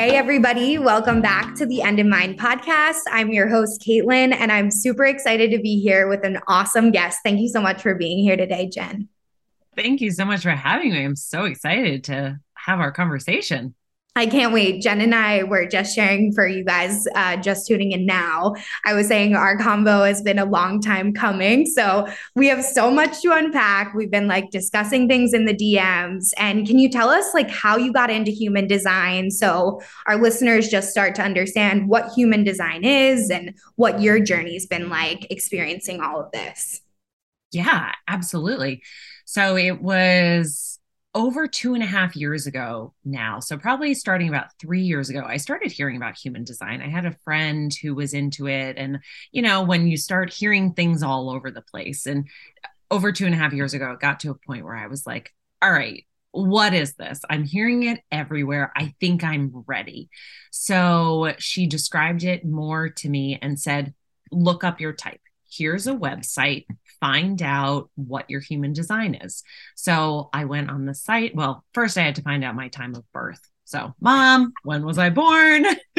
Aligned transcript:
Hey, 0.00 0.16
everybody, 0.16 0.78
welcome 0.78 1.20
back 1.20 1.54
to 1.56 1.66
the 1.66 1.82
End 1.82 2.00
in 2.00 2.08
Mind 2.08 2.38
podcast. 2.38 3.02
I'm 3.10 3.28
your 3.32 3.48
host, 3.48 3.84
Caitlin, 3.86 4.34
and 4.34 4.50
I'm 4.50 4.70
super 4.70 5.04
excited 5.04 5.50
to 5.50 5.58
be 5.58 5.78
here 5.78 6.08
with 6.08 6.24
an 6.24 6.38
awesome 6.48 6.90
guest. 6.90 7.18
Thank 7.22 7.38
you 7.38 7.50
so 7.50 7.60
much 7.60 7.82
for 7.82 7.94
being 7.94 8.20
here 8.20 8.34
today, 8.34 8.66
Jenn. 8.66 9.10
Thank 9.76 10.00
you 10.00 10.10
so 10.10 10.24
much 10.24 10.40
for 10.40 10.52
having 10.52 10.92
me. 10.92 11.04
I'm 11.04 11.16
so 11.16 11.44
excited 11.44 12.04
to 12.04 12.40
have 12.54 12.80
our 12.80 12.92
conversation. 12.92 13.74
I 14.16 14.26
can't 14.26 14.52
wait. 14.52 14.82
Jenn 14.82 15.00
and 15.00 15.14
I 15.14 15.44
were 15.44 15.66
just 15.66 15.94
sharing 15.94 16.32
for 16.32 16.46
you 16.46 16.64
guys 16.64 17.06
uh, 17.14 17.36
just 17.36 17.68
tuning 17.68 17.92
in 17.92 18.06
now. 18.06 18.56
I 18.84 18.92
was 18.92 19.06
saying 19.06 19.36
our 19.36 19.56
combo 19.56 20.02
has 20.02 20.20
been 20.20 20.38
a 20.38 20.44
long 20.44 20.80
time 20.80 21.14
coming. 21.14 21.64
So 21.64 22.08
we 22.34 22.48
have 22.48 22.64
so 22.64 22.90
much 22.90 23.22
to 23.22 23.32
unpack. 23.32 23.94
We've 23.94 24.10
been 24.10 24.26
like 24.26 24.50
discussing 24.50 25.06
things 25.06 25.32
in 25.32 25.44
the 25.44 25.54
DMs. 25.54 26.30
And 26.38 26.66
can 26.66 26.78
you 26.78 26.90
tell 26.90 27.08
us 27.08 27.32
like 27.34 27.50
how 27.50 27.76
you 27.76 27.92
got 27.92 28.10
into 28.10 28.32
human 28.32 28.66
design 28.66 29.30
so 29.30 29.80
our 30.06 30.16
listeners 30.16 30.68
just 30.68 30.90
start 30.90 31.14
to 31.14 31.22
understand 31.22 31.88
what 31.88 32.12
human 32.12 32.42
design 32.42 32.84
is 32.84 33.30
and 33.30 33.54
what 33.76 34.00
your 34.00 34.18
journey's 34.18 34.66
been 34.66 34.88
like 34.88 35.30
experiencing 35.30 36.00
all 36.00 36.20
of 36.20 36.32
this? 36.32 36.80
Yeah, 37.52 37.92
absolutely. 38.08 38.82
So 39.24 39.56
it 39.56 39.80
was 39.80 40.79
over 41.14 41.48
two 41.48 41.74
and 41.74 41.82
a 41.82 41.86
half 41.86 42.14
years 42.14 42.46
ago 42.46 42.94
now, 43.04 43.40
so 43.40 43.58
probably 43.58 43.94
starting 43.94 44.28
about 44.28 44.52
three 44.60 44.82
years 44.82 45.10
ago, 45.10 45.24
I 45.26 45.38
started 45.38 45.72
hearing 45.72 45.96
about 45.96 46.16
human 46.16 46.44
design. 46.44 46.80
I 46.80 46.88
had 46.88 47.04
a 47.04 47.16
friend 47.24 47.72
who 47.82 47.94
was 47.94 48.14
into 48.14 48.46
it. 48.46 48.76
And, 48.78 49.00
you 49.32 49.42
know, 49.42 49.64
when 49.64 49.88
you 49.88 49.96
start 49.96 50.32
hearing 50.32 50.72
things 50.72 51.02
all 51.02 51.28
over 51.28 51.50
the 51.50 51.62
place, 51.62 52.06
and 52.06 52.28
over 52.90 53.10
two 53.12 53.26
and 53.26 53.34
a 53.34 53.38
half 53.38 53.52
years 53.52 53.74
ago, 53.74 53.90
it 53.92 54.00
got 54.00 54.20
to 54.20 54.30
a 54.30 54.34
point 54.34 54.64
where 54.64 54.76
I 54.76 54.86
was 54.86 55.06
like, 55.06 55.34
all 55.60 55.72
right, 55.72 56.04
what 56.32 56.74
is 56.74 56.94
this? 56.94 57.20
I'm 57.28 57.44
hearing 57.44 57.82
it 57.84 58.00
everywhere. 58.12 58.72
I 58.76 58.94
think 59.00 59.24
I'm 59.24 59.64
ready. 59.66 60.10
So 60.52 61.34
she 61.38 61.66
described 61.66 62.22
it 62.22 62.44
more 62.44 62.88
to 62.88 63.08
me 63.08 63.38
and 63.42 63.58
said, 63.58 63.94
look 64.30 64.62
up 64.62 64.80
your 64.80 64.92
type. 64.92 65.20
Here's 65.50 65.86
a 65.86 65.94
website 65.94 66.66
find 67.00 67.42
out 67.42 67.90
what 67.94 68.28
your 68.28 68.40
human 68.40 68.72
design 68.72 69.14
is. 69.14 69.42
So 69.74 70.28
I 70.32 70.44
went 70.44 70.70
on 70.70 70.84
the 70.84 70.94
site. 70.94 71.34
Well, 71.34 71.64
first 71.72 71.96
I 71.98 72.02
had 72.02 72.16
to 72.16 72.22
find 72.22 72.44
out 72.44 72.54
my 72.54 72.68
time 72.68 72.94
of 72.94 73.10
birth. 73.12 73.40
So, 73.64 73.94
mom, 74.00 74.52
when 74.64 74.84
was 74.84 74.98
I 74.98 75.10
born? 75.10 75.64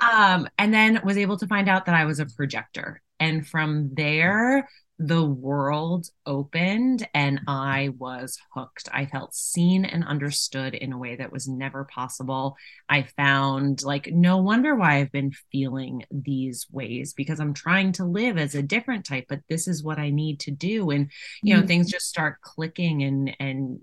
um, 0.00 0.48
and 0.58 0.72
then 0.72 1.00
was 1.04 1.18
able 1.18 1.36
to 1.38 1.46
find 1.46 1.68
out 1.68 1.86
that 1.86 1.94
I 1.94 2.04
was 2.04 2.20
a 2.20 2.26
projector. 2.26 3.02
And 3.20 3.46
from 3.46 3.94
there, 3.94 4.68
the 4.98 5.22
world 5.22 6.08
opened 6.26 7.06
and 7.14 7.40
I 7.46 7.90
was 7.98 8.36
hooked. 8.52 8.88
I 8.92 9.06
felt 9.06 9.32
seen 9.32 9.84
and 9.84 10.04
understood 10.04 10.74
in 10.74 10.92
a 10.92 10.98
way 10.98 11.14
that 11.16 11.30
was 11.30 11.46
never 11.46 11.84
possible. 11.84 12.56
I 12.88 13.02
found 13.16 13.84
like 13.84 14.08
no 14.12 14.38
wonder 14.38 14.74
why 14.74 14.96
I've 14.96 15.12
been 15.12 15.32
feeling 15.52 16.04
these 16.10 16.66
ways 16.72 17.14
because 17.14 17.38
I'm 17.38 17.54
trying 17.54 17.92
to 17.92 18.04
live 18.04 18.38
as 18.38 18.56
a 18.56 18.62
different 18.62 19.06
type, 19.06 19.26
but 19.28 19.40
this 19.48 19.68
is 19.68 19.84
what 19.84 19.98
I 19.98 20.10
need 20.10 20.40
to 20.40 20.50
do. 20.50 20.90
And 20.90 21.10
you 21.42 21.54
know, 21.54 21.60
mm-hmm. 21.60 21.68
things 21.68 21.92
just 21.92 22.08
start 22.08 22.40
clicking 22.40 23.04
and 23.04 23.36
and 23.38 23.80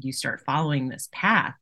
you 0.00 0.12
start 0.12 0.42
following 0.46 0.88
this 0.88 1.08
path. 1.12 1.54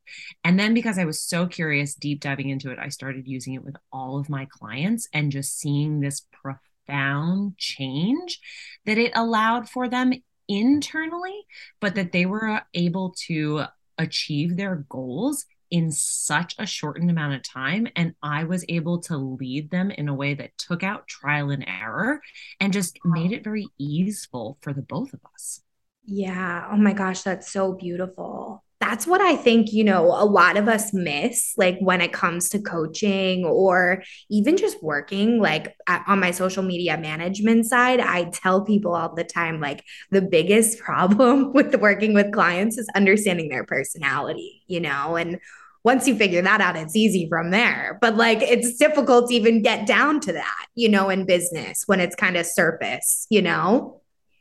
And 0.43 0.59
then 0.59 0.73
because 0.73 0.97
I 0.99 1.05
was 1.05 1.21
so 1.21 1.47
curious, 1.47 1.95
deep 1.95 2.21
diving 2.21 2.49
into 2.49 2.71
it, 2.71 2.79
I 2.79 2.89
started 2.89 3.27
using 3.27 3.55
it 3.55 3.63
with 3.63 3.75
all 3.91 4.19
of 4.19 4.29
my 4.29 4.47
clients 4.49 5.09
and 5.11 5.31
just 5.31 5.59
seeing 5.59 5.99
this 5.99 6.25
profound 6.31 6.61
profound 6.87 7.57
change 7.57 8.39
that 8.85 8.97
it 8.97 9.11
allowed 9.15 9.69
for 9.69 9.87
them 9.87 10.13
internally, 10.47 11.45
but 11.79 11.95
that 11.95 12.11
they 12.11 12.25
were 12.25 12.47
uh, 12.47 12.61
able 12.73 13.13
to 13.27 13.63
achieve 13.97 14.55
their 14.55 14.85
goals 14.89 15.45
in 15.69 15.91
such 15.91 16.55
a 16.57 16.65
shortened 16.65 17.09
amount 17.09 17.33
of 17.33 17.43
time. 17.43 17.87
And 17.95 18.13
I 18.23 18.45
was 18.45 18.63
able 18.69 18.99
to 19.01 19.17
lead 19.17 19.69
them 19.69 19.91
in 19.91 20.07
a 20.07 20.13
way 20.13 20.33
that 20.35 20.57
took 20.57 20.81
out 20.81 21.07
trial 21.07 21.49
and 21.49 21.65
error 21.67 22.21
and 22.59 22.71
just 22.71 22.97
made 23.03 23.33
it 23.33 23.43
very 23.43 23.67
easeful 23.77 24.57
for 24.61 24.71
the 24.71 24.81
both 24.81 25.13
of 25.13 25.19
us. 25.33 25.61
Yeah. 26.05 26.69
Oh 26.71 26.77
my 26.77 26.93
gosh, 26.93 27.23
that's 27.23 27.51
so 27.51 27.73
beautiful 27.73 28.63
that's 28.79 29.07
what 29.07 29.21
I 29.21 29.35
think, 29.35 29.73
you 29.73 29.83
know, 29.83 30.05
a 30.05 30.25
lot 30.25 30.55
of 30.55 30.67
us 30.67 30.93
miss, 30.93 31.53
like 31.57 31.79
when 31.79 31.99
it 31.99 32.13
comes 32.13 32.49
to 32.49 32.59
coaching 32.59 33.43
or 33.43 34.03
even 34.29 34.55
just 34.55 34.83
working. 34.83 35.41
Like 35.41 35.75
on 35.87 36.19
my 36.19 36.31
social 36.31 36.61
media 36.63 36.97
management 36.97 37.65
side, 37.65 37.99
I 37.99 38.25
tell 38.25 38.63
people 38.63 38.93
all 38.93 39.15
the 39.15 39.23
time, 39.23 39.59
like 39.59 39.83
the 40.11 40.21
biggest 40.21 40.79
problem 40.87 41.53
with 41.53 41.75
working 41.75 42.13
with 42.13 42.31
clients 42.33 42.77
is 42.77 42.87
understanding 42.95 43.49
their 43.49 43.65
personality, 43.65 44.61
you 44.67 44.79
know, 44.79 45.15
and 45.15 45.39
once 45.83 46.05
you 46.05 46.17
figure 46.17 46.41
that 46.41 46.59
out, 46.59 46.75
it's 46.75 46.97
easy 46.97 47.29
from 47.29 47.49
there. 47.49 47.97
But 48.01 48.17
like 48.17 48.41
it's 48.41 48.75
difficult 48.75 49.29
to 49.29 49.35
even 49.35 49.61
get 49.61 49.87
down 49.87 50.19
to 50.21 50.33
that, 50.33 50.65
you 50.75 50.89
know, 50.89 51.09
in 51.09 51.25
business 51.25 51.83
when 51.85 52.01
it's 52.01 52.15
kind 52.15 52.35
of 52.35 52.45
surface, 52.45 53.25
you 53.29 53.41
know? 53.41 53.96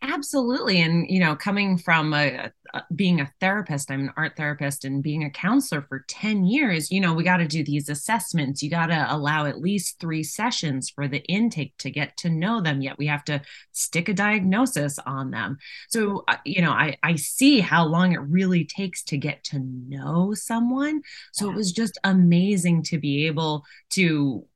Absolutely. 0.08 0.80
And, 0.80 1.10
you 1.10 1.18
know, 1.18 1.34
coming 1.34 1.76
from 1.76 2.14
a, 2.14 2.52
a, 2.72 2.82
being 2.94 3.20
a 3.20 3.30
therapist, 3.40 3.90
I'm 3.90 4.02
an 4.02 4.12
art 4.16 4.36
therapist 4.36 4.84
and 4.84 5.02
being 5.02 5.24
a 5.24 5.30
counselor 5.30 5.82
for 5.82 6.04
10 6.08 6.44
years, 6.44 6.92
you 6.92 7.00
know, 7.00 7.12
we 7.12 7.24
got 7.24 7.38
to 7.38 7.46
do 7.48 7.64
these 7.64 7.88
assessments. 7.88 8.62
You 8.62 8.70
got 8.70 8.86
to 8.86 9.06
allow 9.08 9.46
at 9.46 9.60
least 9.60 9.98
three 9.98 10.22
sessions 10.22 10.90
for 10.90 11.08
the 11.08 11.24
intake 11.24 11.76
to 11.78 11.90
get 11.90 12.16
to 12.18 12.30
know 12.30 12.60
them. 12.60 12.80
Yet 12.80 12.98
we 12.98 13.08
have 13.08 13.24
to 13.24 13.42
stick 13.72 14.08
a 14.08 14.14
diagnosis 14.14 14.98
on 15.00 15.32
them. 15.32 15.58
So, 15.88 16.22
uh, 16.28 16.36
you 16.44 16.62
know, 16.62 16.72
I, 16.72 16.96
I 17.02 17.16
see 17.16 17.58
how 17.58 17.84
long 17.84 18.12
it 18.12 18.20
really 18.20 18.64
takes 18.64 19.02
to 19.04 19.18
get 19.18 19.42
to 19.44 19.58
know 19.58 20.34
someone. 20.34 21.02
So 21.32 21.46
yeah. 21.46 21.52
it 21.52 21.56
was 21.56 21.72
just 21.72 21.98
amazing 22.04 22.84
to 22.84 22.98
be 22.98 23.26
able 23.26 23.64
to 23.90 24.46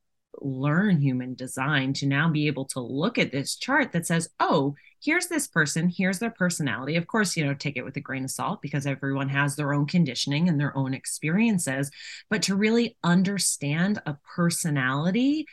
learn 0.41 1.01
human 1.01 1.35
design 1.35 1.93
to 1.95 2.07
now 2.07 2.29
be 2.29 2.47
able 2.47 2.65
to 2.65 2.81
look 2.81 3.19
at 3.19 3.33
this 3.33 3.57
chart 3.57 3.93
that 3.93 4.07
says, 4.07 4.29
oh, 4.39 4.75
here's 5.03 5.27
this 5.29 5.47
person, 5.47 5.89
here's 5.95 6.19
their 6.19 6.31
personality. 6.31 6.97
Of 6.97 7.07
course, 7.07 7.37
you 7.37 7.45
know, 7.45 7.55
take 7.55 7.77
it 7.77 7.85
with 7.85 7.97
a 7.97 8.01
grain 8.01 8.25
of 8.25 8.31
salt 8.31 8.63
because 8.63 8.87
everyone 8.87 9.29
has 9.29 9.57
their 9.57 9.73
own 9.73 9.87
conditioning 9.87 10.49
and 10.49 10.61
their 10.61 10.77
own 10.77 10.95
experiences. 10.95 11.91
But 12.29 12.43
to 12.43 12.57
really 12.57 12.97
understand 13.03 14.01
a 14.07 14.17
personality 14.37 15.47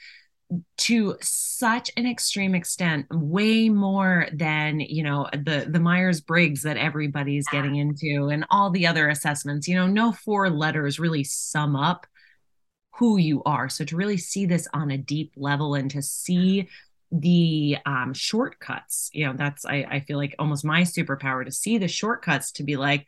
to 0.78 1.18
such 1.22 1.92
an 1.98 2.08
extreme 2.08 2.56
extent 2.56 3.06
way 3.12 3.68
more 3.68 4.28
than 4.34 4.80
you 4.80 5.04
know 5.04 5.28
the 5.34 5.68
the 5.70 5.80
myers-briggs 5.80 6.64
that 6.64 6.78
everybody's 6.78 7.46
getting 7.52 7.76
into 7.76 8.30
and 8.32 8.46
all 8.50 8.70
the 8.70 8.88
other 8.88 9.10
assessments 9.10 9.68
you 9.68 9.76
know 9.76 9.88
no 9.88 10.14
four 10.14 10.50
letters 10.50 11.00
really 11.00 11.26
sum 11.26 11.76
up 11.76 12.08
who 12.98 13.18
you 13.18 13.44
are. 13.44 13.70
So 13.70 13.86
to 13.86 13.96
really 13.96 14.18
see 14.18 14.46
this 14.46 14.68
on 14.74 14.92
a 14.92 14.98
deep 14.98 15.34
level 15.38 15.76
and 15.76 15.90
to 15.92 16.02
see 16.02 16.68
the 17.12 17.78
um, 17.86 18.14
shortcuts, 18.14 19.10
you 19.14 19.26
know, 19.26 19.34
that's 19.34 19.66
I, 19.66 19.86
I 19.90 20.00
feel 20.02 20.18
like 20.18 20.36
almost 20.40 20.66
my 20.66 20.82
superpower 20.82 21.46
to 21.46 21.52
see 21.52 21.78
the 21.78 21.88
shortcuts 21.88 22.54
to 22.54 22.64
be 22.64 22.76
like, 22.76 23.06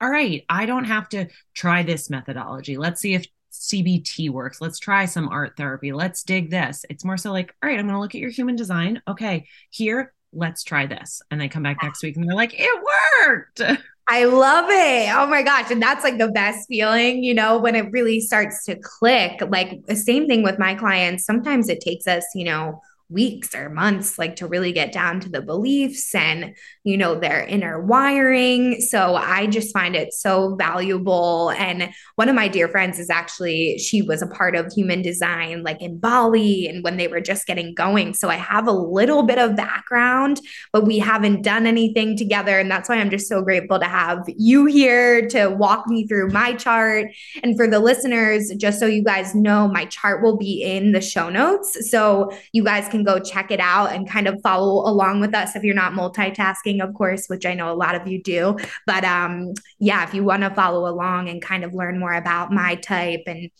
all 0.00 0.10
right, 0.10 0.44
I 0.48 0.66
don't 0.66 0.84
have 0.84 1.08
to 1.10 1.28
try 1.54 1.82
this 1.82 2.10
methodology. 2.10 2.76
Let's 2.76 3.00
see 3.00 3.14
if 3.14 3.26
CBT 3.52 4.30
works. 4.30 4.60
Let's 4.60 4.78
try 4.78 5.06
some 5.06 5.28
art 5.28 5.56
therapy. 5.56 5.92
Let's 5.92 6.22
dig 6.22 6.50
this. 6.50 6.84
It's 6.88 7.04
more 7.04 7.16
so 7.16 7.32
like, 7.32 7.54
all 7.62 7.68
right, 7.68 7.78
I'm 7.78 7.86
going 7.86 7.94
to 7.94 8.00
look 8.00 8.14
at 8.14 8.20
your 8.20 8.30
human 8.30 8.56
design. 8.56 9.02
Okay, 9.08 9.46
here, 9.70 10.12
let's 10.32 10.64
try 10.64 10.86
this. 10.86 11.22
And 11.30 11.40
they 11.40 11.48
come 11.48 11.62
back 11.62 11.78
next 11.82 12.02
week 12.02 12.16
and 12.16 12.28
they're 12.28 12.36
like, 12.36 12.54
it 12.58 12.84
worked. 13.26 13.62
I 14.12 14.24
love 14.24 14.66
it. 14.68 15.08
Oh 15.14 15.28
my 15.28 15.42
gosh. 15.42 15.70
And 15.70 15.80
that's 15.80 16.02
like 16.02 16.18
the 16.18 16.32
best 16.32 16.66
feeling, 16.66 17.22
you 17.22 17.32
know, 17.32 17.58
when 17.58 17.76
it 17.76 17.92
really 17.92 18.18
starts 18.18 18.64
to 18.64 18.74
click. 18.74 19.40
Like 19.48 19.86
the 19.86 19.94
same 19.94 20.26
thing 20.26 20.42
with 20.42 20.58
my 20.58 20.74
clients. 20.74 21.24
Sometimes 21.24 21.68
it 21.68 21.80
takes 21.80 22.08
us, 22.08 22.24
you 22.34 22.44
know, 22.44 22.80
weeks 23.10 23.54
or 23.54 23.68
months 23.68 24.18
like 24.18 24.36
to 24.36 24.46
really 24.46 24.72
get 24.72 24.92
down 24.92 25.18
to 25.20 25.28
the 25.28 25.42
beliefs 25.42 26.14
and 26.14 26.54
you 26.84 26.96
know 26.96 27.18
their 27.18 27.42
inner 27.42 27.80
wiring. 27.82 28.80
So 28.80 29.16
i 29.16 29.46
just 29.46 29.72
find 29.72 29.96
it 29.96 30.12
so 30.12 30.54
valuable. 30.56 31.50
And 31.50 31.92
one 32.14 32.28
of 32.28 32.34
my 32.34 32.48
dear 32.48 32.68
friends 32.68 32.98
is 32.98 33.10
actually 33.10 33.78
she 33.78 34.00
was 34.00 34.22
a 34.22 34.26
part 34.26 34.54
of 34.54 34.72
human 34.72 35.02
design 35.02 35.62
like 35.62 35.82
in 35.82 35.98
bali 35.98 36.68
and 36.68 36.84
when 36.84 36.96
they 36.96 37.08
were 37.08 37.20
just 37.20 37.46
getting 37.46 37.74
going. 37.74 38.14
So 38.14 38.28
i 38.28 38.36
have 38.36 38.68
a 38.68 38.72
little 38.72 39.24
bit 39.24 39.38
of 39.38 39.56
background 39.56 40.40
but 40.72 40.86
we 40.86 40.98
haven't 40.98 41.42
done 41.42 41.66
anything 41.66 42.16
together. 42.16 42.58
And 42.58 42.70
that's 42.70 42.88
why 42.88 42.96
i'm 42.96 43.10
just 43.10 43.28
so 43.28 43.42
grateful 43.42 43.80
to 43.80 43.86
have 43.86 44.24
you 44.28 44.66
here 44.66 45.26
to 45.28 45.48
walk 45.48 45.86
me 45.88 46.06
through 46.06 46.30
my 46.30 46.54
chart. 46.54 47.08
And 47.42 47.56
for 47.56 47.66
the 47.66 47.80
listeners 47.80 48.52
just 48.56 48.78
so 48.78 48.86
you 48.86 49.02
guys 49.02 49.34
know 49.34 49.66
my 49.66 49.86
chart 49.86 50.22
will 50.22 50.36
be 50.36 50.62
in 50.62 50.92
the 50.92 51.00
show 51.00 51.28
notes. 51.28 51.90
So 51.90 52.30
you 52.52 52.62
guys 52.62 52.88
can 52.88 52.99
can 53.04 53.14
go 53.14 53.20
check 53.20 53.50
it 53.50 53.60
out 53.60 53.92
and 53.92 54.08
kind 54.08 54.26
of 54.26 54.40
follow 54.42 54.88
along 54.88 55.20
with 55.20 55.34
us 55.34 55.56
if 55.56 55.62
you're 55.62 55.74
not 55.74 55.92
multitasking, 55.92 56.82
of 56.82 56.94
course, 56.94 57.26
which 57.26 57.46
I 57.46 57.54
know 57.54 57.72
a 57.72 57.74
lot 57.74 57.94
of 57.94 58.06
you 58.06 58.22
do. 58.22 58.56
But 58.86 59.04
um, 59.04 59.54
yeah, 59.78 60.04
if 60.04 60.14
you 60.14 60.24
want 60.24 60.42
to 60.42 60.50
follow 60.50 60.88
along 60.88 61.28
and 61.28 61.42
kind 61.42 61.64
of 61.64 61.74
learn 61.74 61.98
more 61.98 62.14
about 62.14 62.52
my 62.52 62.76
type 62.76 63.22
and 63.26 63.50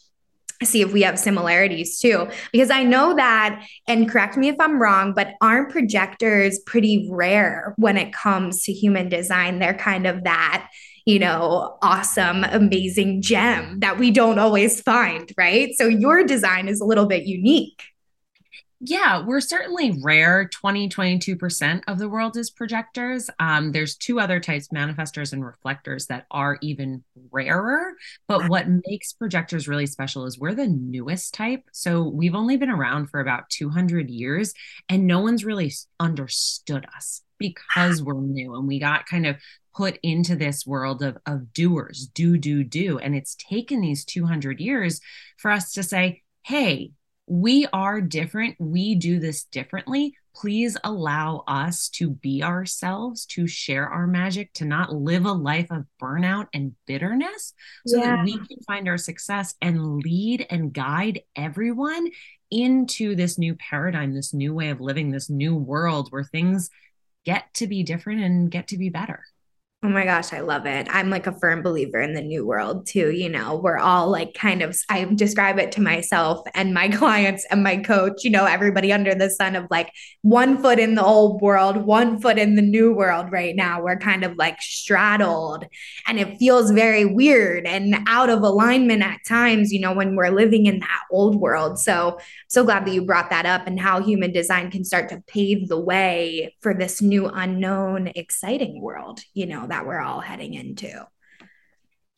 see 0.62 0.82
if 0.82 0.92
we 0.92 1.02
have 1.02 1.18
similarities 1.18 1.98
too. 1.98 2.28
Because 2.52 2.70
I 2.70 2.82
know 2.82 3.14
that, 3.14 3.64
and 3.88 4.10
correct 4.10 4.36
me 4.36 4.48
if 4.48 4.56
I'm 4.60 4.80
wrong, 4.80 5.14
but 5.14 5.34
aren't 5.40 5.70
projectors 5.70 6.58
pretty 6.66 7.08
rare 7.10 7.74
when 7.78 7.96
it 7.96 8.12
comes 8.12 8.64
to 8.64 8.72
human 8.72 9.08
design? 9.08 9.58
They're 9.58 9.74
kind 9.74 10.06
of 10.06 10.24
that 10.24 10.68
you 11.06 11.18
know, 11.18 11.78
awesome, 11.82 12.44
amazing 12.44 13.22
gem 13.22 13.80
that 13.80 13.98
we 13.98 14.10
don't 14.10 14.38
always 14.38 14.80
find, 14.82 15.32
right? 15.36 15.74
So 15.74 15.88
your 15.88 16.24
design 16.24 16.68
is 16.68 16.80
a 16.80 16.84
little 16.84 17.06
bit 17.06 17.24
unique. 17.24 17.82
Yeah, 18.82 19.22
we're 19.26 19.42
certainly 19.42 19.98
rare. 20.02 20.48
20, 20.48 20.88
22% 20.88 21.82
of 21.86 21.98
the 21.98 22.08
world 22.08 22.38
is 22.38 22.50
projectors. 22.50 23.28
Um, 23.38 23.72
there's 23.72 23.94
two 23.94 24.18
other 24.18 24.40
types, 24.40 24.68
manifestors 24.68 25.34
and 25.34 25.44
reflectors, 25.44 26.06
that 26.06 26.24
are 26.30 26.56
even 26.62 27.04
rarer. 27.30 27.92
But 28.26 28.48
what 28.48 28.66
makes 28.86 29.12
projectors 29.12 29.68
really 29.68 29.84
special 29.84 30.24
is 30.24 30.38
we're 30.38 30.54
the 30.54 30.66
newest 30.66 31.34
type. 31.34 31.64
So 31.72 32.04
we've 32.04 32.34
only 32.34 32.56
been 32.56 32.70
around 32.70 33.08
for 33.08 33.20
about 33.20 33.50
200 33.50 34.08
years, 34.08 34.54
and 34.88 35.06
no 35.06 35.20
one's 35.20 35.44
really 35.44 35.72
understood 35.98 36.86
us 36.96 37.20
because 37.38 38.02
we're 38.02 38.18
new 38.20 38.54
and 38.54 38.66
we 38.66 38.78
got 38.78 39.04
kind 39.04 39.26
of 39.26 39.36
put 39.74 39.98
into 40.02 40.36
this 40.36 40.66
world 40.66 41.02
of, 41.02 41.18
of 41.26 41.52
doers, 41.52 42.08
do, 42.14 42.38
do, 42.38 42.64
do. 42.64 42.98
And 42.98 43.14
it's 43.14 43.36
taken 43.36 43.82
these 43.82 44.06
200 44.06 44.58
years 44.58 45.00
for 45.36 45.50
us 45.50 45.72
to 45.74 45.82
say, 45.82 46.22
hey, 46.44 46.92
we 47.30 47.64
are 47.72 48.00
different. 48.00 48.56
We 48.58 48.96
do 48.96 49.20
this 49.20 49.44
differently. 49.44 50.16
Please 50.34 50.76
allow 50.82 51.44
us 51.46 51.88
to 51.90 52.10
be 52.10 52.42
ourselves, 52.42 53.24
to 53.26 53.46
share 53.46 53.88
our 53.88 54.08
magic, 54.08 54.52
to 54.54 54.64
not 54.64 54.92
live 54.92 55.26
a 55.26 55.32
life 55.32 55.68
of 55.70 55.86
burnout 56.02 56.48
and 56.52 56.74
bitterness 56.88 57.54
so 57.86 57.98
yeah. 57.98 58.16
that 58.16 58.24
we 58.24 58.32
can 58.32 58.58
find 58.66 58.88
our 58.88 58.98
success 58.98 59.54
and 59.62 60.02
lead 60.02 60.44
and 60.50 60.72
guide 60.72 61.20
everyone 61.36 62.10
into 62.50 63.14
this 63.14 63.38
new 63.38 63.54
paradigm, 63.54 64.12
this 64.12 64.34
new 64.34 64.52
way 64.52 64.70
of 64.70 64.80
living, 64.80 65.12
this 65.12 65.30
new 65.30 65.54
world 65.54 66.08
where 66.10 66.24
things 66.24 66.68
get 67.24 67.44
to 67.54 67.68
be 67.68 67.84
different 67.84 68.22
and 68.22 68.50
get 68.50 68.66
to 68.68 68.76
be 68.76 68.88
better. 68.88 69.22
Oh 69.82 69.88
my 69.88 70.04
gosh, 70.04 70.34
I 70.34 70.40
love 70.40 70.66
it. 70.66 70.88
I'm 70.90 71.08
like 71.08 71.26
a 71.26 71.32
firm 71.32 71.62
believer 71.62 72.02
in 72.02 72.12
the 72.12 72.20
new 72.20 72.46
world 72.46 72.86
too. 72.86 73.12
You 73.12 73.30
know, 73.30 73.56
we're 73.56 73.78
all 73.78 74.10
like 74.10 74.34
kind 74.34 74.60
of, 74.60 74.78
I 74.90 75.04
describe 75.04 75.58
it 75.58 75.72
to 75.72 75.80
myself 75.80 76.46
and 76.52 76.74
my 76.74 76.88
clients 76.90 77.46
and 77.50 77.62
my 77.62 77.78
coach, 77.78 78.22
you 78.22 78.28
know, 78.28 78.44
everybody 78.44 78.92
under 78.92 79.14
the 79.14 79.30
sun 79.30 79.56
of 79.56 79.66
like 79.70 79.90
one 80.20 80.60
foot 80.60 80.78
in 80.78 80.96
the 80.96 81.02
old 81.02 81.40
world, 81.40 81.78
one 81.78 82.20
foot 82.20 82.36
in 82.36 82.56
the 82.56 82.62
new 82.62 82.92
world 82.92 83.32
right 83.32 83.56
now. 83.56 83.82
We're 83.82 83.96
kind 83.96 84.22
of 84.22 84.36
like 84.36 84.60
straddled 84.60 85.64
and 86.06 86.20
it 86.20 86.36
feels 86.36 86.72
very 86.72 87.06
weird 87.06 87.66
and 87.66 87.96
out 88.06 88.28
of 88.28 88.42
alignment 88.42 89.02
at 89.02 89.20
times, 89.26 89.72
you 89.72 89.80
know, 89.80 89.94
when 89.94 90.14
we're 90.14 90.28
living 90.28 90.66
in 90.66 90.80
that 90.80 91.00
old 91.10 91.36
world. 91.36 91.78
So, 91.78 92.18
so 92.48 92.64
glad 92.64 92.84
that 92.84 92.92
you 92.92 93.06
brought 93.06 93.30
that 93.30 93.46
up 93.46 93.66
and 93.66 93.80
how 93.80 94.02
human 94.02 94.30
design 94.30 94.70
can 94.70 94.84
start 94.84 95.08
to 95.08 95.22
pave 95.26 95.68
the 95.68 95.80
way 95.80 96.54
for 96.60 96.74
this 96.74 97.00
new 97.00 97.28
unknown, 97.28 98.08
exciting 98.14 98.82
world, 98.82 99.20
you 99.32 99.46
know 99.46 99.68
that 99.70 99.86
we're 99.86 100.00
all 100.00 100.20
heading 100.20 100.54
into. 100.54 101.06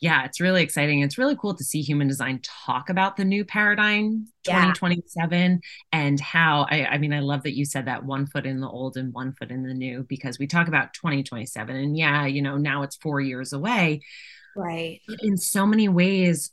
Yeah, 0.01 0.25
it's 0.25 0.41
really 0.41 0.65
exciting. 0.65 1.01
It's 1.01 1.17
really 1.17 1.37
cool 1.37 1.55
to 1.55 1.63
see 1.63 1.81
human 1.81 2.09
design 2.09 2.41
talk 2.43 2.91
about 2.91 3.17
the 3.17 3.25
new 3.25 3.45
paradigm 3.45 4.27
2027 4.43 5.41
yeah. 5.41 5.59
and 5.93 6.19
how 6.19 6.67
I, 6.69 6.87
I 6.87 6.99
mean, 6.99 7.13
I 7.13 7.21
love 7.21 7.45
that 7.45 7.55
you 7.57 7.65
said 7.65 7.85
that 7.87 8.05
one 8.05 8.27
foot 8.27 8.45
in 8.45 8.61
the 8.61 8.69
old 8.69 8.97
and 8.97 9.13
one 9.13 9.33
foot 9.33 9.53
in 9.53 9.63
the 9.63 9.75
new 9.75 10.05
because 10.09 10.41
we 10.41 10.49
talk 10.49 10.67
about 10.67 10.93
2027 10.95 11.77
and 11.77 11.97
yeah, 11.97 12.27
you 12.27 12.43
know, 12.43 12.57
now 12.57 12.83
it's 12.83 12.97
four 12.97 13.21
years 13.21 13.53
away. 13.53 14.01
Right. 14.57 15.01
In 15.21 15.37
so 15.37 15.67
many 15.67 15.89
ways, 15.89 16.51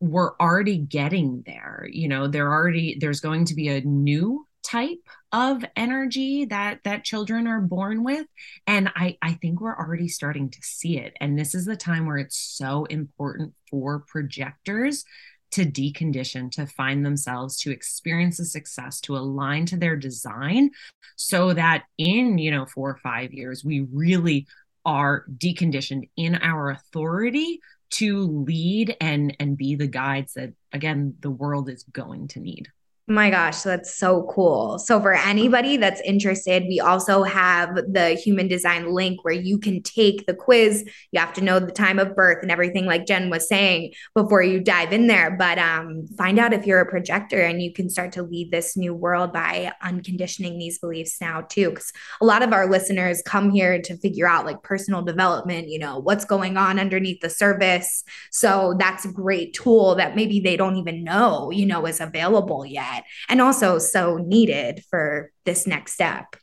we're 0.00 0.34
already 0.38 0.78
getting 0.78 1.42
there. 1.44 1.86
You 1.90 2.08
know, 2.08 2.28
there 2.28 2.50
already, 2.50 2.96
there's 2.98 3.20
going 3.20 3.44
to 3.46 3.54
be 3.54 3.68
a 3.68 3.82
new 3.82 4.46
type 4.70 4.98
of 5.32 5.64
energy 5.76 6.44
that 6.46 6.80
that 6.84 7.04
children 7.04 7.46
are 7.46 7.60
born 7.60 8.04
with. 8.04 8.26
And 8.66 8.90
i 8.94 9.16
i 9.22 9.32
think 9.34 9.60
we're 9.60 9.76
already 9.76 10.08
starting 10.08 10.50
to 10.50 10.58
see 10.62 10.98
it. 10.98 11.14
And 11.20 11.38
this 11.38 11.54
is 11.54 11.64
the 11.64 11.76
time 11.76 12.06
where 12.06 12.18
it's 12.18 12.38
so 12.38 12.84
important 12.86 13.54
for 13.70 14.04
projectors 14.06 15.04
to 15.52 15.64
decondition 15.64 16.50
to 16.52 16.66
find 16.66 17.04
themselves 17.04 17.60
to 17.60 17.72
experience 17.72 18.36
the 18.36 18.44
success 18.44 19.00
to 19.00 19.16
align 19.16 19.66
to 19.66 19.76
their 19.76 19.96
design 19.96 20.70
so 21.16 21.52
that 21.52 21.84
in 21.98 22.38
you 22.38 22.50
know 22.50 22.66
4 22.66 22.90
or 22.90 22.96
5 22.96 23.32
years 23.32 23.64
we 23.64 23.80
really 23.92 24.46
are 24.84 25.24
deconditioned 25.36 26.08
in 26.16 26.36
our 26.36 26.70
authority 26.70 27.60
to 27.90 28.22
lead 28.22 28.96
and 29.00 29.36
and 29.40 29.56
be 29.56 29.74
the 29.74 29.88
guides 29.88 30.34
that 30.34 30.52
again 30.72 31.14
the 31.20 31.30
world 31.30 31.68
is 31.68 31.82
going 31.92 32.28
to 32.28 32.40
need 32.40 32.68
my 33.10 33.28
gosh, 33.28 33.62
that's 33.62 33.98
so 33.98 34.22
cool. 34.30 34.78
So, 34.78 35.00
for 35.00 35.12
anybody 35.12 35.76
that's 35.76 36.00
interested, 36.02 36.62
we 36.68 36.78
also 36.78 37.24
have 37.24 37.74
the 37.74 38.10
human 38.10 38.46
design 38.46 38.94
link 38.94 39.24
where 39.24 39.34
you 39.34 39.58
can 39.58 39.82
take 39.82 40.26
the 40.26 40.34
quiz. 40.34 40.88
You 41.10 41.18
have 41.18 41.32
to 41.32 41.40
know 41.40 41.58
the 41.58 41.72
time 41.72 41.98
of 41.98 42.14
birth 42.14 42.38
and 42.40 42.52
everything, 42.52 42.86
like 42.86 43.06
Jenn 43.06 43.28
was 43.28 43.48
saying, 43.48 43.94
before 44.14 44.42
you 44.42 44.60
dive 44.60 44.92
in 44.92 45.08
there. 45.08 45.32
But 45.32 45.58
um, 45.58 46.06
find 46.16 46.38
out 46.38 46.52
if 46.52 46.66
you're 46.66 46.80
a 46.80 46.88
projector 46.88 47.40
and 47.40 47.60
you 47.60 47.72
can 47.72 47.90
start 47.90 48.12
to 48.12 48.22
lead 48.22 48.52
this 48.52 48.76
new 48.76 48.94
world 48.94 49.32
by 49.32 49.72
unconditioning 49.82 50.56
these 50.60 50.78
beliefs 50.78 51.20
now, 51.20 51.40
too. 51.40 51.70
Because 51.70 51.92
a 52.20 52.24
lot 52.24 52.44
of 52.44 52.52
our 52.52 52.70
listeners 52.70 53.22
come 53.26 53.50
here 53.50 53.82
to 53.82 53.96
figure 53.96 54.28
out 54.28 54.46
like 54.46 54.62
personal 54.62 55.02
development, 55.02 55.68
you 55.68 55.80
know, 55.80 55.98
what's 55.98 56.24
going 56.24 56.56
on 56.56 56.78
underneath 56.78 57.20
the 57.22 57.30
surface. 57.30 58.04
So, 58.30 58.76
that's 58.78 59.04
a 59.04 59.12
great 59.12 59.52
tool 59.52 59.96
that 59.96 60.14
maybe 60.14 60.38
they 60.38 60.56
don't 60.56 60.76
even 60.76 61.02
know, 61.02 61.50
you 61.50 61.66
know, 61.66 61.86
is 61.86 62.00
available 62.00 62.64
yet 62.64 62.99
and 63.28 63.40
also 63.40 63.78
so 63.78 64.16
needed 64.16 64.84
for 64.90 65.30
this 65.44 65.66
next 65.66 65.92
step. 65.92 66.36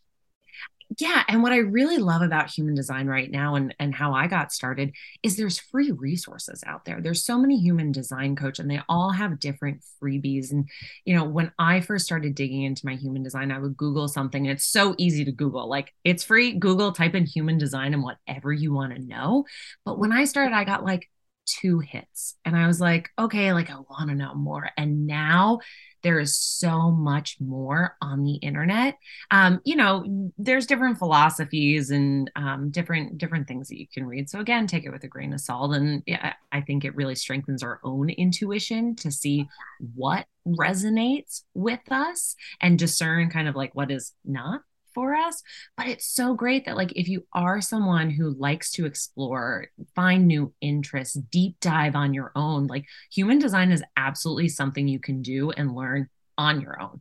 Yeah, 0.99 1.21
and 1.27 1.43
what 1.43 1.51
I 1.51 1.57
really 1.57 1.97
love 1.97 2.21
about 2.21 2.49
human 2.49 2.73
design 2.73 3.07
right 3.07 3.29
now 3.29 3.55
and 3.55 3.75
and 3.77 3.93
how 3.93 4.13
I 4.13 4.27
got 4.27 4.53
started 4.53 4.93
is 5.21 5.35
there's 5.35 5.59
free 5.59 5.91
resources 5.91 6.63
out 6.65 6.85
there. 6.85 7.01
There's 7.01 7.25
so 7.25 7.37
many 7.37 7.57
human 7.57 7.91
design 7.91 8.37
coach 8.37 8.57
and 8.57 8.71
they 8.71 8.79
all 8.87 9.11
have 9.11 9.39
different 9.39 9.83
freebies 10.01 10.51
and 10.51 10.69
you 11.03 11.13
know, 11.13 11.25
when 11.25 11.51
I 11.59 11.81
first 11.81 12.05
started 12.05 12.35
digging 12.35 12.63
into 12.63 12.85
my 12.85 12.95
human 12.95 13.21
design, 13.21 13.51
I 13.51 13.59
would 13.59 13.75
google 13.75 14.07
something 14.07 14.47
and 14.47 14.55
it's 14.55 14.65
so 14.65 14.95
easy 14.97 15.25
to 15.25 15.31
google. 15.33 15.67
Like 15.67 15.93
it's 16.05 16.23
free, 16.23 16.53
Google 16.53 16.93
type 16.93 17.15
in 17.15 17.25
human 17.25 17.57
design 17.57 17.93
and 17.93 18.01
whatever 18.01 18.53
you 18.53 18.73
want 18.73 18.95
to 18.95 19.01
know. 19.01 19.43
But 19.83 19.99
when 19.99 20.13
I 20.13 20.23
started 20.23 20.55
I 20.55 20.63
got 20.63 20.85
like 20.85 21.09
two 21.48 21.80
hits 21.80 22.36
and 22.46 22.56
I 22.56 22.68
was 22.68 22.80
like, 22.80 23.10
okay, 23.18 23.54
like 23.54 23.70
I 23.70 23.75
want 23.75 24.10
to 24.10 24.16
know 24.16 24.36
more. 24.36 24.70
And 24.77 25.08
now 25.08 25.60
there 26.04 26.20
is 26.20 26.38
so 26.38 26.92
much 26.92 27.38
more 27.39 27.96
on 28.01 28.24
the 28.24 28.36
internet. 28.36 28.96
Um, 29.32 29.60
you 29.66 29.75
know, 29.75 30.32
there's 30.38 30.68
different 30.68 31.00
philosophies 31.00 31.89
and 31.89 32.30
um, 32.36 32.70
different 32.70 33.18
different 33.18 33.48
things 33.48 33.68
that 33.70 33.80
you 33.80 33.88
can 33.92 34.06
read. 34.06 34.30
So 34.30 34.39
again, 34.39 34.68
take 34.68 34.86
it 34.86 34.92
with 34.92 35.04
a 35.04 35.08
grain 35.08 35.34
of 35.34 35.42
salt. 35.42 35.75
And 35.75 36.04
yeah, 36.06 36.34
I 36.51 36.62
think 36.62 36.86
it 36.86 36.96
really 36.96 37.16
strengthens 37.16 37.63
our 37.63 37.80
own 37.84 38.10
intuition 38.10 38.96
to 38.98 39.12
see 39.12 39.48
what 39.96 40.25
resonates 40.48 41.42
with 41.54 41.82
us 41.92 42.36
and 42.62 42.80
discern 42.80 43.30
kind 43.30 43.48
of 43.48 43.56
like 43.56 43.74
what 43.75 43.92
is 43.92 44.13
not 44.24 44.62
for 44.98 45.16
us. 45.16 45.44
But 45.77 45.86
it's 45.89 46.08
so 46.08 46.34
great 46.34 46.66
that, 46.66 46.75
like, 46.75 46.92
if 46.94 47.08
you 47.08 47.24
are 47.32 47.62
someone 47.62 48.10
who 48.10 48.32
likes 48.32 48.72
to 48.72 48.88
explore, 48.88 49.68
find 49.94 50.25
new 50.25 50.51
interests, 50.60 51.13
deep 51.13 51.58
dive 51.62 51.96
on 51.96 52.16
your 52.16 52.32
own, 52.36 52.66
like, 52.66 52.86
human 53.12 53.38
design 53.38 53.72
is 53.72 53.84
absolutely 53.96 54.50
something 54.50 54.88
you 54.88 54.98
can 55.00 55.22
do 55.22 55.51
and 55.51 55.75
learn 55.75 56.10
on 56.36 56.62
your 56.62 56.82
own. 56.82 57.00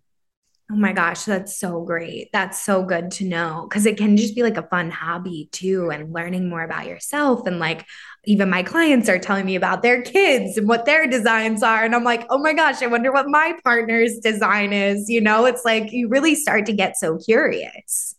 Oh 0.68 0.74
my 0.74 0.92
gosh, 0.92 1.22
that's 1.22 1.56
so 1.56 1.82
great. 1.82 2.28
That's 2.32 2.60
so 2.60 2.82
good 2.82 3.12
to 3.12 3.24
know 3.24 3.66
because 3.68 3.86
it 3.86 3.96
can 3.96 4.16
just 4.16 4.34
be 4.34 4.42
like 4.42 4.56
a 4.56 4.66
fun 4.66 4.90
hobby 4.90 5.48
too, 5.52 5.90
and 5.90 6.12
learning 6.12 6.48
more 6.48 6.62
about 6.62 6.86
yourself. 6.86 7.46
And 7.46 7.60
like, 7.60 7.86
even 8.24 8.50
my 8.50 8.64
clients 8.64 9.08
are 9.08 9.18
telling 9.20 9.46
me 9.46 9.54
about 9.54 9.82
their 9.82 10.02
kids 10.02 10.58
and 10.58 10.66
what 10.66 10.84
their 10.84 11.06
designs 11.06 11.62
are. 11.62 11.84
And 11.84 11.94
I'm 11.94 12.02
like, 12.02 12.26
oh 12.30 12.38
my 12.38 12.52
gosh, 12.52 12.82
I 12.82 12.88
wonder 12.88 13.12
what 13.12 13.28
my 13.28 13.56
partner's 13.62 14.18
design 14.18 14.72
is. 14.72 15.08
You 15.08 15.20
know, 15.20 15.44
it's 15.44 15.64
like 15.64 15.92
you 15.92 16.08
really 16.08 16.34
start 16.34 16.66
to 16.66 16.72
get 16.72 16.96
so 16.96 17.16
curious. 17.16 18.16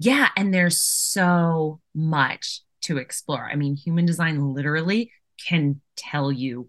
Yeah. 0.00 0.30
And 0.36 0.52
there's 0.52 0.82
so 0.82 1.80
much 1.94 2.62
to 2.82 2.98
explore. 2.98 3.48
I 3.48 3.54
mean, 3.54 3.76
human 3.76 4.06
design 4.06 4.52
literally 4.54 5.12
can 5.46 5.80
tell 5.96 6.32
you 6.32 6.68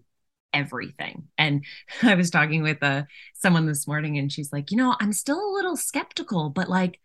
everything. 0.52 1.28
And 1.38 1.64
I 2.02 2.14
was 2.14 2.30
talking 2.30 2.62
with 2.62 2.82
uh, 2.82 3.04
someone 3.34 3.66
this 3.66 3.86
morning 3.86 4.18
and 4.18 4.32
she's 4.32 4.52
like, 4.52 4.70
you 4.70 4.76
know, 4.76 4.94
I'm 5.00 5.12
still 5.12 5.38
a 5.38 5.54
little 5.54 5.76
skeptical, 5.76 6.50
but 6.50 6.68
like 6.68 7.00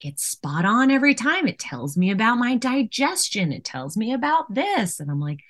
it's 0.00 0.26
spot 0.26 0.64
on 0.64 0.90
every 0.90 1.14
time. 1.14 1.46
It 1.46 1.58
tells 1.58 1.96
me 1.96 2.10
about 2.10 2.36
my 2.36 2.56
digestion, 2.56 3.52
it 3.52 3.64
tells 3.64 3.96
me 3.96 4.12
about 4.12 4.52
this. 4.52 5.00
And 5.00 5.10
I'm 5.10 5.20
like, 5.20 5.40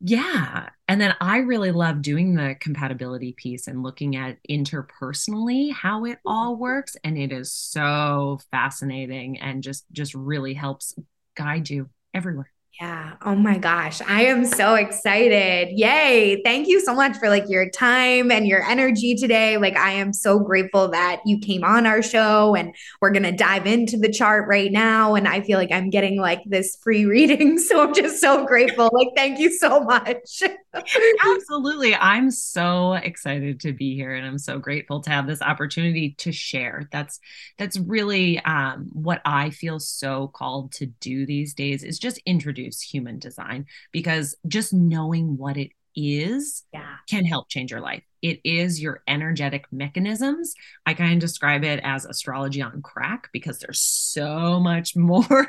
yeah. 0.00 0.68
And 0.88 1.00
then 1.00 1.14
I 1.20 1.38
really 1.38 1.70
love 1.70 2.02
doing 2.02 2.34
the 2.34 2.56
compatibility 2.60 3.32
piece 3.32 3.68
and 3.68 3.82
looking 3.82 4.16
at 4.16 4.38
interpersonally 4.48 5.72
how 5.72 6.04
it 6.04 6.18
all 6.26 6.56
works. 6.56 6.96
And 7.04 7.16
it 7.16 7.32
is 7.32 7.52
so 7.52 8.40
fascinating 8.50 9.38
and 9.38 9.62
just 9.62 9.84
just 9.92 10.14
really 10.14 10.54
helps 10.54 10.94
guide 11.36 11.70
you 11.70 11.88
everywhere. 12.12 12.50
Yeah. 12.80 13.14
Oh 13.24 13.34
my 13.34 13.58
gosh. 13.58 14.00
I 14.02 14.26
am 14.26 14.46
so 14.46 14.76
excited. 14.76 15.70
Yay. 15.76 16.40
Thank 16.44 16.68
you 16.68 16.80
so 16.80 16.94
much 16.94 17.16
for 17.16 17.28
like 17.28 17.48
your 17.48 17.68
time 17.70 18.30
and 18.30 18.46
your 18.46 18.62
energy 18.62 19.16
today. 19.16 19.56
Like 19.56 19.76
I 19.76 19.90
am 19.90 20.12
so 20.12 20.38
grateful 20.38 20.86
that 20.92 21.20
you 21.26 21.40
came 21.40 21.64
on 21.64 21.86
our 21.86 22.02
show 22.02 22.54
and 22.54 22.72
we're 23.00 23.10
going 23.10 23.24
to 23.24 23.32
dive 23.32 23.66
into 23.66 23.96
the 23.96 24.12
chart 24.12 24.46
right 24.46 24.70
now 24.70 25.16
and 25.16 25.26
I 25.26 25.40
feel 25.40 25.58
like 25.58 25.72
I'm 25.72 25.90
getting 25.90 26.20
like 26.20 26.40
this 26.46 26.76
free 26.80 27.04
reading 27.04 27.58
so 27.58 27.82
I'm 27.82 27.94
just 27.94 28.20
so 28.20 28.46
grateful. 28.46 28.90
Like 28.92 29.08
thank 29.16 29.40
you 29.40 29.50
so 29.58 29.80
much. 29.80 30.44
Absolutely. 31.24 31.96
I'm 31.96 32.30
so 32.30 32.92
excited 32.92 33.58
to 33.60 33.72
be 33.72 33.96
here 33.96 34.14
and 34.14 34.24
I'm 34.24 34.38
so 34.38 34.60
grateful 34.60 35.00
to 35.00 35.10
have 35.10 35.26
this 35.26 35.42
opportunity 35.42 36.14
to 36.18 36.30
share. 36.30 36.88
That's 36.92 37.18
that's 37.58 37.76
really 37.76 38.38
um, 38.44 38.88
what 38.92 39.20
I 39.24 39.50
feel 39.50 39.80
so 39.80 40.28
called 40.28 40.70
to 40.74 40.86
do 40.86 41.26
these 41.26 41.54
days 41.54 41.82
is 41.82 41.98
just 41.98 42.20
introduce 42.24 42.67
human 42.74 43.18
design 43.18 43.66
because 43.92 44.36
just 44.46 44.72
knowing 44.72 45.36
what 45.36 45.56
it 45.56 45.70
is 45.98 46.64
yeah. 46.72 46.96
can 47.08 47.24
help 47.24 47.48
change 47.48 47.70
your 47.70 47.80
life. 47.80 48.02
It 48.22 48.40
is 48.44 48.80
your 48.80 49.02
energetic 49.06 49.66
mechanisms. 49.72 50.54
I 50.86 50.94
kind 50.94 51.14
of 51.14 51.18
describe 51.20 51.64
it 51.64 51.80
as 51.82 52.04
astrology 52.04 52.62
on 52.62 52.82
crack 52.82 53.28
because 53.32 53.58
there's 53.58 53.80
so 53.80 54.60
much 54.60 54.96
more 54.96 55.46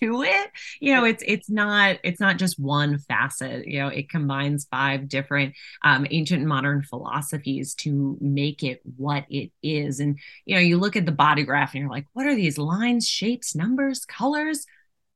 to 0.00 0.22
it 0.22 0.50
you 0.80 0.94
know 0.94 1.04
it's 1.04 1.22
it's 1.26 1.50
not 1.50 1.98
it's 2.02 2.18
not 2.18 2.38
just 2.38 2.58
one 2.58 2.96
facet 2.96 3.66
you 3.66 3.78
know 3.78 3.88
it 3.88 4.08
combines 4.08 4.66
five 4.70 5.10
different 5.10 5.54
um, 5.82 6.06
ancient 6.10 6.40
and 6.40 6.48
modern 6.48 6.82
philosophies 6.82 7.74
to 7.74 8.16
make 8.18 8.62
it 8.62 8.80
what 8.96 9.26
it 9.28 9.50
is 9.62 10.00
and 10.00 10.18
you 10.46 10.54
know 10.54 10.60
you 10.62 10.78
look 10.78 10.96
at 10.96 11.04
the 11.04 11.12
body 11.12 11.42
graph 11.42 11.74
and 11.74 11.82
you're 11.82 11.90
like 11.90 12.06
what 12.14 12.26
are 12.26 12.34
these 12.34 12.56
lines 12.56 13.06
shapes 13.06 13.54
numbers 13.54 14.06
colors 14.06 14.64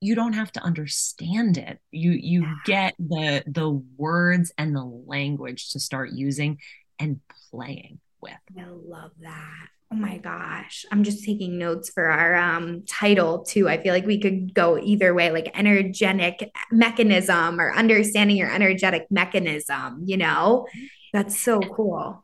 you 0.00 0.14
don't 0.14 0.34
have 0.34 0.52
to 0.52 0.62
understand 0.62 1.58
it 1.58 1.78
you 1.90 2.12
you 2.12 2.46
get 2.64 2.94
the 2.98 3.42
the 3.46 3.70
words 3.96 4.52
and 4.58 4.74
the 4.74 4.84
language 4.84 5.70
to 5.70 5.80
start 5.80 6.10
using 6.12 6.58
and 6.98 7.20
playing 7.50 7.98
with 8.20 8.32
i 8.58 8.64
love 8.66 9.12
that 9.20 9.68
Oh 9.90 9.96
my 9.96 10.18
gosh. 10.18 10.84
I'm 10.92 11.02
just 11.02 11.24
taking 11.24 11.56
notes 11.56 11.88
for 11.88 12.10
our 12.10 12.34
um, 12.34 12.82
title 12.86 13.42
too. 13.42 13.70
I 13.70 13.82
feel 13.82 13.94
like 13.94 14.04
we 14.04 14.20
could 14.20 14.52
go 14.52 14.78
either 14.78 15.14
way, 15.14 15.30
like 15.30 15.50
energetic 15.58 16.50
mechanism 16.70 17.58
or 17.58 17.74
understanding 17.74 18.36
your 18.36 18.52
energetic 18.52 19.06
mechanism, 19.10 20.02
you 20.04 20.18
know? 20.18 20.66
That's 21.14 21.40
so 21.40 21.60
cool. 21.60 22.22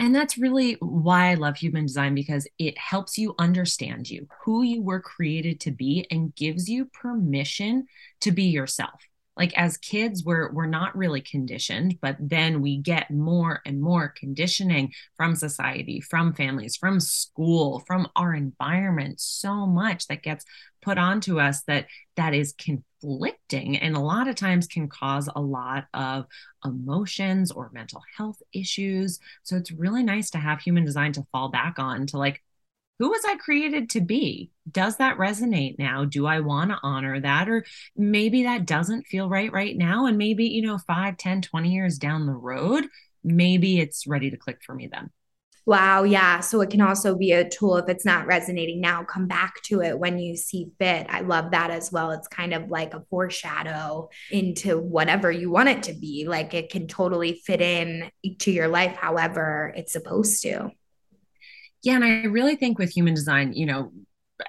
And 0.00 0.14
that's 0.14 0.38
really 0.38 0.78
why 0.80 1.30
I 1.30 1.34
love 1.34 1.58
human 1.58 1.84
design 1.84 2.14
because 2.14 2.48
it 2.58 2.78
helps 2.78 3.18
you 3.18 3.34
understand 3.38 4.08
you, 4.08 4.26
who 4.44 4.62
you 4.62 4.82
were 4.82 5.00
created 5.00 5.60
to 5.60 5.70
be, 5.70 6.06
and 6.10 6.34
gives 6.34 6.70
you 6.70 6.86
permission 6.86 7.86
to 8.22 8.32
be 8.32 8.44
yourself. 8.44 8.98
Like 9.36 9.56
as 9.58 9.76
kids 9.76 10.24
we're 10.24 10.52
we're 10.52 10.66
not 10.66 10.96
really 10.96 11.20
conditioned 11.22 11.98
but 12.02 12.16
then 12.20 12.60
we 12.60 12.76
get 12.76 13.10
more 13.10 13.62
and 13.64 13.80
more 13.80 14.08
conditioning 14.08 14.92
from 15.16 15.34
society 15.34 16.00
from 16.00 16.34
families 16.34 16.76
from 16.76 17.00
school 17.00 17.82
from 17.86 18.08
our 18.16 18.34
environment 18.34 19.18
so 19.18 19.66
much 19.66 20.08
that 20.08 20.22
gets 20.22 20.44
put 20.82 20.98
onto 20.98 21.40
us 21.40 21.62
that 21.68 21.86
that 22.16 22.34
is 22.34 22.52
conflicting 23.00 23.76
and 23.78 23.96
a 23.96 24.00
lot 24.00 24.28
of 24.28 24.34
times 24.34 24.66
can 24.66 24.88
cause 24.88 25.28
a 25.34 25.40
lot 25.40 25.86
of 25.94 26.26
emotions 26.64 27.50
or 27.50 27.70
mental 27.72 28.02
health 28.16 28.42
issues 28.52 29.18
so 29.42 29.56
it's 29.56 29.72
really 29.72 30.02
nice 30.02 30.30
to 30.30 30.38
have 30.38 30.60
human 30.60 30.84
design 30.84 31.12
to 31.12 31.26
fall 31.32 31.50
back 31.50 31.78
on 31.78 32.06
to 32.06 32.18
like 32.18 32.42
who 33.00 33.08
was 33.08 33.22
I 33.26 33.36
created 33.36 33.88
to 33.90 34.02
be? 34.02 34.50
Does 34.70 34.98
that 34.98 35.16
resonate 35.16 35.78
now? 35.78 36.04
Do 36.04 36.26
I 36.26 36.40
want 36.40 36.70
to 36.70 36.78
honor 36.82 37.18
that? 37.18 37.48
Or 37.48 37.64
maybe 37.96 38.42
that 38.42 38.66
doesn't 38.66 39.06
feel 39.06 39.26
right 39.26 39.50
right 39.50 39.74
now. 39.74 40.04
And 40.04 40.18
maybe, 40.18 40.44
you 40.44 40.60
know, 40.60 40.76
5, 40.76 41.16
10, 41.16 41.40
20 41.40 41.72
years 41.72 41.96
down 41.96 42.26
the 42.26 42.34
road, 42.34 42.84
maybe 43.24 43.80
it's 43.80 44.06
ready 44.06 44.30
to 44.30 44.36
click 44.36 44.58
for 44.62 44.74
me 44.74 44.86
then. 44.92 45.08
Wow. 45.66 46.04
Yeah. 46.04 46.40
So 46.40 46.60
it 46.62 46.70
can 46.70 46.80
also 46.80 47.16
be 47.16 47.32
a 47.32 47.48
tool 47.48 47.76
if 47.76 47.88
it's 47.88 48.04
not 48.04 48.26
resonating 48.26 48.80
now, 48.80 49.04
come 49.04 49.26
back 49.26 49.62
to 49.64 49.82
it 49.82 49.98
when 49.98 50.18
you 50.18 50.36
see 50.36 50.70
fit. 50.78 51.06
I 51.08 51.20
love 51.20 51.50
that 51.50 51.70
as 51.70 51.92
well. 51.92 52.10
It's 52.12 52.28
kind 52.28 52.54
of 52.54 52.70
like 52.70 52.94
a 52.94 53.04
foreshadow 53.10 54.08
into 54.30 54.78
whatever 54.78 55.30
you 55.30 55.50
want 55.50 55.68
it 55.68 55.82
to 55.84 55.92
be. 55.92 56.26
Like 56.26 56.54
it 56.54 56.70
can 56.70 56.86
totally 56.86 57.42
fit 57.44 57.60
in 57.60 58.10
to 58.40 58.50
your 58.50 58.68
life 58.68 58.96
however 58.96 59.72
it's 59.76 59.92
supposed 59.92 60.42
to. 60.42 60.70
Yeah, 61.82 61.94
and 61.94 62.04
I 62.04 62.24
really 62.24 62.56
think 62.56 62.78
with 62.78 62.90
human 62.90 63.14
design, 63.14 63.52
you 63.54 63.66
know, 63.66 63.92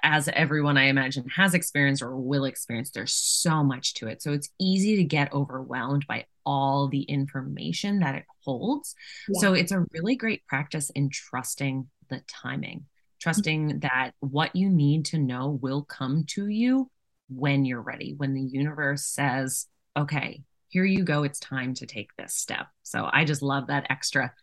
as 0.03 0.27
everyone 0.29 0.77
I 0.77 0.85
imagine 0.85 1.27
has 1.29 1.53
experienced 1.53 2.01
or 2.01 2.15
will 2.15 2.45
experience, 2.45 2.91
there's 2.91 3.13
so 3.13 3.63
much 3.63 3.93
to 3.95 4.07
it. 4.07 4.21
So 4.21 4.31
it's 4.31 4.49
easy 4.59 4.97
to 4.97 5.03
get 5.03 5.33
overwhelmed 5.33 6.05
by 6.07 6.25
all 6.45 6.87
the 6.87 7.03
information 7.03 7.99
that 7.99 8.15
it 8.15 8.25
holds. 8.43 8.95
Yeah. 9.29 9.41
So 9.41 9.53
it's 9.53 9.71
a 9.71 9.85
really 9.91 10.15
great 10.15 10.45
practice 10.47 10.89
in 10.91 11.09
trusting 11.09 11.87
the 12.09 12.21
timing, 12.27 12.85
trusting 13.19 13.69
mm-hmm. 13.69 13.79
that 13.79 14.11
what 14.19 14.55
you 14.55 14.69
need 14.69 15.05
to 15.05 15.17
know 15.17 15.59
will 15.61 15.83
come 15.83 16.25
to 16.29 16.47
you 16.47 16.89
when 17.29 17.65
you're 17.65 17.81
ready, 17.81 18.13
when 18.15 18.33
the 18.33 18.41
universe 18.41 19.05
says, 19.05 19.67
okay, 19.95 20.43
here 20.69 20.85
you 20.85 21.03
go, 21.03 21.23
it's 21.23 21.39
time 21.39 21.73
to 21.75 21.85
take 21.85 22.09
this 22.17 22.33
step. 22.33 22.67
So 22.83 23.09
I 23.11 23.25
just 23.25 23.41
love 23.41 23.67
that 23.67 23.87
extra 23.89 24.33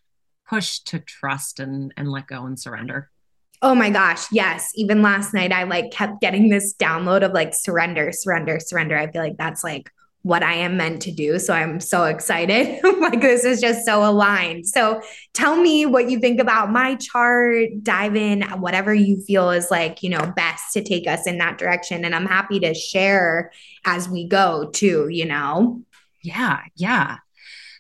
push 0.49 0.81
to 0.81 0.99
trust 0.99 1.61
and 1.61 1.93
and 1.97 2.11
let 2.11 2.27
go 2.27 2.47
and 2.47 2.59
surrender 2.59 3.11
oh 3.63 3.75
my 3.75 3.91
gosh 3.91 4.27
yes. 4.33 4.71
Even 4.75 5.03
last 5.03 5.35
night 5.35 5.53
i 5.53 5.65
like 5.65 5.91
kept 5.91 6.21
getting 6.21 6.49
this 6.49 6.75
download 6.75 7.23
of 7.23 7.33
like 7.33 7.55
surrender 7.55 8.13
surrender 8.13 8.61
surrender. 8.61 8.97
I 8.97 9.11
feel 9.11 9.23
like 9.23 9.37
that's 9.37 9.65
like 9.65 9.91
what 10.23 10.43
i 10.43 10.53
am 10.53 10.77
meant 10.77 11.03
to 11.03 11.13
do. 11.13 11.39
So 11.39 11.55
i'm 11.55 11.81
so 11.81 12.05
excited. 12.05 12.81
Like 13.09 13.21
this 13.23 13.45
is 13.45 13.61
just 13.61 13.87
so 13.87 14.05
aligned. 14.05 14.67
So 14.67 15.01
tell 15.33 15.57
me 15.57 15.87
what 15.87 16.11
you 16.11 16.21
think 16.21 16.41
about 16.41 16.71
my 16.71 16.97
chart 16.97 17.71
dive 17.83 18.17
in 18.17 18.43
whatever 18.61 18.93
you 18.93 19.21
feel 19.23 19.51
is 19.51 19.71
like 19.71 20.03
you 20.03 20.11
know 20.11 20.33
best 20.37 20.75
to 20.75 20.83
take 20.83 21.07
us 21.07 21.27
in 21.27 21.39
that 21.39 21.59
direction. 21.59 22.05
And 22.05 22.15
i'm 22.15 22.27
happy 22.27 22.61
to 22.61 22.75
share 22.75 23.51
as 23.85 24.09
we 24.09 24.27
go 24.27 24.71
too 24.73 25.09
you 25.09 25.25
know? 25.25 25.83
Yeah 26.23 26.61
yeah. 26.77 27.19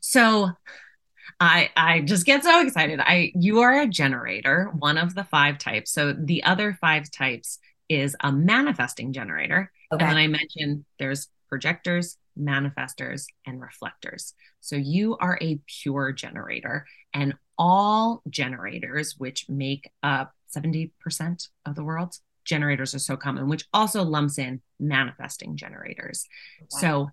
So 0.00 0.50
I 1.40 1.70
I 1.76 2.00
just 2.00 2.26
get 2.26 2.42
so 2.42 2.60
excited. 2.60 3.00
I 3.00 3.32
you 3.34 3.60
are 3.60 3.80
a 3.80 3.86
generator, 3.86 4.72
one 4.78 4.98
of 4.98 5.14
the 5.14 5.24
five 5.24 5.58
types. 5.58 5.92
So 5.92 6.12
the 6.12 6.42
other 6.44 6.76
five 6.80 7.10
types 7.10 7.58
is 7.88 8.16
a 8.20 8.32
manifesting 8.32 9.12
generator. 9.12 9.70
Okay. 9.92 10.04
And 10.04 10.10
then 10.10 10.18
I 10.18 10.26
mentioned 10.26 10.84
there's 10.98 11.28
projectors, 11.48 12.18
manifestors, 12.38 13.26
and 13.46 13.60
reflectors. 13.60 14.34
So 14.60 14.76
you 14.76 15.16
are 15.18 15.38
a 15.40 15.60
pure 15.66 16.12
generator, 16.12 16.86
and 17.14 17.34
all 17.56 18.22
generators, 18.28 19.14
which 19.18 19.48
make 19.48 19.90
up 20.02 20.34
70% 20.54 21.48
of 21.66 21.74
the 21.74 21.84
world, 21.84 22.14
generators 22.44 22.94
are 22.94 23.00
so 23.00 23.16
common, 23.16 23.48
which 23.48 23.64
also 23.72 24.02
lumps 24.02 24.38
in 24.38 24.60
manifesting 24.78 25.56
generators. 25.56 26.26
Wow. 26.60 26.66
So 26.80 27.10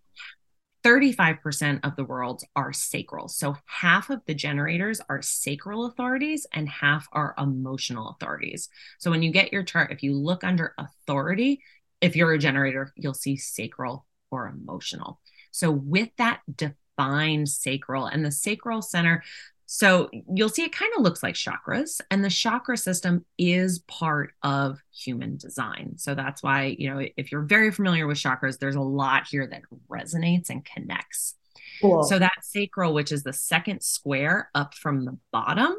35% 0.85 1.79
of 1.83 1.95
the 1.95 2.03
worlds 2.03 2.45
are 2.55 2.71
sacral. 2.71 3.27
So 3.27 3.57
half 3.65 4.11
of 4.11 4.21
the 4.27 4.35
generators 4.35 5.01
are 5.09 5.23
sacral 5.23 5.87
authorities 5.87 6.45
and 6.53 6.69
half 6.69 7.07
are 7.11 7.33
emotional 7.39 8.09
authorities. 8.09 8.69
So 8.99 9.09
when 9.09 9.23
you 9.23 9.31
get 9.31 9.51
your 9.51 9.63
chart, 9.63 9.91
if 9.91 10.03
you 10.03 10.13
look 10.13 10.43
under 10.43 10.75
authority, 10.77 11.63
if 12.01 12.15
you're 12.15 12.33
a 12.33 12.37
generator, 12.37 12.93
you'll 12.95 13.15
see 13.15 13.35
sacral 13.35 14.05
or 14.29 14.47
emotional. 14.47 15.19
So 15.49 15.71
with 15.71 16.09
that 16.19 16.41
defined 16.55 17.49
sacral 17.49 18.05
and 18.05 18.23
the 18.23 18.31
sacral 18.31 18.83
center, 18.83 19.23
So 19.67 20.09
you'll 20.33 20.49
see 20.49 20.63
it 20.63 20.71
kind 20.71 20.91
of 20.95 21.03
looks 21.03 21.23
like 21.23 21.35
chakras, 21.35 21.99
and 22.11 22.23
the 22.23 22.29
chakra 22.29 22.77
system 22.77 23.25
is 23.37 23.79
part 23.79 24.33
of 24.43 24.79
human 24.93 25.37
design. 25.37 25.93
So 25.97 26.13
that's 26.13 26.43
why, 26.43 26.75
you 26.77 26.89
know, 26.89 27.05
if 27.17 27.31
you're 27.31 27.41
very 27.41 27.71
familiar 27.71 28.05
with 28.05 28.17
chakras, 28.17 28.59
there's 28.59 28.75
a 28.75 28.81
lot 28.81 29.27
here 29.27 29.47
that 29.47 29.63
resonates 29.89 30.49
and 30.49 30.63
connects. 30.63 31.35
Cool. 31.81 32.03
So 32.03 32.19
that 32.19 32.43
sacral, 32.43 32.93
which 32.93 33.11
is 33.11 33.23
the 33.23 33.33
second 33.33 33.81
square 33.81 34.49
up 34.53 34.75
from 34.75 35.05
the 35.05 35.17
bottom 35.31 35.75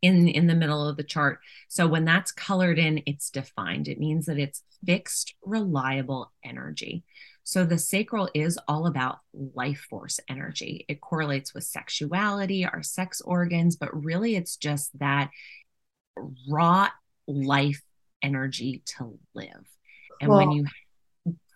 in 0.00 0.28
in 0.28 0.46
the 0.46 0.54
middle 0.54 0.88
of 0.88 0.96
the 0.96 1.04
chart. 1.04 1.40
So 1.68 1.86
when 1.86 2.04
that's 2.04 2.32
colored 2.32 2.78
in, 2.78 3.02
it's 3.06 3.30
defined. 3.30 3.88
It 3.88 3.98
means 3.98 4.26
that 4.26 4.38
it's 4.38 4.62
fixed, 4.84 5.34
reliable 5.44 6.32
energy. 6.44 7.04
So 7.48 7.64
the 7.64 7.78
sacral 7.78 8.28
is 8.34 8.58
all 8.68 8.86
about 8.86 9.20
life 9.32 9.86
force 9.88 10.20
energy. 10.28 10.84
It 10.86 11.00
correlates 11.00 11.54
with 11.54 11.64
sexuality, 11.64 12.66
our 12.66 12.82
sex 12.82 13.22
organs, 13.22 13.74
but 13.76 14.04
really 14.04 14.36
it's 14.36 14.58
just 14.58 14.90
that 14.98 15.30
raw 16.46 16.90
life 17.26 17.80
energy 18.20 18.82
to 18.98 19.18
live. 19.34 19.66
And 20.20 20.30
when 20.30 20.52
you 20.52 20.66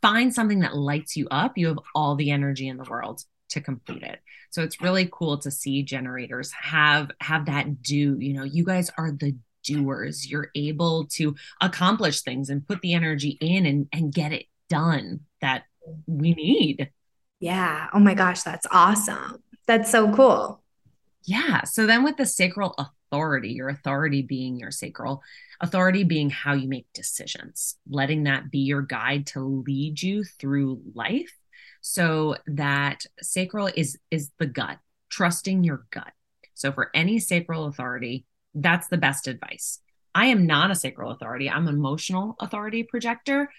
find 0.01 0.33
something 0.35 0.61
that 0.61 0.75
lights 0.75 1.15
you 1.15 1.29
up, 1.31 1.59
you 1.59 1.69
have 1.69 1.81
all 1.95 2.15
the 2.15 2.31
energy 2.31 2.69
in 2.69 2.79
the 2.79 2.89
world 2.89 3.21
to 3.51 3.61
complete 3.61 4.03
it. 4.03 4.21
So 4.49 4.63
it's 4.63 4.81
really 4.81 5.11
cool 5.13 5.37
to 5.41 5.51
see 5.51 5.83
generators 5.83 6.53
have 6.53 7.11
have 7.21 7.45
that 7.47 7.83
do, 7.83 8.17
you 8.19 8.33
know, 8.33 8.45
you 8.45 8.65
guys 8.65 8.91
are 8.97 9.13
the 9.13 9.37
doers. 9.63 10.27
You're 10.27 10.49
able 10.55 11.05
to 11.17 11.37
accomplish 11.61 12.23
things 12.23 12.49
and 12.49 12.67
put 12.67 12.81
the 12.81 12.95
energy 12.95 13.37
in 13.43 13.67
and 13.67 13.89
and 13.93 14.11
get 14.11 14.33
it 14.33 14.47
done 14.71 15.21
that 15.43 15.65
we 16.07 16.35
need. 16.35 16.91
Yeah. 17.41 17.89
Oh 17.93 17.99
my 17.99 18.15
gosh, 18.15 18.43
that's 18.43 18.67
awesome. 18.71 19.43
That's 19.67 19.91
so 19.91 20.13
cool. 20.15 20.63
Yeah. 21.25 21.65
So 21.65 21.87
then 21.87 22.05
with 22.05 22.17
the 22.17 22.27
sacral 22.27 22.75
authority, 22.79 23.51
your 23.51 23.69
authority 23.69 24.23
being 24.23 24.59
your 24.59 24.71
sacral, 24.71 25.23
authority 25.61 26.05
being 26.05 26.31
how 26.31 26.55
you 26.55 26.69
make 26.69 26.87
decisions, 26.95 27.77
letting 27.89 28.25
that 28.25 28.51
be 28.51 28.61
your 28.61 28.83
guide 28.83 29.27
to 29.29 29.41
lead 29.41 30.03
you 30.03 30.25
through 30.25 30.83
life. 30.95 31.33
So 31.81 32.37
that 32.47 33.07
sacral 33.21 33.69
is 33.75 33.99
is 34.11 34.31
the 34.39 34.47
gut, 34.47 34.79
trusting 35.11 35.65
your 35.65 35.85
gut. 35.91 36.13
So 36.55 36.73
for 36.73 36.91
any 36.95 37.19
sacral 37.19 37.67
authority, 37.67 38.25
that's 38.55 38.89
the 38.89 38.99
best 38.99 39.27
advice. 39.27 39.81
I 40.15 40.27
am 40.27 40.47
not 40.47 40.71
a 40.71 40.75
sacral 40.75 41.11
authority. 41.11 41.49
I'm 41.49 41.67
an 41.67 41.75
emotional 41.75 42.37
authority 42.39 42.83
projector. 42.83 43.51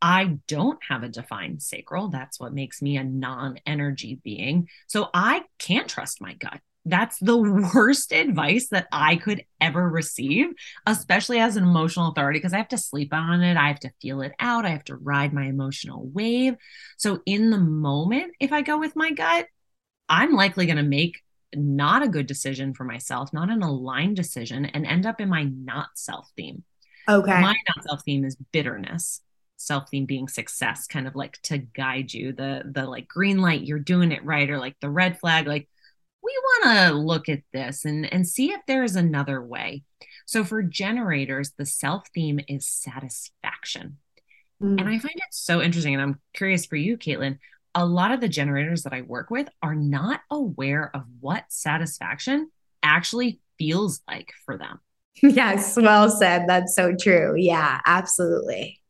I 0.00 0.38
don't 0.46 0.78
have 0.88 1.02
a 1.02 1.08
defined 1.08 1.62
sacral. 1.62 2.08
That's 2.08 2.38
what 2.38 2.52
makes 2.52 2.82
me 2.82 2.96
a 2.96 3.04
non 3.04 3.58
energy 3.66 4.20
being. 4.22 4.68
So 4.86 5.08
I 5.14 5.42
can't 5.58 5.88
trust 5.88 6.20
my 6.20 6.34
gut. 6.34 6.60
That's 6.84 7.18
the 7.18 7.36
worst 7.74 8.12
advice 8.12 8.68
that 8.68 8.86
I 8.92 9.16
could 9.16 9.44
ever 9.60 9.88
receive, 9.88 10.48
especially 10.86 11.40
as 11.40 11.56
an 11.56 11.64
emotional 11.64 12.08
authority, 12.08 12.38
because 12.38 12.52
I 12.52 12.58
have 12.58 12.68
to 12.68 12.78
sleep 12.78 13.12
on 13.12 13.42
it. 13.42 13.56
I 13.56 13.68
have 13.68 13.80
to 13.80 13.92
feel 14.00 14.20
it 14.22 14.32
out. 14.38 14.66
I 14.66 14.70
have 14.70 14.84
to 14.84 14.96
ride 14.96 15.32
my 15.32 15.44
emotional 15.44 16.06
wave. 16.06 16.56
So, 16.96 17.20
in 17.26 17.50
the 17.50 17.58
moment, 17.58 18.34
if 18.38 18.52
I 18.52 18.62
go 18.62 18.78
with 18.78 18.96
my 18.96 19.12
gut, 19.12 19.46
I'm 20.08 20.32
likely 20.32 20.66
going 20.66 20.76
to 20.76 20.82
make 20.82 21.22
not 21.54 22.02
a 22.02 22.08
good 22.08 22.26
decision 22.26 22.74
for 22.74 22.84
myself, 22.84 23.32
not 23.32 23.50
an 23.50 23.62
aligned 23.62 24.16
decision, 24.16 24.66
and 24.66 24.86
end 24.86 25.06
up 25.06 25.20
in 25.20 25.28
my 25.28 25.44
not 25.44 25.88
self 25.94 26.30
theme. 26.36 26.64
Okay. 27.08 27.40
My 27.40 27.56
not 27.68 27.84
self 27.84 28.02
theme 28.04 28.24
is 28.24 28.36
bitterness 28.52 29.22
self 29.56 29.88
theme 29.90 30.04
being 30.06 30.28
success 30.28 30.86
kind 30.86 31.06
of 31.06 31.14
like 31.14 31.40
to 31.42 31.58
guide 31.58 32.12
you 32.12 32.32
the 32.32 32.62
the 32.72 32.84
like 32.84 33.08
green 33.08 33.38
light 33.38 33.62
you're 33.62 33.78
doing 33.78 34.12
it 34.12 34.24
right 34.24 34.50
or 34.50 34.58
like 34.58 34.76
the 34.80 34.90
red 34.90 35.18
flag 35.18 35.46
like 35.46 35.68
we 36.26 36.32
want 36.42 36.88
to 36.88 36.94
look 36.94 37.28
at 37.28 37.42
this 37.52 37.84
and 37.84 38.12
and 38.12 38.26
see 38.26 38.50
if 38.50 38.60
there 38.66 38.82
is 38.82 38.96
another 38.96 39.40
way. 39.40 39.84
So 40.26 40.44
for 40.44 40.62
generators 40.62 41.52
the 41.56 41.64
self 41.64 42.08
theme 42.14 42.40
is 42.48 42.66
satisfaction. 42.66 43.98
Mm. 44.62 44.80
and 44.80 44.88
i 44.88 44.98
find 44.98 45.16
it 45.16 45.32
so 45.32 45.60
interesting 45.60 45.92
and 45.92 46.02
i'm 46.02 46.18
curious 46.32 46.64
for 46.64 46.76
you 46.76 46.96
caitlin 46.96 47.36
a 47.74 47.84
lot 47.84 48.10
of 48.10 48.22
the 48.22 48.28
generators 48.28 48.84
that 48.84 48.94
i 48.94 49.02
work 49.02 49.28
with 49.28 49.50
are 49.62 49.74
not 49.74 50.22
aware 50.30 50.90
of 50.94 51.02
what 51.20 51.44
satisfaction 51.48 52.50
actually 52.82 53.38
feels 53.58 54.00
like 54.08 54.32
for 54.46 54.56
them. 54.56 54.80
Yes 55.22 55.76
well 55.76 56.08
said 56.08 56.46
that's 56.48 56.74
so 56.74 56.94
true 56.98 57.34
yeah 57.36 57.80
absolutely 57.84 58.80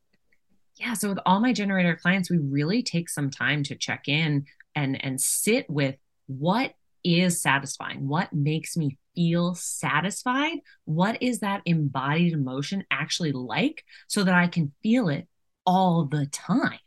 yeah 0.79 0.93
so 0.93 1.09
with 1.09 1.19
all 1.25 1.39
my 1.39 1.53
generator 1.53 1.95
clients 1.95 2.29
we 2.29 2.37
really 2.37 2.83
take 2.83 3.09
some 3.09 3.29
time 3.29 3.63
to 3.63 3.75
check 3.75 4.07
in 4.07 4.45
and 4.75 5.03
and 5.03 5.19
sit 5.19 5.69
with 5.69 5.95
what 6.27 6.73
is 7.03 7.41
satisfying 7.41 8.07
what 8.07 8.31
makes 8.33 8.75
me 8.75 8.97
feel 9.15 9.55
satisfied 9.55 10.57
what 10.85 11.21
is 11.21 11.39
that 11.39 11.61
embodied 11.65 12.33
emotion 12.33 12.83
actually 12.91 13.31
like 13.31 13.83
so 14.07 14.23
that 14.23 14.33
i 14.33 14.47
can 14.47 14.71
feel 14.83 15.09
it 15.09 15.27
all 15.65 16.05
the 16.05 16.25
time 16.27 16.79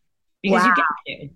because 0.43 0.62
wow. 0.62 0.69
you 0.69 0.75
get 0.75 1.29
to 1.29 1.35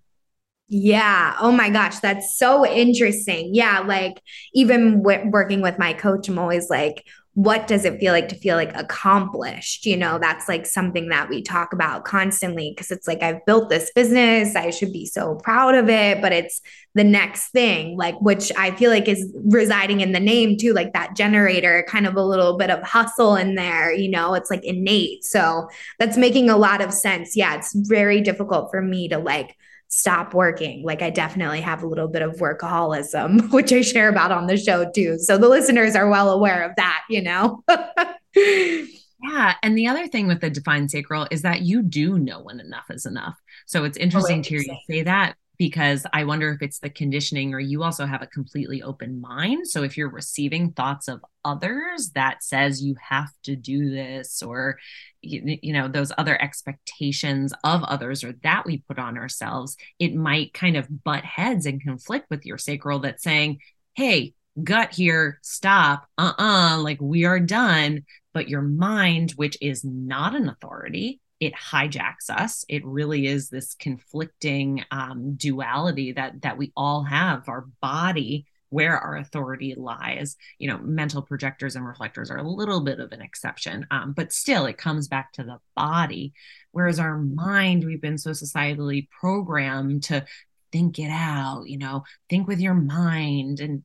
yeah. 0.69 1.37
Oh 1.41 1.53
my 1.53 1.69
gosh. 1.69 1.99
That's 2.01 2.39
so 2.39 2.67
interesting. 2.67 3.55
Yeah. 3.55 3.81
Like, 3.81 4.21
even 4.55 5.03
w- 5.03 5.31
working 5.31 5.61
with 5.61 5.79
my 5.79 5.93
coach, 5.93 6.29
I'm 6.29 6.39
always 6.39 6.71
like, 6.71 7.05
what 7.35 7.67
does 7.67 7.85
it 7.85 7.99
feel 7.99 8.13
like 8.13 8.29
to 8.29 8.37
feel 8.37 8.57
like 8.57 8.75
accomplished? 8.77 9.87
You 9.87 9.97
know, 9.97 10.19
that's 10.19 10.49
like 10.49 10.67
something 10.67 11.09
that 11.09 11.29
we 11.29 11.43
talk 11.43 11.73
about 11.73 12.05
constantly 12.05 12.71
because 12.71 12.93
it's 12.93 13.09
like, 13.09 13.23
I've 13.23 13.45
built 13.45 13.69
this 13.69 13.91
business. 13.93 14.55
I 14.55 14.71
should 14.71 14.93
be 14.93 15.05
so 15.05 15.35
proud 15.43 15.75
of 15.75 15.89
it, 15.89 16.23
but 16.23 16.33
it's 16.33 16.61
the 16.95 17.03
next 17.03 17.49
thing, 17.49 17.97
like, 17.97 18.15
which 18.21 18.53
I 18.57 18.71
feel 18.71 18.91
like 18.91 19.09
is 19.09 19.29
residing 19.47 20.01
in 20.01 20.13
the 20.13 20.21
name 20.21 20.57
too, 20.57 20.73
like 20.73 20.93
that 20.93 21.17
generator, 21.17 21.85
kind 21.89 22.07
of 22.07 22.15
a 22.15 22.23
little 22.23 22.57
bit 22.57 22.71
of 22.71 22.81
hustle 22.85 23.35
in 23.35 23.57
there, 23.57 23.93
you 23.93 24.09
know, 24.09 24.35
it's 24.35 24.51
like 24.51 24.65
innate. 24.65 25.25
So 25.25 25.69
that's 25.99 26.17
making 26.17 26.51
a 26.51 26.57
lot 26.57 26.81
of 26.81 26.95
sense. 26.95 27.37
Yeah. 27.37 27.57
It's 27.57 27.75
very 27.75 28.21
difficult 28.21 28.71
for 28.71 28.81
me 28.81 29.09
to 29.09 29.19
like, 29.19 29.57
stop 29.89 30.35
working. 30.35 30.83
Like 30.83 31.03
I 31.03 31.11
definitely 31.11 31.61
have 31.61 31.83
a 31.83 31.87
little 31.87 32.09
bit 32.09 32.23
of 32.23 32.37
workaholism, 32.37 33.53
which 33.53 33.73
I 33.73 33.83
share 33.83 34.09
about 34.09 34.33
on 34.33 34.47
the 34.47 34.57
show 34.57 34.91
too. 34.91 35.19
So 35.19 35.39
the 35.39 35.49
listeners 35.49 35.95
are 35.95 36.09
well 36.09 36.31
aware 36.31 36.63
of 36.63 36.73
that, 36.77 37.03
you 37.09 37.23
know? 37.23 37.63
yeah. 38.35 39.55
And 39.63 39.77
the 39.77 39.87
other 39.87 40.07
thing 40.09 40.27
with 40.27 40.41
the 40.41 40.51
defined 40.51 40.91
sacral 40.91 41.27
is 41.31 41.43
that 41.43 41.63
you 41.63 41.83
do 41.83 42.19
know 42.19 42.41
when 42.41 42.61
enough 42.61 42.87
is 42.91 43.07
enough. 43.07 43.39
So 43.67 43.85
it's 43.85 43.99
oh, 43.99 44.03
interesting 44.03 44.41
oh, 44.41 44.43
to 44.43 44.49
hear 44.49 44.61
you 44.61 44.77
say 44.89 45.03
that 45.03 45.37
because 45.57 46.05
I 46.13 46.25
wonder 46.25 46.51
if 46.51 46.63
it's 46.63 46.81
the 46.81 46.91
conditioning 46.91 47.55
or 47.55 47.61
you 47.61 47.83
also 47.83 48.07
have 48.07 48.23
a 48.23 48.27
completely 48.27 48.83
open 48.83 49.21
mind. 49.21 49.69
So 49.69 49.83
if 49.83 49.97
you're 49.97 50.11
receiving 50.11 50.73
thoughts 50.73 51.09
of 51.09 51.25
others 51.45 52.11
that 52.15 52.43
says 52.43 52.83
you 52.83 52.97
have 53.01 53.31
to 53.45 53.55
do 53.55 53.91
this 53.91 54.43
or 54.43 54.79
you, 55.27 55.73
know 55.73 55.89
those 55.89 56.13
other 56.17 56.41
expectations 56.41 57.53
of 57.65 57.83
others 57.85 58.25
or 58.25 58.33
that 58.43 58.65
we 58.67 58.79
put 58.89 58.99
on 58.99 59.19
ourselves, 59.19 59.77
it 59.99 60.15
might 60.15 60.55
kind 60.55 60.77
of 60.77 61.05
butt 61.05 61.25
heads 61.25 61.67
and 61.67 61.83
conflict 61.83 62.27
with 62.31 62.47
your 62.47 62.59
sacral 62.59 63.01
that's 63.01 63.23
saying, 63.23 63.59
"Hey, 63.95 64.35
gut 64.63 64.95
here, 64.95 65.39
stop. 65.43 66.07
Uh-uh, 66.19 66.81
like 66.81 67.01
we 67.01 67.25
are 67.25 67.41
done." 67.41 68.05
But 68.33 68.49
your 68.49 68.63
mind, 68.63 69.33
which 69.33 69.57
is 69.61 69.85
not 69.85 70.35
an 70.35 70.49
authority, 70.49 71.21
it 71.41 71.55
hijacks 71.55 72.31
us 72.31 72.65
it 72.69 72.85
really 72.85 73.27
is 73.27 73.51
this 73.51 73.75
conflicting 73.75 74.85
um, 74.91 75.35
duality 75.35 76.13
that 76.13 76.43
that 76.43 76.57
we 76.57 76.73
all 76.77 77.03
have 77.03 77.49
our 77.49 77.67
body 77.81 78.47
where 78.75 78.99
our 78.99 79.17
authority 79.17 79.75
lies. 79.77 80.37
You 80.59 80.69
know 80.69 80.79
mental 80.79 81.23
projectors 81.23 81.77
and 81.77 81.87
reflectors 81.87 82.29
are 82.29 82.39
a 82.39 82.49
little 82.49 82.81
bit 82.81 82.99
of 82.99 83.13
an 83.13 83.23
exception 83.23 83.87
um, 83.93 84.13
but 84.13 84.33
still 84.33 84.67
it 84.67 84.79
comes 84.79 85.07
back 85.07 85.33
to 85.35 85.45
the 85.45 85.59
body. 85.77 86.33
Whereas 86.73 86.99
our 86.99 87.17
mind 87.19 87.85
we've 87.85 88.03
been 88.03 88.19
so 88.19 88.31
societally 88.31 89.09
programmed 89.09 90.03
to 90.05 90.25
think 90.73 90.99
it 90.99 91.11
out 91.11 91.69
you 91.69 91.79
know 91.79 92.03
think 92.29 92.49
with 92.49 92.59
your 92.59 92.75
mind 92.75 93.61
and 93.61 93.85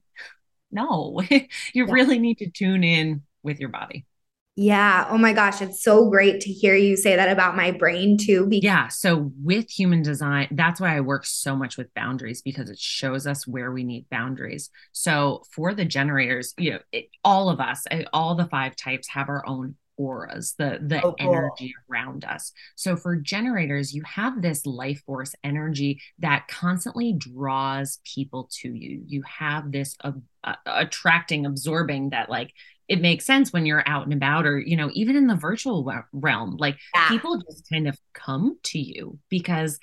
no 0.72 1.22
you 1.30 1.48
yeah. 1.74 1.86
really 1.88 2.18
need 2.18 2.40
to 2.40 2.50
tune 2.50 2.84
in 2.84 3.22
with 3.44 3.60
your 3.60 3.70
body 3.70 4.08
yeah. 4.60 5.08
Oh 5.10 5.18
my 5.18 5.32
gosh. 5.32 5.62
It's 5.62 5.82
so 5.82 6.10
great 6.10 6.42
to 6.42 6.52
hear 6.52 6.76
you 6.76 6.98
say 6.98 7.16
that 7.16 7.30
about 7.30 7.56
my 7.56 7.72
brain 7.72 8.18
too. 8.18 8.46
Because- 8.46 8.66
yeah. 8.66 8.88
So 8.90 9.32
with 9.42 9.70
human 9.70 10.02
design, 10.02 10.50
that's 10.52 10.82
why 10.82 10.98
I 10.98 11.00
work 11.00 11.26
so 11.26 11.56
much 11.56 11.78
with 11.78 11.94
boundaries 11.94 12.42
because 12.42 12.70
it 12.70 12.78
shows 12.78 13.26
us 13.26 13.48
where 13.48 13.72
we 13.72 13.86
need 13.86 14.10
boundaries. 14.10 14.70
So 14.92 15.44
for 15.54 15.74
the 15.74 15.86
generators, 15.86 16.54
you 16.58 16.72
know, 16.72 16.80
it, 16.92 17.10
all 17.24 17.50
of 17.50 17.62
us, 17.62 17.86
eh, 17.90 18.04
all 18.12 18.36
the 18.36 18.48
five 18.48 18.76
types 18.76 19.08
have 19.08 19.30
our 19.30 19.48
own 19.48 19.76
auras, 19.96 20.56
the 20.58 20.80
the 20.82 21.02
oh, 21.04 21.14
cool. 21.14 21.36
energy 21.36 21.74
around 21.90 22.26
us. 22.26 22.52
So 22.76 22.98
for 22.98 23.16
generators, 23.16 23.94
you 23.94 24.04
have 24.04 24.42
this 24.42 24.66
life 24.66 25.02
force 25.06 25.36
energy 25.42 26.02
that 26.20 26.50
constantly 26.50 27.14
draws 27.14 28.00
people 28.04 28.50
to 28.62 28.74
you. 28.74 29.04
You 29.06 29.24
have 29.24 29.72
this 29.72 29.96
uh, 30.04 30.14
uh, 30.44 30.56
attracting, 30.66 31.46
absorbing 31.46 32.10
that 32.10 32.30
like 32.30 32.52
it 32.90 33.02
makes 33.02 33.26
sense 33.26 33.54
when 33.54 33.66
you're 33.66 33.88
out 33.88 34.04
and 34.04 34.14
about 34.14 34.46
or 34.46 34.60
you 34.60 34.76
know 34.76 34.90
even 34.94 35.16
in 35.16 35.28
the 35.28 35.36
virtual 35.36 35.90
realm 36.12 36.58
like 36.58 36.78
yeah. 36.94 37.08
people 37.08 37.38
just 37.38 37.70
kind 37.70 37.88
of 37.88 37.98
come 38.14 38.58
to 38.64 38.80
you 38.80 39.18
because 39.30 39.80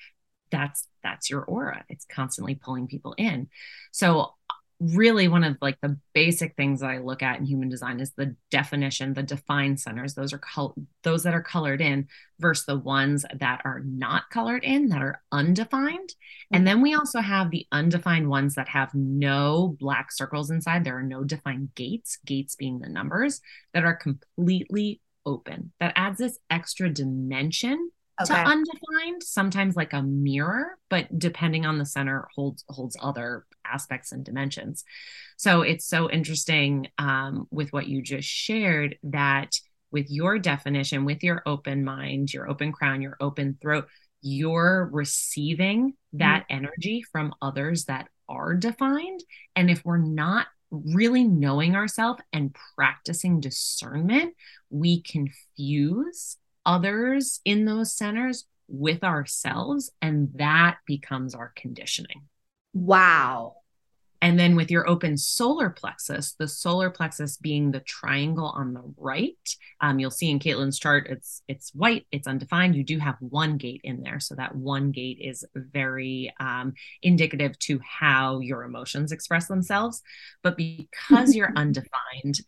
that's 0.50 0.88
that's 1.02 1.30
your 1.30 1.42
aura 1.42 1.84
it's 1.88 2.04
constantly 2.04 2.54
pulling 2.54 2.86
people 2.86 3.14
in 3.16 3.48
so 3.92 4.32
really 4.78 5.26
one 5.26 5.42
of 5.42 5.56
like 5.62 5.80
the 5.80 5.98
basic 6.12 6.54
things 6.54 6.80
that 6.80 6.90
I 6.90 6.98
look 6.98 7.22
at 7.22 7.38
in 7.38 7.46
human 7.46 7.68
design 7.68 8.00
is 8.00 8.12
the 8.12 8.36
definition, 8.50 9.14
the 9.14 9.22
defined 9.22 9.80
centers. 9.80 10.14
Those 10.14 10.32
are 10.32 10.38
col- 10.38 10.74
those 11.02 11.22
that 11.22 11.34
are 11.34 11.42
colored 11.42 11.80
in 11.80 12.08
versus 12.38 12.66
the 12.66 12.78
ones 12.78 13.24
that 13.34 13.62
are 13.64 13.80
not 13.84 14.28
colored 14.30 14.64
in, 14.64 14.88
that 14.90 15.00
are 15.00 15.22
undefined. 15.32 16.10
Mm-hmm. 16.10 16.56
And 16.56 16.66
then 16.66 16.82
we 16.82 16.94
also 16.94 17.20
have 17.20 17.50
the 17.50 17.66
undefined 17.72 18.28
ones 18.28 18.54
that 18.56 18.68
have 18.68 18.94
no 18.94 19.76
black 19.80 20.12
circles 20.12 20.50
inside. 20.50 20.84
There 20.84 20.98
are 20.98 21.02
no 21.02 21.24
defined 21.24 21.70
gates, 21.74 22.18
gates 22.26 22.54
being 22.54 22.78
the 22.78 22.88
numbers 22.88 23.40
that 23.72 23.84
are 23.84 23.96
completely 23.96 25.00
open. 25.24 25.72
That 25.80 25.94
adds 25.96 26.18
this 26.18 26.38
extra 26.50 26.90
dimension 26.90 27.90
okay. 28.20 28.34
to 28.34 28.48
undefined 28.48 29.22
sometimes 29.22 29.76
like 29.76 29.92
a 29.92 30.02
mirror 30.02 30.78
but 30.88 31.06
depending 31.18 31.66
on 31.66 31.78
the 31.78 31.86
center 31.86 32.28
holds 32.34 32.64
holds 32.68 32.96
other 33.00 33.44
aspects 33.64 34.12
and 34.12 34.24
dimensions 34.24 34.84
so 35.36 35.62
it's 35.62 35.86
so 35.86 36.10
interesting 36.10 36.88
um, 36.98 37.46
with 37.50 37.72
what 37.72 37.88
you 37.88 38.02
just 38.02 38.28
shared 38.28 38.96
that 39.02 39.58
with 39.90 40.10
your 40.10 40.38
definition 40.38 41.04
with 41.04 41.22
your 41.22 41.42
open 41.46 41.84
mind 41.84 42.32
your 42.32 42.48
open 42.48 42.72
crown 42.72 43.02
your 43.02 43.16
open 43.20 43.56
throat 43.60 43.86
you're 44.22 44.88
receiving 44.92 45.94
that 46.14 46.44
mm-hmm. 46.44 46.64
energy 46.64 47.02
from 47.12 47.34
others 47.42 47.84
that 47.84 48.08
are 48.28 48.54
defined 48.54 49.22
and 49.54 49.70
if 49.70 49.84
we're 49.84 49.98
not 49.98 50.46
really 50.70 51.22
knowing 51.22 51.76
ourselves 51.76 52.20
and 52.32 52.56
practicing 52.74 53.40
discernment 53.40 54.34
we 54.70 55.00
confuse 55.02 56.38
others 56.66 57.40
in 57.44 57.64
those 57.64 57.94
centers 57.94 58.44
with 58.68 59.04
ourselves. 59.04 59.90
And 60.02 60.30
that 60.34 60.78
becomes 60.86 61.34
our 61.34 61.52
conditioning. 61.56 62.22
Wow. 62.74 63.56
And 64.22 64.38
then 64.38 64.56
with 64.56 64.70
your 64.70 64.88
open 64.88 65.18
solar 65.18 65.70
plexus, 65.70 66.32
the 66.38 66.48
solar 66.48 66.90
plexus 66.90 67.36
being 67.36 67.70
the 67.70 67.80
triangle 67.80 68.46
on 68.46 68.72
the 68.72 68.82
right, 68.96 69.36
um, 69.80 69.98
you'll 69.98 70.10
see 70.10 70.30
in 70.30 70.38
Caitlin's 70.38 70.78
chart, 70.78 71.06
it's 71.08 71.42
it's 71.48 71.74
white, 71.74 72.06
it's 72.10 72.26
undefined. 72.26 72.74
You 72.74 72.82
do 72.82 72.98
have 72.98 73.16
one 73.20 73.58
gate 73.58 73.82
in 73.84 74.00
there, 74.00 74.18
so 74.18 74.34
that 74.34 74.56
one 74.56 74.90
gate 74.90 75.18
is 75.20 75.44
very 75.54 76.32
um, 76.40 76.72
indicative 77.02 77.58
to 77.60 77.78
how 77.84 78.40
your 78.40 78.64
emotions 78.64 79.12
express 79.12 79.48
themselves. 79.48 80.02
But 80.42 80.56
because 80.56 81.34
you're 81.34 81.52
undefined, 81.56 82.40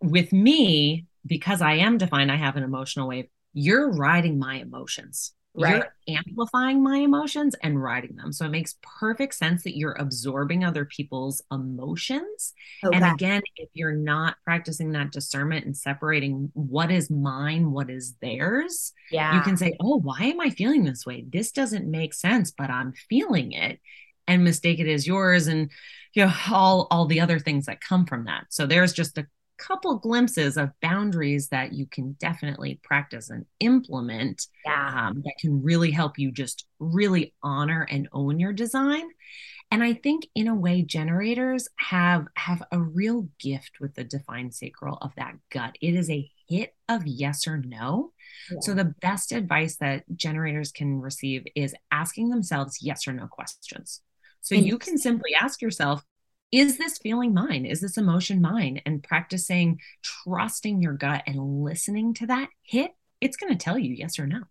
with 0.00 0.32
me, 0.32 1.06
because 1.26 1.60
I 1.60 1.74
am 1.74 1.98
defined, 1.98 2.32
I 2.32 2.36
have 2.36 2.56
an 2.56 2.62
emotional 2.62 3.08
wave 3.08 3.26
you're 3.52 3.90
riding 3.90 4.38
my 4.38 4.56
emotions. 4.56 5.32
Right. 5.52 5.82
You're 6.06 6.18
amplifying 6.18 6.80
my 6.80 6.98
emotions 6.98 7.56
and 7.62 7.82
riding 7.82 8.14
them. 8.14 8.32
So 8.32 8.46
it 8.46 8.50
makes 8.50 8.76
perfect 9.00 9.34
sense 9.34 9.64
that 9.64 9.76
you're 9.76 9.96
absorbing 9.98 10.64
other 10.64 10.84
people's 10.84 11.42
emotions. 11.50 12.52
Okay. 12.84 12.96
And 12.96 13.04
again, 13.04 13.42
if 13.56 13.68
you're 13.74 13.90
not 13.90 14.36
practicing 14.44 14.92
that 14.92 15.10
discernment 15.10 15.66
and 15.66 15.76
separating 15.76 16.50
what 16.54 16.92
is 16.92 17.10
mine, 17.10 17.72
what 17.72 17.90
is 17.90 18.14
theirs, 18.22 18.92
yeah. 19.10 19.34
you 19.34 19.40
can 19.42 19.56
say, 19.56 19.76
Oh, 19.80 19.98
why 19.98 20.20
am 20.20 20.40
I 20.40 20.50
feeling 20.50 20.84
this 20.84 21.04
way? 21.04 21.24
This 21.28 21.50
doesn't 21.50 21.90
make 21.90 22.14
sense, 22.14 22.52
but 22.52 22.70
I'm 22.70 22.92
feeling 23.08 23.50
it 23.50 23.80
and 24.28 24.44
mistake 24.44 24.78
it 24.78 24.88
as 24.88 25.08
yours 25.08 25.48
and 25.48 25.70
you 26.14 26.24
know 26.24 26.32
all 26.50 26.86
all 26.90 27.06
the 27.06 27.20
other 27.20 27.40
things 27.40 27.66
that 27.66 27.80
come 27.80 28.06
from 28.06 28.24
that. 28.24 28.46
So 28.50 28.66
there's 28.66 28.92
just 28.92 29.18
a 29.18 29.26
couple 29.60 29.98
glimpses 29.98 30.56
of 30.56 30.70
boundaries 30.80 31.48
that 31.48 31.72
you 31.72 31.86
can 31.86 32.12
definitely 32.18 32.80
practice 32.82 33.28
and 33.28 33.44
implement 33.60 34.46
yeah. 34.64 35.08
um, 35.08 35.22
that 35.24 35.34
can 35.38 35.62
really 35.62 35.90
help 35.90 36.18
you 36.18 36.32
just 36.32 36.66
really 36.78 37.34
honor 37.42 37.86
and 37.90 38.08
own 38.12 38.40
your 38.40 38.52
design 38.52 39.06
and 39.70 39.82
i 39.84 39.92
think 39.92 40.26
in 40.34 40.48
a 40.48 40.54
way 40.54 40.82
generators 40.82 41.68
have 41.76 42.26
have 42.36 42.62
a 42.72 42.80
real 42.80 43.28
gift 43.38 43.80
with 43.80 43.94
the 43.94 44.04
defined 44.04 44.54
sacral 44.54 44.96
of 45.02 45.14
that 45.16 45.34
gut 45.50 45.76
it 45.82 45.94
is 45.94 46.08
a 46.08 46.30
hit 46.48 46.74
of 46.88 47.06
yes 47.06 47.46
or 47.46 47.58
no 47.58 48.12
yeah. 48.50 48.58
so 48.62 48.72
the 48.72 48.94
best 49.02 49.30
advice 49.30 49.76
that 49.76 50.04
generators 50.16 50.72
can 50.72 51.00
receive 51.00 51.44
is 51.54 51.74
asking 51.92 52.30
themselves 52.30 52.78
yes 52.80 53.06
or 53.06 53.12
no 53.12 53.26
questions 53.26 54.00
so 54.40 54.54
you 54.54 54.78
can 54.78 54.96
simply 54.96 55.34
ask 55.34 55.60
yourself 55.60 56.02
is 56.52 56.78
this 56.78 56.98
feeling 56.98 57.32
mine? 57.34 57.64
Is 57.64 57.80
this 57.80 57.96
emotion 57.96 58.40
mine? 58.40 58.80
And 58.84 59.02
practicing 59.02 59.80
trusting 60.02 60.82
your 60.82 60.94
gut 60.94 61.22
and 61.26 61.62
listening 61.62 62.14
to 62.14 62.26
that 62.26 62.48
hit, 62.62 62.92
it's 63.20 63.36
going 63.36 63.52
to 63.52 63.58
tell 63.58 63.78
you 63.78 63.94
yes 63.94 64.18
or 64.18 64.26
no. 64.26 64.42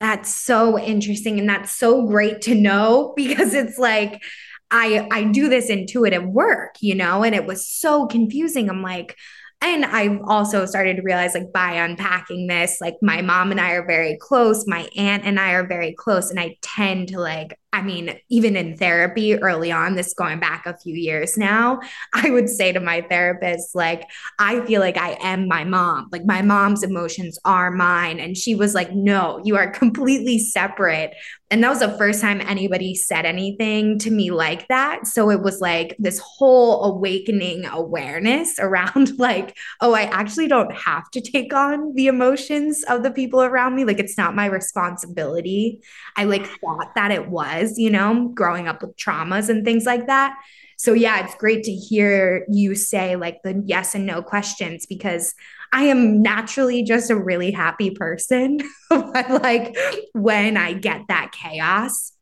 That's 0.00 0.34
so 0.34 0.78
interesting. 0.78 1.38
And 1.38 1.48
that's 1.48 1.74
so 1.74 2.06
great 2.06 2.42
to 2.42 2.54
know 2.54 3.12
because 3.16 3.54
it's 3.54 3.78
like, 3.78 4.22
I 4.70 5.06
I 5.12 5.24
do 5.24 5.48
this 5.48 5.68
intuitive 5.68 6.24
work, 6.24 6.76
you 6.80 6.94
know, 6.94 7.22
and 7.22 7.34
it 7.34 7.46
was 7.46 7.68
so 7.68 8.06
confusing. 8.06 8.70
I'm 8.70 8.82
like, 8.82 9.16
and 9.60 9.84
I've 9.84 10.20
also 10.26 10.66
started 10.66 10.96
to 10.96 11.02
realize, 11.02 11.34
like, 11.34 11.52
by 11.52 11.72
unpacking 11.72 12.48
this, 12.48 12.82
like, 12.82 12.96
my 13.00 13.22
mom 13.22 13.50
and 13.50 13.58
I 13.60 13.72
are 13.72 13.86
very 13.86 14.18
close. 14.20 14.66
My 14.66 14.88
aunt 14.94 15.24
and 15.24 15.40
I 15.40 15.52
are 15.52 15.66
very 15.66 15.94
close. 15.94 16.30
And 16.30 16.38
I 16.38 16.56
tend 16.60 17.08
to, 17.08 17.20
like, 17.20 17.58
I 17.74 17.82
mean, 17.82 18.16
even 18.30 18.54
in 18.54 18.76
therapy 18.76 19.34
early 19.34 19.72
on, 19.72 19.96
this 19.96 20.14
going 20.14 20.38
back 20.38 20.64
a 20.64 20.78
few 20.78 20.94
years 20.94 21.36
now, 21.36 21.80
I 22.14 22.30
would 22.30 22.48
say 22.48 22.70
to 22.70 22.78
my 22.78 23.00
therapist, 23.00 23.74
like, 23.74 24.08
I 24.38 24.64
feel 24.64 24.80
like 24.80 24.96
I 24.96 25.18
am 25.20 25.48
my 25.48 25.64
mom. 25.64 26.08
Like, 26.12 26.24
my 26.24 26.40
mom's 26.40 26.84
emotions 26.84 27.36
are 27.44 27.72
mine. 27.72 28.20
And 28.20 28.36
she 28.36 28.54
was 28.54 28.76
like, 28.76 28.94
no, 28.94 29.40
you 29.44 29.56
are 29.56 29.68
completely 29.72 30.38
separate. 30.38 31.14
And 31.50 31.62
that 31.62 31.68
was 31.68 31.80
the 31.80 31.96
first 31.98 32.20
time 32.20 32.40
anybody 32.40 32.94
said 32.94 33.26
anything 33.26 33.98
to 34.00 34.10
me 34.10 34.30
like 34.30 34.66
that. 34.68 35.06
So 35.06 35.30
it 35.30 35.40
was 35.40 35.60
like 35.60 35.94
this 35.98 36.18
whole 36.18 36.82
awakening 36.84 37.64
awareness 37.66 38.58
around, 38.60 39.18
like, 39.18 39.56
oh, 39.80 39.94
I 39.94 40.02
actually 40.02 40.48
don't 40.48 40.72
have 40.72 41.10
to 41.10 41.20
take 41.20 41.52
on 41.52 41.94
the 41.94 42.06
emotions 42.06 42.84
of 42.88 43.02
the 43.02 43.10
people 43.10 43.42
around 43.42 43.74
me. 43.74 43.84
Like, 43.84 43.98
it's 43.98 44.16
not 44.16 44.34
my 44.34 44.46
responsibility. 44.46 45.80
I 46.16 46.24
like 46.24 46.46
thought 46.46 46.94
that 46.94 47.10
it 47.10 47.28
was 47.28 47.63
you 47.76 47.90
know, 47.90 48.28
growing 48.34 48.68
up 48.68 48.82
with 48.82 48.96
traumas 48.96 49.48
and 49.48 49.64
things 49.64 49.84
like 49.84 50.06
that. 50.06 50.36
So, 50.76 50.92
yeah, 50.92 51.24
it's 51.24 51.34
great 51.36 51.64
to 51.64 51.72
hear 51.72 52.44
you 52.50 52.74
say 52.74 53.16
like 53.16 53.42
the 53.42 53.62
yes 53.64 53.94
and 53.94 54.06
no 54.06 54.22
questions 54.22 54.86
because 54.86 55.34
I 55.72 55.84
am 55.84 56.22
naturally 56.22 56.82
just 56.82 57.10
a 57.10 57.16
really 57.16 57.50
happy 57.50 57.90
person. 57.90 58.60
but 58.90 59.42
like 59.42 59.76
when 60.12 60.56
I 60.56 60.72
get 60.72 61.02
that 61.08 61.32
chaos, 61.32 62.12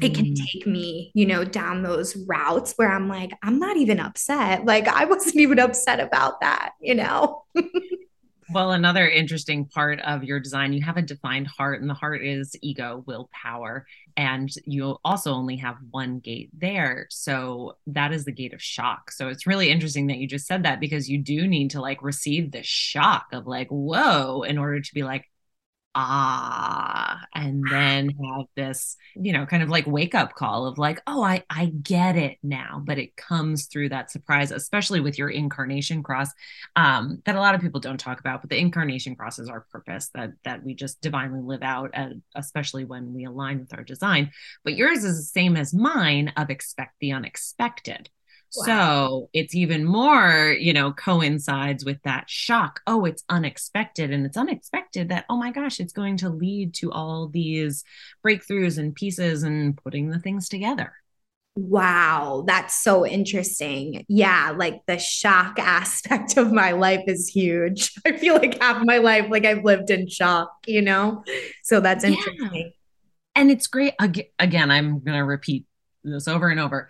it 0.00 0.14
can 0.14 0.26
mm. 0.26 0.36
take 0.36 0.66
me, 0.66 1.10
you 1.14 1.26
know, 1.26 1.44
down 1.44 1.82
those 1.82 2.16
routes 2.28 2.74
where 2.76 2.90
I'm 2.90 3.08
like, 3.08 3.32
I'm 3.42 3.58
not 3.58 3.76
even 3.76 3.98
upset. 3.98 4.64
Like, 4.64 4.86
I 4.86 5.06
wasn't 5.06 5.36
even 5.36 5.58
upset 5.58 5.98
about 5.98 6.40
that, 6.40 6.70
you 6.80 6.94
know? 6.94 7.44
Well, 8.50 8.72
another 8.72 9.06
interesting 9.06 9.66
part 9.66 10.00
of 10.00 10.24
your 10.24 10.40
design, 10.40 10.72
you 10.72 10.82
have 10.82 10.96
a 10.96 11.02
defined 11.02 11.48
heart, 11.48 11.82
and 11.82 11.90
the 11.90 11.94
heart 11.94 12.24
is 12.24 12.56
ego, 12.62 13.04
willpower. 13.06 13.86
And 14.16 14.48
you 14.64 14.96
also 15.04 15.32
only 15.32 15.56
have 15.56 15.76
one 15.90 16.20
gate 16.20 16.48
there. 16.56 17.06
So 17.10 17.76
that 17.88 18.12
is 18.12 18.24
the 18.24 18.32
gate 18.32 18.54
of 18.54 18.62
shock. 18.62 19.12
So 19.12 19.28
it's 19.28 19.46
really 19.46 19.70
interesting 19.70 20.06
that 20.06 20.16
you 20.16 20.26
just 20.26 20.46
said 20.46 20.62
that 20.62 20.80
because 20.80 21.10
you 21.10 21.22
do 21.22 21.46
need 21.46 21.70
to 21.72 21.82
like 21.82 22.02
receive 22.02 22.50
the 22.50 22.62
shock 22.62 23.26
of 23.32 23.46
like, 23.46 23.68
whoa, 23.68 24.42
in 24.42 24.56
order 24.56 24.80
to 24.80 24.94
be 24.94 25.02
like, 25.02 25.26
ah 25.98 27.20
and 27.34 27.64
then 27.70 28.10
have 28.10 28.46
this 28.56 28.96
you 29.16 29.32
know 29.32 29.44
kind 29.46 29.62
of 29.62 29.68
like 29.68 29.86
wake 29.86 30.14
up 30.14 30.34
call 30.34 30.66
of 30.66 30.78
like 30.78 31.00
oh 31.06 31.22
i 31.22 31.42
i 31.50 31.66
get 31.66 32.16
it 32.16 32.38
now 32.42 32.80
but 32.84 32.98
it 32.98 33.16
comes 33.16 33.66
through 33.66 33.88
that 33.88 34.10
surprise 34.10 34.50
especially 34.50 35.00
with 35.00 35.18
your 35.18 35.28
incarnation 35.28 36.02
cross 36.02 36.30
um 36.76 37.20
that 37.24 37.36
a 37.36 37.40
lot 37.40 37.54
of 37.54 37.60
people 37.60 37.80
don't 37.80 37.98
talk 37.98 38.20
about 38.20 38.40
but 38.40 38.50
the 38.50 38.58
incarnation 38.58 39.16
cross 39.16 39.38
is 39.38 39.48
our 39.48 39.66
purpose 39.72 40.10
that 40.14 40.32
that 40.44 40.64
we 40.64 40.74
just 40.74 41.00
divinely 41.00 41.40
live 41.40 41.62
out 41.62 41.90
and 41.94 42.22
especially 42.34 42.84
when 42.84 43.12
we 43.12 43.24
align 43.24 43.58
with 43.58 43.74
our 43.74 43.84
design. 43.84 44.30
But 44.64 44.76
yours 44.76 45.04
is 45.04 45.18
the 45.18 45.22
same 45.22 45.56
as 45.56 45.74
mine 45.74 46.32
of 46.36 46.50
expect 46.50 46.94
the 47.00 47.12
unexpected 47.12 48.08
Wow. 48.56 48.64
So 48.64 49.30
it's 49.32 49.54
even 49.54 49.84
more, 49.84 50.56
you 50.58 50.72
know, 50.72 50.92
coincides 50.92 51.84
with 51.84 51.98
that 52.04 52.30
shock. 52.30 52.80
Oh, 52.86 53.04
it's 53.04 53.24
unexpected. 53.28 54.10
And 54.10 54.24
it's 54.24 54.36
unexpected 54.36 55.10
that, 55.10 55.26
oh 55.28 55.36
my 55.36 55.50
gosh, 55.50 55.80
it's 55.80 55.92
going 55.92 56.16
to 56.18 56.30
lead 56.30 56.74
to 56.74 56.90
all 56.90 57.28
these 57.28 57.84
breakthroughs 58.26 58.78
and 58.78 58.94
pieces 58.94 59.42
and 59.42 59.76
putting 59.76 60.10
the 60.10 60.18
things 60.18 60.48
together. 60.48 60.92
Wow, 61.56 62.44
that's 62.46 62.84
so 62.84 63.04
interesting. 63.04 64.06
Yeah, 64.08 64.54
like 64.56 64.80
the 64.86 64.98
shock 64.98 65.58
aspect 65.58 66.36
of 66.36 66.52
my 66.52 66.72
life 66.72 67.02
is 67.06 67.28
huge. 67.28 67.92
I 68.06 68.12
feel 68.12 68.34
like 68.34 68.62
half 68.62 68.84
my 68.84 68.98
life, 68.98 69.26
like 69.28 69.44
I've 69.44 69.64
lived 69.64 69.90
in 69.90 70.08
shock, 70.08 70.50
you 70.66 70.82
know? 70.82 71.24
So 71.64 71.80
that's 71.80 72.04
interesting. 72.04 72.50
Yeah. 72.52 72.62
And 73.34 73.50
it's 73.50 73.66
great. 73.66 73.94
Again, 74.38 74.70
I'm 74.70 75.00
going 75.00 75.18
to 75.18 75.24
repeat 75.24 75.66
this 76.04 76.28
over 76.28 76.48
and 76.48 76.60
over 76.60 76.88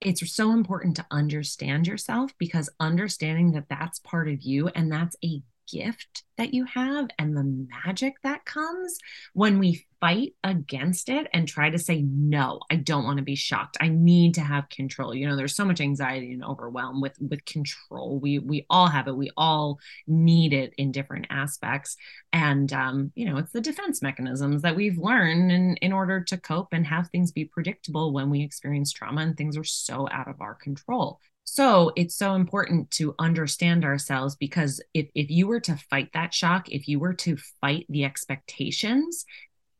it's 0.00 0.32
so 0.32 0.52
important 0.52 0.96
to 0.96 1.06
understand 1.10 1.86
yourself 1.86 2.32
because 2.38 2.70
understanding 2.80 3.52
that 3.52 3.68
that's 3.68 3.98
part 3.98 4.28
of 4.28 4.42
you 4.42 4.68
and 4.68 4.90
that's 4.90 5.16
a 5.24 5.42
gift 5.72 6.24
that 6.38 6.54
you 6.54 6.64
have 6.64 7.08
and 7.18 7.36
the 7.36 7.66
magic 7.84 8.14
that 8.22 8.44
comes 8.44 8.98
when 9.34 9.58
we 9.58 9.86
fight 10.00 10.34
against 10.42 11.10
it 11.10 11.26
and 11.34 11.46
try 11.46 11.68
to 11.68 11.78
say 11.78 12.00
no 12.02 12.58
i 12.70 12.76
don't 12.76 13.04
want 13.04 13.18
to 13.18 13.22
be 13.22 13.36
shocked. 13.36 13.76
I 13.80 13.88
need 13.88 14.34
to 14.34 14.40
have 14.40 14.68
control. 14.68 15.14
You 15.14 15.28
know 15.28 15.36
there's 15.36 15.54
so 15.54 15.64
much 15.64 15.80
anxiety 15.80 16.32
and 16.32 16.44
overwhelm 16.44 17.00
with 17.00 17.16
with 17.20 17.44
control. 17.44 18.18
We 18.18 18.38
we 18.38 18.66
all 18.68 18.88
have 18.88 19.08
it. 19.08 19.16
We 19.16 19.30
all 19.36 19.78
need 20.06 20.52
it 20.52 20.74
in 20.76 20.92
different 20.92 21.26
aspects. 21.30 21.96
And 22.32 22.72
um 22.72 23.12
you 23.14 23.26
know 23.26 23.38
it's 23.38 23.52
the 23.52 23.60
defense 23.60 24.02
mechanisms 24.02 24.62
that 24.62 24.76
we've 24.76 24.98
learned 24.98 25.52
in 25.52 25.76
in 25.76 25.92
order 25.92 26.22
to 26.24 26.38
cope 26.38 26.68
and 26.72 26.86
have 26.86 27.08
things 27.08 27.32
be 27.32 27.44
predictable 27.44 28.12
when 28.12 28.30
we 28.30 28.42
experience 28.42 28.92
trauma 28.92 29.22
and 29.22 29.36
things 29.36 29.56
are 29.56 29.64
so 29.64 30.08
out 30.10 30.28
of 30.28 30.40
our 30.40 30.54
control 30.54 31.20
so 31.52 31.90
it's 31.96 32.14
so 32.14 32.36
important 32.36 32.92
to 32.92 33.12
understand 33.18 33.84
ourselves 33.84 34.36
because 34.36 34.80
if, 34.94 35.08
if 35.16 35.30
you 35.30 35.48
were 35.48 35.58
to 35.58 35.74
fight 35.90 36.10
that 36.14 36.32
shock, 36.32 36.70
if 36.70 36.86
you 36.86 37.00
were 37.00 37.14
to 37.14 37.36
fight 37.60 37.86
the 37.88 38.04
expectations, 38.04 39.24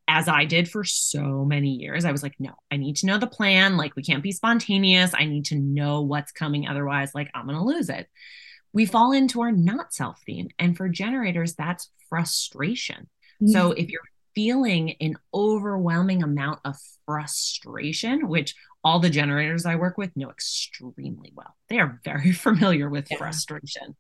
as 0.09 0.27
I 0.27 0.47
did 0.47 0.69
for 0.69 0.83
so 0.83 1.45
many 1.45 1.71
years, 1.75 2.05
I 2.05 2.11
was 2.11 2.25
like, 2.25 2.35
no, 2.41 2.55
I 2.73 2.77
need 2.77 2.97
to 2.97 3.07
know 3.07 3.19
the 3.19 3.29
plan. 3.29 3.77
Like, 3.77 3.95
we 3.95 4.03
can't 4.03 4.25
be 4.25 4.33
spontaneous. 4.33 5.13
I 5.15 5.27
need 5.27 5.45
to 5.47 5.55
know 5.55 6.01
what's 6.03 6.33
coming. 6.33 6.67
Otherwise, 6.67 7.15
like, 7.15 7.31
I'm 7.37 7.47
going 7.47 7.57
to 7.57 7.63
lose 7.63 7.89
it. 7.89 8.09
We 8.73 8.85
fall 8.85 9.13
into 9.13 9.41
our 9.43 9.53
not 9.53 9.95
self 9.95 10.21
theme. 10.27 10.49
And 10.59 10.77
for 10.77 10.89
generators, 10.89 11.55
that's 11.55 11.89
frustration. 12.09 13.09
Mm-hmm. 13.41 13.53
So 13.53 13.71
if 13.71 13.91
you're 13.91 14.01
feeling 14.35 14.97
an 15.01 15.15
overwhelming 15.33 16.25
amount 16.25 16.59
of 16.65 16.75
frustration, 17.07 18.27
which 18.27 18.57
all 18.83 19.01
the 19.01 19.11
generators 19.11 19.67
I 19.67 19.77
work 19.77 19.99
with 19.99 20.17
know 20.17 20.31
extremely 20.31 21.33
well. 21.35 21.55
They 21.69 21.79
are 21.79 22.01
very 22.05 22.33
familiar 22.47 22.89
with 22.89 23.09
yeah. 23.11 23.19
frustration. 23.19 23.97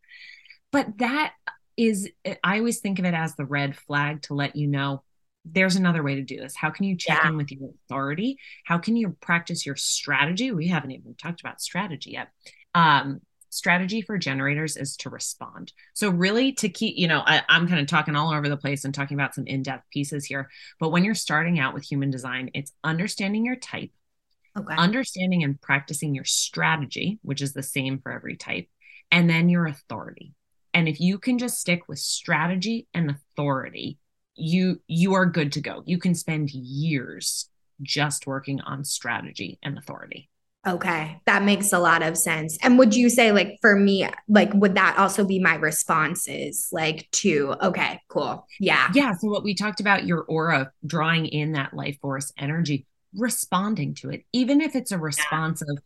But 0.72 0.98
that 0.98 1.34
is, 1.76 2.08
I 2.44 2.58
always 2.58 2.80
think 2.80 2.98
of 2.98 3.04
it 3.04 3.14
as 3.14 3.34
the 3.36 3.44
red 3.44 3.76
flag 3.76 4.22
to 4.22 4.34
let 4.34 4.56
you 4.56 4.66
know 4.66 5.02
there's 5.44 5.76
another 5.76 6.02
way 6.02 6.16
to 6.16 6.22
do 6.22 6.36
this. 6.36 6.54
How 6.54 6.70
can 6.70 6.84
you 6.84 6.96
check 6.96 7.20
yeah. 7.22 7.30
in 7.30 7.36
with 7.36 7.50
your 7.50 7.70
authority? 7.86 8.38
How 8.64 8.78
can 8.78 8.96
you 8.96 9.16
practice 9.20 9.64
your 9.64 9.76
strategy? 9.76 10.52
We 10.52 10.68
haven't 10.68 10.92
even 10.92 11.14
talked 11.14 11.40
about 11.40 11.62
strategy 11.62 12.10
yet. 12.10 12.28
Um, 12.74 13.22
strategy 13.48 14.00
for 14.00 14.16
generators 14.16 14.76
is 14.76 14.96
to 14.98 15.10
respond. 15.10 15.72
So, 15.94 16.10
really, 16.10 16.52
to 16.52 16.68
keep, 16.68 16.96
you 16.96 17.08
know, 17.08 17.22
I, 17.24 17.42
am 17.48 17.68
kind 17.68 17.80
of 17.80 17.86
talking 17.86 18.16
all 18.16 18.32
over 18.32 18.48
the 18.48 18.56
place 18.56 18.84
and 18.84 18.94
talking 18.94 19.16
about 19.16 19.34
some 19.34 19.46
in 19.46 19.62
depth 19.62 19.88
pieces 19.90 20.24
here. 20.24 20.48
But 20.78 20.90
when 20.90 21.04
you're 21.04 21.14
starting 21.14 21.58
out 21.58 21.74
with 21.74 21.84
human 21.84 22.10
design, 22.10 22.50
it's 22.54 22.72
understanding 22.84 23.44
your 23.44 23.56
type, 23.56 23.90
Okay. 24.60 24.74
Understanding 24.74 25.42
and 25.42 25.60
practicing 25.60 26.14
your 26.14 26.24
strategy, 26.24 27.18
which 27.22 27.42
is 27.42 27.52
the 27.52 27.62
same 27.62 27.98
for 28.00 28.12
every 28.12 28.36
type, 28.36 28.66
and 29.10 29.28
then 29.28 29.48
your 29.48 29.66
authority. 29.66 30.34
And 30.72 30.88
if 30.88 31.00
you 31.00 31.18
can 31.18 31.38
just 31.38 31.58
stick 31.58 31.88
with 31.88 31.98
strategy 31.98 32.86
and 32.94 33.10
authority, 33.10 33.98
you 34.34 34.80
you 34.86 35.14
are 35.14 35.26
good 35.26 35.52
to 35.52 35.60
go. 35.60 35.82
You 35.84 35.98
can 35.98 36.14
spend 36.14 36.50
years 36.50 37.48
just 37.82 38.26
working 38.26 38.60
on 38.60 38.84
strategy 38.84 39.58
and 39.62 39.78
authority. 39.78 40.30
Okay, 40.66 41.18
that 41.24 41.42
makes 41.42 41.72
a 41.72 41.78
lot 41.78 42.02
of 42.02 42.18
sense. 42.18 42.58
And 42.60 42.78
would 42.78 42.94
you 42.94 43.08
say, 43.08 43.32
like, 43.32 43.56
for 43.62 43.74
me, 43.74 44.06
like, 44.28 44.52
would 44.52 44.74
that 44.74 44.98
also 44.98 45.24
be 45.24 45.38
my 45.38 45.54
responses, 45.54 46.68
like, 46.70 47.08
to, 47.12 47.54
okay, 47.62 47.98
cool. 48.08 48.46
Yeah. 48.58 48.90
Yeah. 48.92 49.14
So, 49.14 49.28
what 49.28 49.42
we 49.42 49.54
talked 49.54 49.80
about 49.80 50.04
your 50.04 50.20
aura 50.24 50.70
drawing 50.84 51.24
in 51.24 51.52
that 51.52 51.72
life 51.72 51.96
force 52.02 52.30
energy, 52.36 52.86
responding 53.14 53.94
to 53.94 54.10
it, 54.10 54.24
even 54.32 54.60
if 54.60 54.76
it's 54.76 54.92
a 54.92 54.98
response 54.98 55.62
of, 55.62 55.78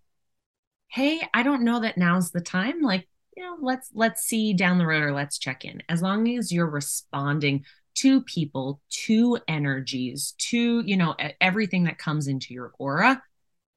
hey, 0.89 1.21
I 1.33 1.43
don't 1.43 1.63
know 1.63 1.81
that 1.81 1.99
now's 1.99 2.31
the 2.31 2.41
time. 2.41 2.83
Like, 2.83 3.09
you 3.37 3.43
know, 3.43 3.57
let's 3.61 3.91
let's 3.95 4.23
see 4.23 4.55
down 4.55 4.79
the 4.79 4.87
road 4.87 5.03
or 5.03 5.13
let's 5.13 5.39
check 5.39 5.65
in. 5.65 5.83
As 5.89 6.03
long 6.03 6.29
as 6.37 6.53
you're 6.53 6.71
responding 6.71 7.65
to 7.97 8.23
people, 8.23 8.81
to 8.91 9.39
energies, 9.49 10.35
to, 10.39 10.81
you 10.81 10.97
know, 10.97 11.15
everything 11.41 11.85
that 11.85 11.99
comes 11.99 12.29
into 12.29 12.55
your 12.55 12.73
aura, 12.79 13.23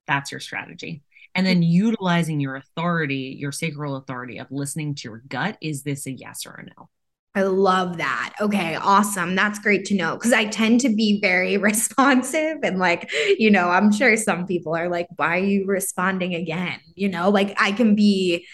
that's 0.07 0.31
your 0.31 0.39
strategy. 0.39 1.03
And 1.36 1.45
then 1.45 1.62
utilizing 1.62 2.39
your 2.39 2.55
authority, 2.55 3.36
your 3.39 3.51
sacral 3.51 3.95
authority 3.95 4.39
of 4.39 4.47
listening 4.49 4.95
to 4.95 5.10
your 5.10 5.21
gut, 5.27 5.57
is 5.62 5.83
this 5.83 6.07
a 6.07 6.12
yes 6.12 6.45
or 6.47 6.53
a 6.53 6.65
no? 6.65 6.89
I 7.38 7.43
love 7.43 7.97
that. 7.97 8.34
Okay, 8.41 8.73
awesome. 8.76 9.36
That's 9.36 9.60
great 9.60 9.86
to 9.86 9.95
know 9.95 10.15
because 10.15 10.34
I 10.34 10.45
tend 10.45 10.82
to 10.82 10.89
be 10.89 11.19
very 11.21 11.58
responsive 11.58 12.58
and 12.63 12.80
like, 12.80 13.12
you 13.38 13.52
know, 13.52 13.69
I'm 13.69 13.93
sure 13.93 14.17
some 14.17 14.47
people 14.47 14.76
are 14.76 14.89
like, 14.89 15.08
why 15.17 15.38
are 15.38 15.43
you 15.43 15.65
responding 15.67 16.34
again? 16.34 16.80
You 16.95 17.10
know, 17.10 17.30
like 17.30 17.56
I 17.62 17.73
can 17.73 17.93
be 17.93 18.47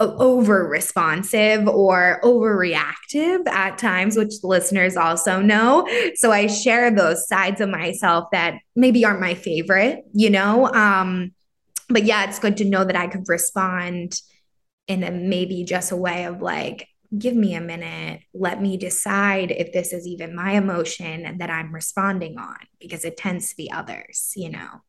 over 0.00 0.66
responsive 0.66 1.68
or 1.68 2.18
overreactive 2.24 3.46
at 3.46 3.76
times, 3.76 4.16
which 4.16 4.32
listeners 4.42 4.96
also 4.96 5.42
know. 5.42 5.86
So 6.14 6.32
I 6.32 6.46
share 6.46 6.90
those 6.90 7.28
sides 7.28 7.60
of 7.60 7.68
myself 7.68 8.28
that 8.32 8.54
maybe 8.74 9.04
aren't 9.04 9.20
my 9.20 9.34
favorite, 9.34 10.04
you 10.14 10.30
know? 10.30 10.72
Um, 10.72 11.32
but 11.90 12.04
yeah, 12.04 12.26
it's 12.26 12.38
good 12.38 12.56
to 12.56 12.64
know 12.64 12.86
that 12.86 12.96
I 12.96 13.08
could 13.08 13.28
respond 13.28 14.18
in 14.88 15.02
a 15.02 15.10
maybe 15.10 15.64
just 15.64 15.92
a 15.92 15.96
way 15.96 16.24
of 16.24 16.40
like, 16.40 16.88
give 17.16 17.34
me 17.34 17.54
a 17.54 17.60
minute. 17.60 18.22
Let 18.32 18.62
me 18.62 18.76
decide 18.76 19.50
if 19.50 19.72
this 19.72 19.92
is 19.92 20.06
even 20.06 20.34
my 20.34 20.52
emotion 20.52 21.38
that 21.38 21.50
I'm 21.50 21.74
responding 21.74 22.38
on 22.38 22.56
because 22.78 23.04
it 23.04 23.16
tends 23.16 23.50
to 23.50 23.56
be 23.56 23.70
others, 23.70 24.32
you 24.36 24.50
know. 24.50 24.82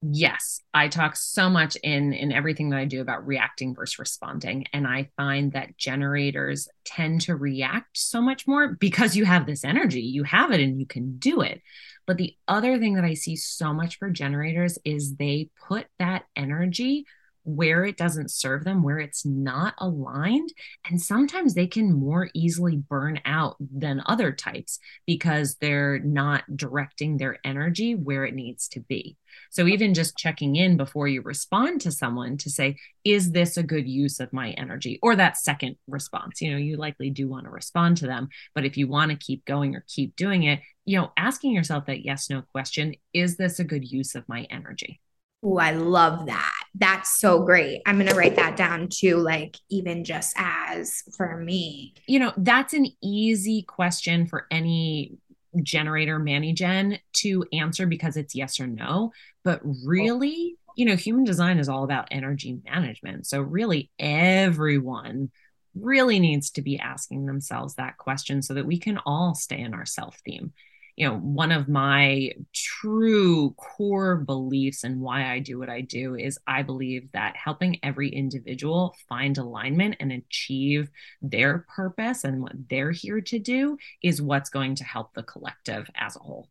Yes, 0.00 0.60
I 0.72 0.86
talk 0.86 1.16
so 1.16 1.50
much 1.50 1.74
in 1.82 2.12
in 2.12 2.30
everything 2.30 2.70
that 2.70 2.78
I 2.78 2.84
do 2.84 3.00
about 3.00 3.26
reacting 3.26 3.74
versus 3.74 3.98
responding 3.98 4.66
and 4.72 4.86
I 4.86 5.10
find 5.16 5.52
that 5.54 5.76
generators 5.76 6.68
tend 6.84 7.22
to 7.22 7.34
react 7.34 7.98
so 7.98 8.20
much 8.20 8.46
more 8.46 8.74
because 8.74 9.16
you 9.16 9.24
have 9.24 9.44
this 9.44 9.64
energy. 9.64 10.02
You 10.02 10.22
have 10.22 10.52
it 10.52 10.60
and 10.60 10.78
you 10.78 10.86
can 10.86 11.18
do 11.18 11.40
it. 11.40 11.62
But 12.06 12.16
the 12.16 12.36
other 12.46 12.78
thing 12.78 12.94
that 12.94 13.04
I 13.04 13.14
see 13.14 13.34
so 13.34 13.74
much 13.74 13.98
for 13.98 14.08
generators 14.08 14.78
is 14.84 15.16
they 15.16 15.50
put 15.66 15.86
that 15.98 16.26
energy 16.36 17.04
where 17.48 17.84
it 17.84 17.96
doesn't 17.96 18.30
serve 18.30 18.64
them, 18.64 18.82
where 18.82 18.98
it's 18.98 19.24
not 19.24 19.74
aligned. 19.78 20.52
And 20.88 21.00
sometimes 21.00 21.54
they 21.54 21.66
can 21.66 21.92
more 21.92 22.28
easily 22.34 22.76
burn 22.76 23.20
out 23.24 23.56
than 23.58 24.02
other 24.04 24.32
types 24.32 24.78
because 25.06 25.56
they're 25.56 25.98
not 26.00 26.44
directing 26.54 27.16
their 27.16 27.38
energy 27.44 27.94
where 27.94 28.24
it 28.24 28.34
needs 28.34 28.68
to 28.68 28.80
be. 28.80 29.16
So, 29.50 29.66
even 29.66 29.94
just 29.94 30.16
checking 30.16 30.56
in 30.56 30.76
before 30.76 31.08
you 31.08 31.22
respond 31.22 31.80
to 31.82 31.92
someone 31.92 32.36
to 32.38 32.50
say, 32.50 32.76
is 33.04 33.32
this 33.32 33.56
a 33.56 33.62
good 33.62 33.88
use 33.88 34.20
of 34.20 34.32
my 34.32 34.50
energy? 34.52 34.98
Or 35.02 35.16
that 35.16 35.38
second 35.38 35.76
response, 35.86 36.40
you 36.40 36.50
know, 36.50 36.58
you 36.58 36.76
likely 36.76 37.10
do 37.10 37.28
want 37.28 37.44
to 37.44 37.50
respond 37.50 37.96
to 37.98 38.06
them. 38.06 38.28
But 38.54 38.64
if 38.64 38.76
you 38.76 38.88
want 38.88 39.10
to 39.10 39.16
keep 39.16 39.44
going 39.44 39.74
or 39.74 39.84
keep 39.88 40.16
doing 40.16 40.42
it, 40.44 40.60
you 40.84 40.98
know, 40.98 41.12
asking 41.16 41.52
yourself 41.52 41.86
that 41.86 42.04
yes 42.04 42.28
no 42.28 42.42
question, 42.52 42.94
is 43.12 43.36
this 43.36 43.58
a 43.58 43.64
good 43.64 43.90
use 43.90 44.14
of 44.14 44.28
my 44.28 44.42
energy? 44.50 45.00
Oh, 45.42 45.58
I 45.58 45.70
love 45.70 46.26
that. 46.26 46.57
That's 46.74 47.18
so 47.18 47.42
great. 47.42 47.82
I'm 47.86 47.96
going 47.96 48.08
to 48.08 48.16
write 48.16 48.36
that 48.36 48.56
down 48.56 48.88
too, 48.88 49.16
like, 49.16 49.56
even 49.70 50.04
just 50.04 50.34
as 50.36 51.02
for 51.16 51.36
me. 51.36 51.94
You 52.06 52.20
know, 52.20 52.32
that's 52.36 52.74
an 52.74 52.86
easy 53.02 53.62
question 53.62 54.26
for 54.26 54.46
any 54.50 55.18
generator 55.62 56.18
ManiGen 56.20 56.98
to 57.14 57.44
answer 57.52 57.86
because 57.86 58.16
it's 58.16 58.34
yes 58.34 58.60
or 58.60 58.66
no. 58.66 59.12
But 59.44 59.60
really, 59.84 60.56
you 60.76 60.84
know, 60.84 60.96
human 60.96 61.24
design 61.24 61.58
is 61.58 61.68
all 61.68 61.84
about 61.84 62.08
energy 62.10 62.58
management. 62.64 63.26
So, 63.26 63.40
really, 63.40 63.90
everyone 63.98 65.30
really 65.74 66.18
needs 66.18 66.50
to 66.50 66.62
be 66.62 66.78
asking 66.78 67.26
themselves 67.26 67.74
that 67.74 67.98
question 67.98 68.42
so 68.42 68.54
that 68.54 68.66
we 68.66 68.78
can 68.78 68.98
all 69.06 69.34
stay 69.34 69.60
in 69.60 69.74
our 69.74 69.86
self 69.86 70.18
theme 70.24 70.52
you 70.98 71.06
know, 71.06 71.16
one 71.16 71.52
of 71.52 71.68
my 71.68 72.32
true 72.52 73.52
core 73.52 74.16
beliefs 74.16 74.82
and 74.82 75.00
why 75.00 75.30
I 75.30 75.38
do 75.38 75.56
what 75.56 75.68
I 75.68 75.80
do 75.80 76.16
is 76.16 76.40
I 76.44 76.62
believe 76.62 77.12
that 77.12 77.36
helping 77.36 77.78
every 77.84 78.08
individual 78.08 78.96
find 79.08 79.38
alignment 79.38 79.94
and 80.00 80.10
achieve 80.10 80.90
their 81.22 81.64
purpose 81.72 82.24
and 82.24 82.42
what 82.42 82.68
they're 82.68 82.90
here 82.90 83.20
to 83.20 83.38
do 83.38 83.78
is 84.02 84.20
what's 84.20 84.50
going 84.50 84.74
to 84.74 84.84
help 84.84 85.14
the 85.14 85.22
collective 85.22 85.88
as 85.94 86.16
a 86.16 86.18
whole. 86.18 86.48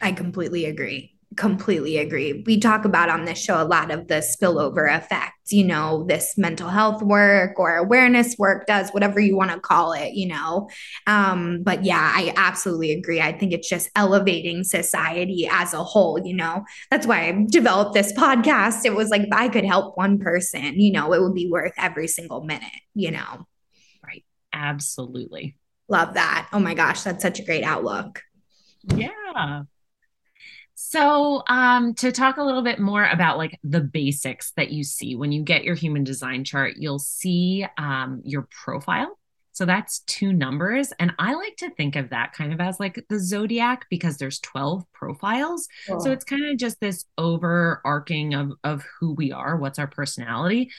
I 0.00 0.12
completely 0.12 0.64
agree 0.64 1.13
completely 1.36 1.98
agree. 1.98 2.42
We 2.46 2.58
talk 2.58 2.84
about 2.84 3.08
on 3.08 3.24
this 3.24 3.38
show 3.38 3.60
a 3.60 3.64
lot 3.64 3.90
of 3.90 4.08
the 4.08 4.16
spillover 4.16 4.94
effects, 4.94 5.52
you 5.52 5.64
know, 5.64 6.04
this 6.08 6.36
mental 6.36 6.68
health 6.68 7.02
work 7.02 7.58
or 7.58 7.76
awareness 7.76 8.36
work 8.38 8.66
does, 8.66 8.90
whatever 8.90 9.20
you 9.20 9.36
want 9.36 9.50
to 9.50 9.60
call 9.60 9.92
it, 9.92 10.14
you 10.14 10.28
know. 10.28 10.68
Um, 11.06 11.62
but 11.62 11.84
yeah, 11.84 12.12
I 12.14 12.32
absolutely 12.36 12.92
agree. 12.92 13.20
I 13.20 13.36
think 13.36 13.52
it's 13.52 13.68
just 13.68 13.90
elevating 13.96 14.64
society 14.64 15.48
as 15.50 15.74
a 15.74 15.82
whole, 15.82 16.20
you 16.24 16.34
know. 16.34 16.64
That's 16.90 17.06
why 17.06 17.28
I 17.28 17.46
developed 17.48 17.94
this 17.94 18.12
podcast. 18.12 18.84
It 18.84 18.94
was 18.94 19.10
like 19.10 19.22
if 19.22 19.32
I 19.32 19.48
could 19.48 19.64
help 19.64 19.96
one 19.96 20.18
person, 20.18 20.80
you 20.80 20.92
know, 20.92 21.12
it 21.12 21.22
would 21.22 21.34
be 21.34 21.50
worth 21.50 21.72
every 21.76 22.08
single 22.08 22.42
minute, 22.42 22.70
you 22.94 23.10
know. 23.10 23.46
Right. 24.04 24.24
Absolutely. 24.52 25.56
Love 25.88 26.14
that. 26.14 26.48
Oh 26.52 26.58
my 26.58 26.74
gosh, 26.74 27.02
that's 27.02 27.22
such 27.22 27.40
a 27.40 27.44
great 27.44 27.64
outlook. 27.64 28.22
Yeah. 28.84 29.62
So, 30.76 31.42
um, 31.48 31.94
to 31.94 32.10
talk 32.10 32.36
a 32.36 32.42
little 32.42 32.62
bit 32.62 32.80
more 32.80 33.04
about 33.04 33.38
like 33.38 33.58
the 33.62 33.80
basics 33.80 34.52
that 34.56 34.72
you 34.72 34.82
see 34.82 35.14
when 35.14 35.30
you 35.30 35.42
get 35.42 35.64
your 35.64 35.76
human 35.76 36.02
design 36.02 36.44
chart, 36.44 36.74
you'll 36.76 36.98
see 36.98 37.64
um, 37.78 38.22
your 38.24 38.48
profile. 38.50 39.18
So 39.52 39.64
that's 39.64 40.00
two 40.00 40.32
numbers. 40.32 40.92
And 40.98 41.12
I 41.16 41.34
like 41.34 41.56
to 41.58 41.70
think 41.70 41.94
of 41.94 42.10
that 42.10 42.32
kind 42.32 42.52
of 42.52 42.60
as 42.60 42.80
like 42.80 43.04
the 43.08 43.20
zodiac 43.20 43.86
because 43.88 44.16
there's 44.16 44.40
12 44.40 44.84
profiles. 44.92 45.68
Cool. 45.86 46.00
So 46.00 46.10
it's 46.10 46.24
kind 46.24 46.44
of 46.46 46.58
just 46.58 46.80
this 46.80 47.04
overarching 47.16 48.34
of, 48.34 48.52
of 48.64 48.84
who 48.98 49.12
we 49.12 49.30
are, 49.30 49.56
what's 49.56 49.78
our 49.78 49.86
personality. 49.86 50.70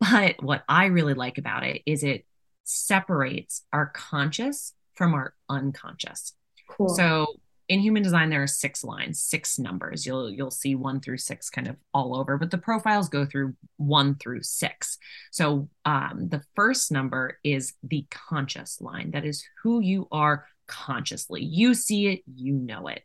But 0.00 0.40
what 0.40 0.62
I 0.68 0.86
really 0.86 1.14
like 1.14 1.38
about 1.38 1.64
it 1.64 1.82
is 1.84 2.04
it 2.04 2.24
separates 2.62 3.64
our 3.72 3.86
conscious 3.86 4.72
from 4.94 5.14
our 5.14 5.34
unconscious. 5.48 6.34
Cool. 6.68 6.90
So 6.90 7.26
in 7.68 7.80
human 7.80 8.02
design 8.02 8.30
there 8.30 8.42
are 8.42 8.48
six 8.48 8.82
lines 8.82 9.22
six 9.22 9.58
numbers. 9.58 10.06
You'll 10.06 10.30
you'll 10.30 10.50
see 10.50 10.74
one 10.74 11.00
through 11.00 11.18
six 11.18 11.50
kind 11.50 11.68
of 11.68 11.76
all 11.92 12.16
over 12.16 12.38
but 12.38 12.50
the 12.50 12.58
profiles 12.58 13.08
go 13.08 13.26
through 13.26 13.54
one 13.76 14.14
through 14.16 14.42
six. 14.42 14.98
So 15.30 15.68
um, 15.84 16.28
the 16.28 16.42
first 16.56 16.90
number 16.90 17.38
is 17.44 17.74
the 17.82 18.06
conscious 18.10 18.80
line. 18.80 19.10
That 19.12 19.24
is 19.24 19.44
who 19.62 19.80
you 19.80 20.08
are 20.10 20.46
consciously. 20.66 21.44
You 21.44 21.74
see 21.74 22.08
it 22.08 22.22
you 22.26 22.54
know 22.54 22.88
it. 22.88 23.02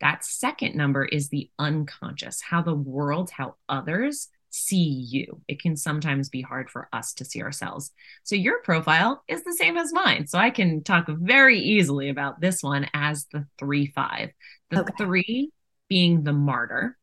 That 0.00 0.24
second 0.24 0.74
number 0.74 1.04
is 1.04 1.28
the 1.28 1.50
unconscious 1.58 2.40
how 2.40 2.62
the 2.62 2.74
world 2.74 3.30
how 3.30 3.56
others 3.68 4.28
see 4.54 5.04
you. 5.10 5.42
It 5.48 5.60
can 5.60 5.76
sometimes 5.76 6.28
be 6.28 6.40
hard 6.40 6.70
for 6.70 6.88
us 6.92 7.12
to 7.14 7.24
see 7.24 7.42
ourselves. 7.42 7.90
So 8.22 8.36
your 8.36 8.60
profile 8.62 9.24
is 9.26 9.42
the 9.42 9.52
same 9.52 9.76
as 9.76 9.92
mine. 9.92 10.28
So 10.28 10.38
I 10.38 10.50
can 10.50 10.84
talk 10.84 11.06
very 11.08 11.58
easily 11.58 12.08
about 12.08 12.40
this 12.40 12.62
one 12.62 12.88
as 12.94 13.26
the 13.32 13.46
3 13.58 13.88
5. 13.88 14.30
The 14.70 14.80
okay. 14.80 14.92
3 14.96 15.50
being 15.88 16.22
the 16.22 16.32
martyr. 16.32 16.96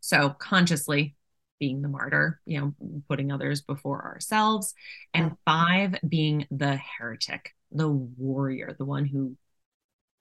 So 0.00 0.30
consciously 0.30 1.14
being 1.60 1.82
the 1.82 1.88
martyr, 1.88 2.40
you 2.44 2.60
know, 2.60 2.74
putting 3.08 3.30
others 3.30 3.60
before 3.62 4.02
ourselves, 4.04 4.74
and 5.14 5.36
five 5.44 5.94
being 6.06 6.46
the 6.50 6.76
heretic, 6.76 7.54
the 7.70 7.88
warrior, 7.88 8.74
the 8.76 8.84
one 8.84 9.06
who 9.06 9.36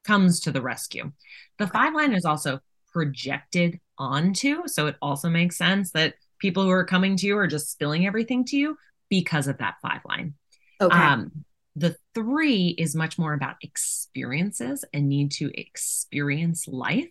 comes 0.05 0.41
to 0.41 0.51
the 0.51 0.61
rescue. 0.61 1.11
The 1.57 1.67
five 1.67 1.93
line 1.93 2.13
is 2.13 2.23
also 2.23 2.59
projected 2.93 3.79
onto. 3.97 4.67
So 4.67 4.87
it 4.87 4.95
also 5.01 5.29
makes 5.29 5.57
sense 5.57 5.91
that 5.91 6.13
people 6.39 6.63
who 6.63 6.71
are 6.71 6.85
coming 6.85 7.17
to 7.17 7.27
you 7.27 7.37
are 7.37 7.47
just 7.47 7.71
spilling 7.71 8.05
everything 8.05 8.45
to 8.45 8.57
you 8.57 8.77
because 9.09 9.47
of 9.47 9.57
that 9.59 9.75
five 9.81 10.01
line. 10.05 10.35
Okay. 10.81 10.95
Um, 10.95 11.45
the 11.75 11.95
three 12.13 12.69
is 12.69 12.95
much 12.95 13.17
more 13.17 13.33
about 13.33 13.57
experiences 13.61 14.85
and 14.93 15.09
need 15.09 15.31
to 15.33 15.51
experience 15.59 16.67
life. 16.67 17.09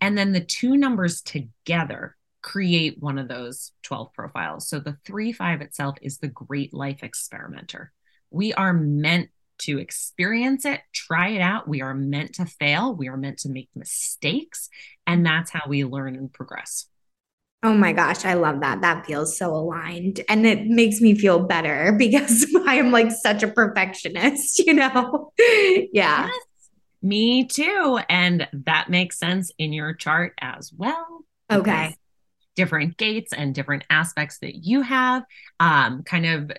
And 0.00 0.16
then 0.18 0.32
the 0.32 0.44
two 0.44 0.76
numbers 0.76 1.22
together 1.22 2.16
create 2.42 3.00
one 3.00 3.18
of 3.18 3.28
those 3.28 3.72
12 3.84 4.12
profiles. 4.12 4.68
So 4.68 4.78
the 4.78 4.98
three 5.06 5.32
five 5.32 5.62
itself 5.62 5.96
is 6.02 6.18
the 6.18 6.28
great 6.28 6.74
life 6.74 7.02
experimenter. 7.02 7.92
We 8.30 8.52
are 8.52 8.74
meant 8.74 9.30
to 9.60 9.78
experience 9.78 10.64
it, 10.66 10.80
try 10.92 11.28
it 11.28 11.40
out. 11.40 11.68
We 11.68 11.80
are 11.80 11.94
meant 11.94 12.34
to 12.34 12.44
fail. 12.44 12.94
We 12.94 13.08
are 13.08 13.16
meant 13.16 13.38
to 13.40 13.48
make 13.48 13.70
mistakes. 13.74 14.68
And 15.06 15.24
that's 15.24 15.50
how 15.50 15.62
we 15.66 15.84
learn 15.84 16.16
and 16.16 16.30
progress. 16.30 16.86
Oh 17.64 17.72
my 17.72 17.94
gosh, 17.94 18.26
I 18.26 18.34
love 18.34 18.60
that. 18.60 18.82
That 18.82 19.06
feels 19.06 19.38
so 19.38 19.50
aligned. 19.54 20.20
And 20.28 20.46
it 20.46 20.66
makes 20.66 21.00
me 21.00 21.14
feel 21.14 21.40
better 21.40 21.92
because 21.98 22.46
I 22.66 22.76
am 22.76 22.92
like 22.92 23.10
such 23.10 23.42
a 23.42 23.48
perfectionist, 23.48 24.58
you 24.58 24.74
know? 24.74 25.32
yeah. 25.38 26.26
Yes, 26.26 26.42
me 27.02 27.46
too. 27.46 28.00
And 28.10 28.46
that 28.52 28.90
makes 28.90 29.18
sense 29.18 29.50
in 29.58 29.72
your 29.72 29.94
chart 29.94 30.34
as 30.42 30.72
well. 30.76 31.24
Okay. 31.50 31.96
Different 32.54 32.98
gates 32.98 33.32
and 33.32 33.54
different 33.54 33.84
aspects 33.88 34.38
that 34.40 34.56
you 34.56 34.82
have 34.82 35.24
um, 35.58 36.02
kind 36.02 36.26
of 36.26 36.52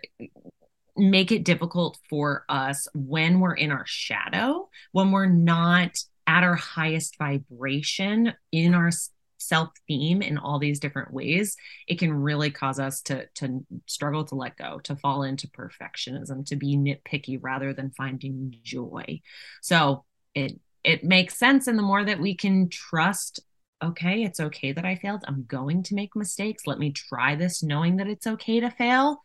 make 0.97 1.31
it 1.31 1.45
difficult 1.45 1.99
for 2.09 2.45
us 2.49 2.87
when 2.95 3.39
we're 3.39 3.53
in 3.53 3.71
our 3.71 3.85
shadow, 3.85 4.69
when 4.91 5.11
we're 5.11 5.27
not 5.27 5.95
at 6.27 6.43
our 6.43 6.55
highest 6.55 7.17
vibration 7.17 8.33
in 8.51 8.73
our 8.73 8.91
self 9.37 9.69
theme 9.87 10.21
in 10.21 10.37
all 10.37 10.59
these 10.59 10.79
different 10.79 11.13
ways, 11.13 11.55
it 11.87 11.99
can 11.99 12.13
really 12.13 12.51
cause 12.51 12.79
us 12.79 13.01
to 13.03 13.27
to 13.35 13.65
struggle 13.85 14.25
to 14.25 14.35
let 14.35 14.57
go, 14.57 14.79
to 14.83 14.95
fall 14.95 15.23
into 15.23 15.47
perfectionism, 15.47 16.45
to 16.47 16.55
be 16.55 16.77
nitpicky 16.77 17.39
rather 17.41 17.73
than 17.73 17.91
finding 17.91 18.55
joy. 18.63 19.21
So 19.61 20.05
it 20.33 20.59
it 20.83 21.03
makes 21.03 21.37
sense 21.37 21.67
and 21.67 21.77
the 21.77 21.83
more 21.83 22.03
that 22.03 22.19
we 22.19 22.35
can 22.35 22.69
trust 22.69 23.39
okay, 23.83 24.23
it's 24.23 24.39
okay 24.39 24.71
that 24.71 24.85
I 24.85 24.95
failed. 24.95 25.23
I'm 25.27 25.43
going 25.43 25.83
to 25.83 25.95
make 25.95 26.15
mistakes. 26.15 26.65
Let 26.65 26.79
me 26.79 26.91
try 26.91 27.35
this 27.35 27.61
knowing 27.61 27.97
that 27.97 28.07
it's 28.07 28.25
okay 28.25 28.59
to 28.59 28.71
fail. 28.71 29.23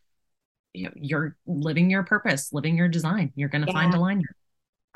You're 0.73 1.37
living 1.47 1.91
your 1.91 2.05
purpose, 2.05 2.53
living 2.53 2.77
your 2.77 2.89
design. 2.89 3.33
You're 3.35 3.49
going 3.49 3.65
to 3.65 3.69
yeah. 3.69 3.79
find 3.79 3.95
alignment. 3.95 4.37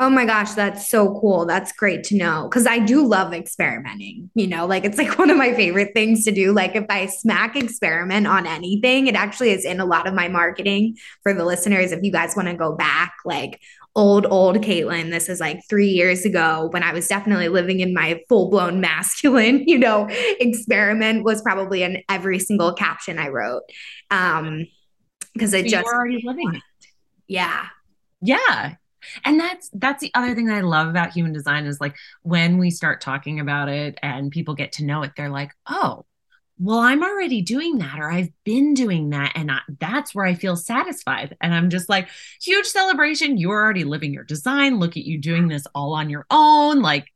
Oh 0.00 0.10
my 0.10 0.24
gosh, 0.26 0.54
that's 0.54 0.88
so 0.88 1.20
cool. 1.20 1.46
That's 1.46 1.70
great 1.70 2.02
to 2.04 2.16
know 2.16 2.48
because 2.50 2.66
I 2.66 2.80
do 2.80 3.06
love 3.06 3.32
experimenting. 3.32 4.28
You 4.34 4.48
know, 4.48 4.66
like 4.66 4.84
it's 4.84 4.98
like 4.98 5.18
one 5.18 5.30
of 5.30 5.36
my 5.36 5.54
favorite 5.54 5.92
things 5.94 6.24
to 6.24 6.32
do. 6.32 6.52
Like 6.52 6.74
if 6.74 6.86
I 6.90 7.06
smack 7.06 7.54
experiment 7.54 8.26
on 8.26 8.44
anything, 8.44 9.06
it 9.06 9.14
actually 9.14 9.50
is 9.50 9.64
in 9.64 9.78
a 9.78 9.84
lot 9.84 10.08
of 10.08 10.14
my 10.14 10.26
marketing 10.26 10.96
for 11.22 11.32
the 11.32 11.44
listeners. 11.44 11.92
If 11.92 12.02
you 12.02 12.10
guys 12.10 12.34
want 12.34 12.48
to 12.48 12.54
go 12.54 12.74
back, 12.74 13.14
like 13.24 13.60
old, 13.94 14.26
old 14.28 14.56
Caitlin, 14.56 15.10
this 15.10 15.28
is 15.28 15.38
like 15.38 15.60
three 15.70 15.90
years 15.90 16.24
ago 16.24 16.70
when 16.72 16.82
I 16.82 16.92
was 16.92 17.06
definitely 17.06 17.48
living 17.48 17.78
in 17.78 17.94
my 17.94 18.20
full 18.28 18.50
blown 18.50 18.80
masculine, 18.80 19.62
you 19.68 19.78
know, 19.78 20.08
experiment 20.40 21.22
was 21.22 21.40
probably 21.40 21.84
in 21.84 22.02
every 22.08 22.40
single 22.40 22.72
caption 22.72 23.20
I 23.20 23.28
wrote. 23.28 23.62
Um, 24.10 24.66
because 25.34 25.52
it 25.52 25.66
just 25.66 25.86
already 25.86 26.20
living 26.24 26.52
it. 26.54 26.62
Yeah. 27.28 27.66
Yeah 28.20 28.74
and 29.24 29.38
that's 29.38 29.70
that's 29.74 30.00
the 30.00 30.10
other 30.14 30.34
thing 30.34 30.46
that 30.46 30.56
i 30.56 30.60
love 30.60 30.88
about 30.88 31.12
human 31.12 31.32
design 31.32 31.66
is 31.66 31.80
like 31.80 31.96
when 32.22 32.58
we 32.58 32.70
start 32.70 33.00
talking 33.00 33.40
about 33.40 33.68
it 33.68 33.98
and 34.02 34.30
people 34.30 34.54
get 34.54 34.72
to 34.72 34.84
know 34.84 35.02
it 35.02 35.12
they're 35.16 35.28
like 35.28 35.52
oh 35.68 36.04
well 36.58 36.78
i'm 36.78 37.02
already 37.02 37.42
doing 37.42 37.78
that 37.78 37.98
or 37.98 38.10
i've 38.10 38.30
been 38.44 38.74
doing 38.74 39.10
that 39.10 39.32
and 39.34 39.50
I, 39.50 39.58
that's 39.80 40.14
where 40.14 40.24
i 40.24 40.34
feel 40.34 40.56
satisfied. 40.56 41.36
And 41.40 41.54
i'm 41.54 41.70
just 41.70 41.88
like 41.88 42.08
huge 42.40 42.66
celebration. 42.66 43.36
You're 43.38 43.60
already 43.60 43.84
living 43.84 44.12
your 44.12 44.24
design. 44.24 44.78
Look 44.78 44.96
at 44.96 45.04
you 45.04 45.18
doing 45.18 45.48
this 45.48 45.66
all 45.74 45.94
on 45.94 46.10
your 46.10 46.26
own. 46.30 46.80
Like 46.80 47.12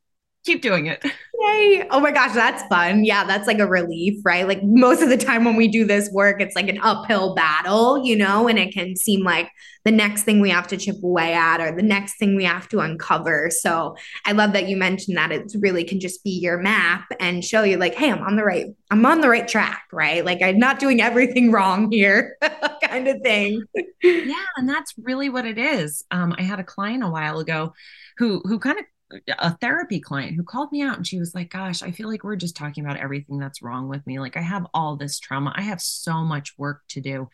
keep 0.48 0.62
doing 0.62 0.86
it. 0.86 1.04
Yay. 1.04 1.86
Oh 1.90 2.00
my 2.00 2.10
gosh, 2.10 2.34
that's 2.34 2.62
fun. 2.64 3.04
Yeah, 3.04 3.24
that's 3.24 3.46
like 3.46 3.58
a 3.58 3.66
relief, 3.66 4.18
right? 4.24 4.48
Like 4.48 4.62
most 4.64 5.02
of 5.02 5.08
the 5.08 5.16
time 5.16 5.44
when 5.44 5.56
we 5.56 5.68
do 5.68 5.84
this 5.84 6.10
work, 6.10 6.40
it's 6.40 6.56
like 6.56 6.68
an 6.68 6.80
uphill 6.82 7.34
battle, 7.34 8.04
you 8.04 8.16
know, 8.16 8.48
and 8.48 8.58
it 8.58 8.72
can 8.72 8.96
seem 8.96 9.22
like 9.22 9.50
the 9.84 9.92
next 9.92 10.24
thing 10.24 10.40
we 10.40 10.50
have 10.50 10.66
to 10.68 10.76
chip 10.76 10.96
away 11.02 11.34
at 11.34 11.60
or 11.60 11.74
the 11.74 11.82
next 11.82 12.18
thing 12.18 12.34
we 12.34 12.44
have 12.44 12.68
to 12.70 12.80
uncover. 12.80 13.50
So 13.50 13.94
I 14.24 14.32
love 14.32 14.52
that 14.54 14.68
you 14.68 14.76
mentioned 14.76 15.16
that 15.16 15.30
it 15.30 15.52
really 15.60 15.84
can 15.84 16.00
just 16.00 16.24
be 16.24 16.30
your 16.30 16.58
map 16.58 17.06
and 17.20 17.44
show 17.44 17.62
you 17.62 17.76
like, 17.76 17.94
hey, 17.94 18.10
I'm 18.10 18.22
on 18.22 18.36
the 18.36 18.44
right, 18.44 18.66
I'm 18.90 19.04
on 19.06 19.20
the 19.20 19.28
right 19.28 19.46
track, 19.46 19.84
right? 19.92 20.24
Like 20.24 20.42
I'm 20.42 20.58
not 20.58 20.78
doing 20.80 21.00
everything 21.00 21.52
wrong 21.52 21.92
here, 21.92 22.36
kind 22.84 23.06
of 23.06 23.20
thing. 23.22 23.62
yeah, 24.02 24.44
and 24.56 24.68
that's 24.68 24.94
really 24.98 25.28
what 25.28 25.44
it 25.44 25.58
is. 25.58 26.04
Um, 26.10 26.34
I 26.36 26.42
had 26.42 26.58
a 26.58 26.64
client 26.64 27.04
a 27.04 27.08
while 27.08 27.38
ago 27.38 27.74
who 28.16 28.42
who 28.44 28.58
kind 28.58 28.78
of 28.78 28.84
a 29.38 29.56
therapy 29.56 30.00
client 30.00 30.36
who 30.36 30.42
called 30.42 30.70
me 30.70 30.82
out 30.82 30.96
and 30.96 31.06
she 31.06 31.18
was 31.18 31.34
like, 31.34 31.50
Gosh, 31.50 31.82
I 31.82 31.90
feel 31.90 32.08
like 32.08 32.24
we're 32.24 32.36
just 32.36 32.56
talking 32.56 32.84
about 32.84 32.98
everything 32.98 33.38
that's 33.38 33.62
wrong 33.62 33.88
with 33.88 34.06
me. 34.06 34.18
Like, 34.18 34.36
I 34.36 34.42
have 34.42 34.66
all 34.74 34.96
this 34.96 35.18
trauma, 35.18 35.52
I 35.56 35.62
have 35.62 35.80
so 35.80 36.24
much 36.24 36.58
work 36.58 36.82
to 36.88 37.00
do. 37.00 37.28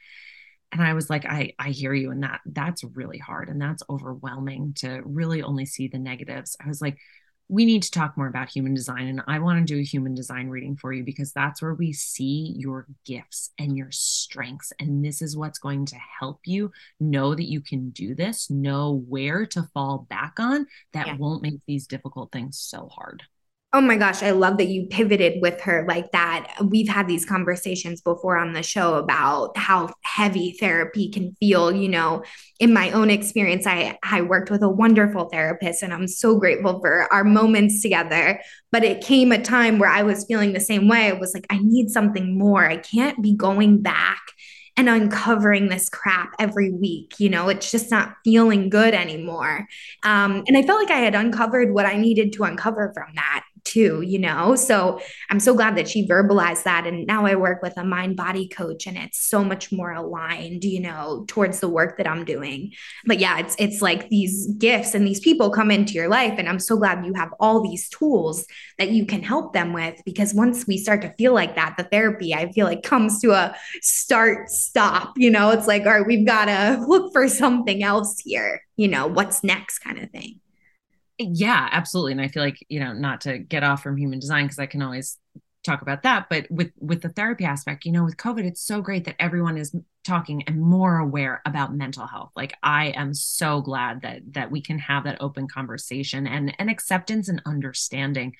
And 0.72 0.82
I 0.82 0.94
was 0.94 1.08
like, 1.08 1.24
I, 1.24 1.52
I 1.58 1.70
hear 1.70 1.94
you. 1.94 2.10
And 2.10 2.22
that 2.24 2.40
that's 2.46 2.82
really 2.82 3.18
hard 3.18 3.48
and 3.48 3.60
that's 3.60 3.82
overwhelming 3.88 4.74
to 4.78 5.02
really 5.04 5.42
only 5.42 5.66
see 5.66 5.88
the 5.88 5.98
negatives. 5.98 6.56
I 6.64 6.68
was 6.68 6.80
like, 6.80 6.98
we 7.54 7.64
need 7.64 7.84
to 7.84 7.90
talk 7.92 8.16
more 8.16 8.26
about 8.26 8.48
human 8.48 8.74
design. 8.74 9.06
And 9.06 9.22
I 9.28 9.38
want 9.38 9.64
to 9.64 9.74
do 9.74 9.78
a 9.78 9.84
human 9.84 10.12
design 10.12 10.48
reading 10.48 10.76
for 10.76 10.92
you 10.92 11.04
because 11.04 11.32
that's 11.32 11.62
where 11.62 11.74
we 11.74 11.92
see 11.92 12.52
your 12.58 12.84
gifts 13.06 13.52
and 13.60 13.76
your 13.76 13.92
strengths. 13.92 14.72
And 14.80 15.04
this 15.04 15.22
is 15.22 15.36
what's 15.36 15.60
going 15.60 15.86
to 15.86 15.96
help 16.18 16.40
you 16.46 16.72
know 16.98 17.32
that 17.32 17.48
you 17.48 17.60
can 17.60 17.90
do 17.90 18.16
this, 18.16 18.50
know 18.50 19.04
where 19.08 19.46
to 19.46 19.62
fall 19.72 20.04
back 20.10 20.40
on 20.40 20.66
that 20.94 21.06
yeah. 21.06 21.16
won't 21.16 21.42
make 21.42 21.60
these 21.68 21.86
difficult 21.86 22.32
things 22.32 22.58
so 22.58 22.88
hard. 22.88 23.22
Oh 23.76 23.80
my 23.80 23.96
gosh, 23.96 24.22
I 24.22 24.30
love 24.30 24.58
that 24.58 24.68
you 24.68 24.86
pivoted 24.86 25.42
with 25.42 25.60
her 25.62 25.84
like 25.88 26.12
that. 26.12 26.46
We've 26.64 26.88
had 26.88 27.08
these 27.08 27.24
conversations 27.24 28.00
before 28.00 28.36
on 28.36 28.52
the 28.52 28.62
show 28.62 28.94
about 28.94 29.58
how 29.58 29.92
heavy 30.02 30.52
therapy 30.52 31.10
can 31.10 31.34
feel. 31.40 31.72
You 31.72 31.88
know, 31.88 32.22
in 32.60 32.72
my 32.72 32.92
own 32.92 33.10
experience, 33.10 33.66
I, 33.66 33.98
I 34.04 34.20
worked 34.20 34.48
with 34.48 34.62
a 34.62 34.68
wonderful 34.68 35.28
therapist 35.28 35.82
and 35.82 35.92
I'm 35.92 36.06
so 36.06 36.38
grateful 36.38 36.78
for 36.78 37.12
our 37.12 37.24
moments 37.24 37.82
together. 37.82 38.40
But 38.70 38.84
it 38.84 39.02
came 39.02 39.32
a 39.32 39.42
time 39.42 39.80
where 39.80 39.90
I 39.90 40.04
was 40.04 40.24
feeling 40.24 40.52
the 40.52 40.60
same 40.60 40.86
way. 40.86 41.08
I 41.08 41.14
was 41.14 41.34
like, 41.34 41.46
I 41.50 41.58
need 41.58 41.90
something 41.90 42.38
more. 42.38 42.64
I 42.64 42.76
can't 42.76 43.20
be 43.20 43.34
going 43.34 43.82
back 43.82 44.20
and 44.76 44.88
uncovering 44.88 45.68
this 45.68 45.88
crap 45.88 46.32
every 46.38 46.70
week. 46.70 47.14
You 47.18 47.28
know, 47.28 47.48
it's 47.48 47.72
just 47.72 47.90
not 47.90 48.14
feeling 48.24 48.68
good 48.68 48.94
anymore. 48.94 49.66
Um, 50.04 50.44
and 50.46 50.56
I 50.56 50.62
felt 50.62 50.80
like 50.80 50.92
I 50.92 51.00
had 51.00 51.16
uncovered 51.16 51.74
what 51.74 51.86
I 51.86 51.96
needed 51.96 52.32
to 52.34 52.44
uncover 52.44 52.92
from 52.94 53.14
that 53.16 53.44
too, 53.64 54.02
you 54.02 54.18
know? 54.18 54.54
So 54.54 55.00
I'm 55.30 55.40
so 55.40 55.54
glad 55.54 55.76
that 55.76 55.88
she 55.88 56.06
verbalized 56.06 56.64
that. 56.64 56.86
And 56.86 57.06
now 57.06 57.26
I 57.26 57.34
work 57.34 57.62
with 57.62 57.76
a 57.76 57.84
mind 57.84 58.16
body 58.16 58.46
coach 58.48 58.86
and 58.86 58.96
it's 58.96 59.26
so 59.26 59.42
much 59.42 59.72
more 59.72 59.92
aligned, 59.92 60.64
you 60.64 60.80
know, 60.80 61.24
towards 61.28 61.60
the 61.60 61.68
work 61.68 61.96
that 61.98 62.06
I'm 62.06 62.24
doing. 62.24 62.72
But 63.06 63.18
yeah, 63.18 63.38
it's, 63.38 63.56
it's 63.58 63.82
like 63.82 64.08
these 64.08 64.46
gifts 64.58 64.94
and 64.94 65.06
these 65.06 65.20
people 65.20 65.50
come 65.50 65.70
into 65.70 65.94
your 65.94 66.08
life. 66.08 66.34
And 66.38 66.48
I'm 66.48 66.58
so 66.58 66.76
glad 66.76 67.04
you 67.04 67.14
have 67.14 67.34
all 67.40 67.62
these 67.62 67.88
tools 67.88 68.46
that 68.78 68.90
you 68.90 69.06
can 69.06 69.22
help 69.22 69.52
them 69.52 69.72
with 69.72 70.00
because 70.04 70.34
once 70.34 70.66
we 70.66 70.78
start 70.78 71.02
to 71.02 71.12
feel 71.14 71.34
like 71.34 71.56
that, 71.56 71.74
the 71.76 71.84
therapy, 71.84 72.34
I 72.34 72.52
feel 72.52 72.66
like 72.66 72.82
comes 72.82 73.20
to 73.22 73.32
a 73.32 73.56
start, 73.80 74.50
stop, 74.50 75.14
you 75.16 75.30
know, 75.30 75.50
it's 75.50 75.66
like, 75.66 75.84
all 75.86 75.98
right, 75.98 76.06
we've 76.06 76.26
got 76.26 76.46
to 76.46 76.84
look 76.86 77.12
for 77.12 77.28
something 77.28 77.82
else 77.82 78.18
here, 78.20 78.62
you 78.76 78.88
know, 78.88 79.06
what's 79.06 79.42
next 79.42 79.78
kind 79.80 79.98
of 79.98 80.10
thing. 80.10 80.40
Yeah, 81.18 81.68
absolutely. 81.70 82.12
And 82.12 82.20
I 82.20 82.28
feel 82.28 82.42
like, 82.42 82.64
you 82.68 82.80
know, 82.80 82.92
not 82.92 83.22
to 83.22 83.38
get 83.38 83.62
off 83.62 83.82
from 83.82 83.96
human 83.96 84.18
design 84.18 84.44
because 84.44 84.58
I 84.58 84.66
can 84.66 84.82
always 84.82 85.18
talk 85.64 85.80
about 85.82 86.02
that, 86.02 86.28
but 86.28 86.46
with 86.50 86.72
with 86.78 87.02
the 87.02 87.08
therapy 87.08 87.44
aspect, 87.44 87.84
you 87.84 87.92
know, 87.92 88.04
with 88.04 88.16
COVID, 88.16 88.44
it's 88.44 88.60
so 88.60 88.80
great 88.82 89.04
that 89.04 89.16
everyone 89.18 89.56
is 89.56 89.74
talking 90.04 90.42
and 90.46 90.60
more 90.60 90.98
aware 90.98 91.40
about 91.46 91.74
mental 91.74 92.06
health. 92.06 92.30
Like 92.36 92.54
I 92.62 92.88
am 92.88 93.14
so 93.14 93.62
glad 93.62 94.02
that 94.02 94.20
that 94.32 94.50
we 94.50 94.60
can 94.60 94.78
have 94.78 95.04
that 95.04 95.20
open 95.20 95.48
conversation 95.48 96.26
and 96.26 96.54
and 96.58 96.68
acceptance 96.68 97.28
and 97.28 97.40
understanding. 97.46 98.34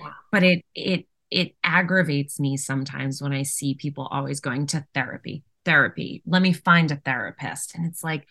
Wow. 0.00 0.12
But 0.30 0.42
it 0.42 0.64
it 0.74 1.06
it 1.30 1.56
aggravates 1.64 2.38
me 2.38 2.56
sometimes 2.56 3.22
when 3.22 3.32
I 3.32 3.42
see 3.42 3.74
people 3.74 4.06
always 4.10 4.40
going 4.40 4.66
to 4.68 4.86
therapy, 4.94 5.44
therapy. 5.64 6.22
Let 6.26 6.42
me 6.42 6.52
find 6.52 6.90
a 6.90 6.96
therapist. 6.96 7.74
And 7.74 7.86
it's 7.86 8.04
like, 8.04 8.26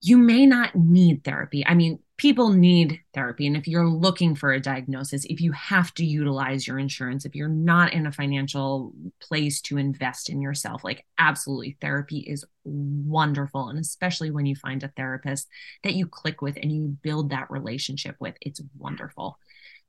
you 0.00 0.16
may 0.16 0.46
not 0.46 0.76
need 0.76 1.24
therapy. 1.24 1.66
I 1.66 1.74
mean, 1.74 1.98
people 2.18 2.50
need 2.50 3.00
therapy. 3.14 3.46
And 3.46 3.56
if 3.56 3.68
you're 3.68 3.88
looking 3.88 4.34
for 4.34 4.52
a 4.52 4.60
diagnosis, 4.60 5.24
if 5.26 5.40
you 5.40 5.52
have 5.52 5.94
to 5.94 6.04
utilize 6.04 6.66
your 6.66 6.78
insurance, 6.78 7.24
if 7.24 7.36
you're 7.36 7.48
not 7.48 7.92
in 7.92 8.06
a 8.06 8.12
financial 8.12 8.92
place 9.20 9.60
to 9.62 9.78
invest 9.78 10.28
in 10.28 10.42
yourself, 10.42 10.82
like 10.82 11.06
absolutely, 11.16 11.78
therapy 11.80 12.18
is 12.18 12.44
wonderful. 12.64 13.68
And 13.68 13.78
especially 13.78 14.32
when 14.32 14.46
you 14.46 14.56
find 14.56 14.82
a 14.82 14.92
therapist 14.96 15.46
that 15.84 15.94
you 15.94 16.06
click 16.08 16.42
with 16.42 16.58
and 16.60 16.72
you 16.72 16.98
build 17.02 17.30
that 17.30 17.50
relationship 17.52 18.16
with, 18.18 18.34
it's 18.40 18.60
wonderful. 18.76 19.38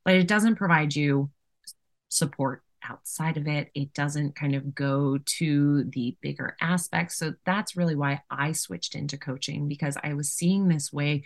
But 0.06 0.14
it 0.14 0.28
doesn't 0.28 0.56
provide 0.56 0.96
you 0.96 1.32
support 2.10 2.62
outside 2.88 3.38
of 3.38 3.48
it. 3.48 3.72
It 3.74 3.94
doesn't 3.94 4.36
kind 4.36 4.54
of 4.54 4.76
go 4.76 5.18
to 5.18 5.84
the 5.86 6.16
bigger 6.22 6.56
aspects. 6.62 7.18
So 7.18 7.34
that's 7.44 7.76
really 7.76 7.96
why 7.96 8.22
I 8.30 8.52
switched 8.52 8.94
into 8.94 9.18
coaching 9.18 9.68
because 9.68 9.98
I 10.04 10.14
was 10.14 10.32
seeing 10.32 10.68
this 10.68 10.94
way 10.94 11.24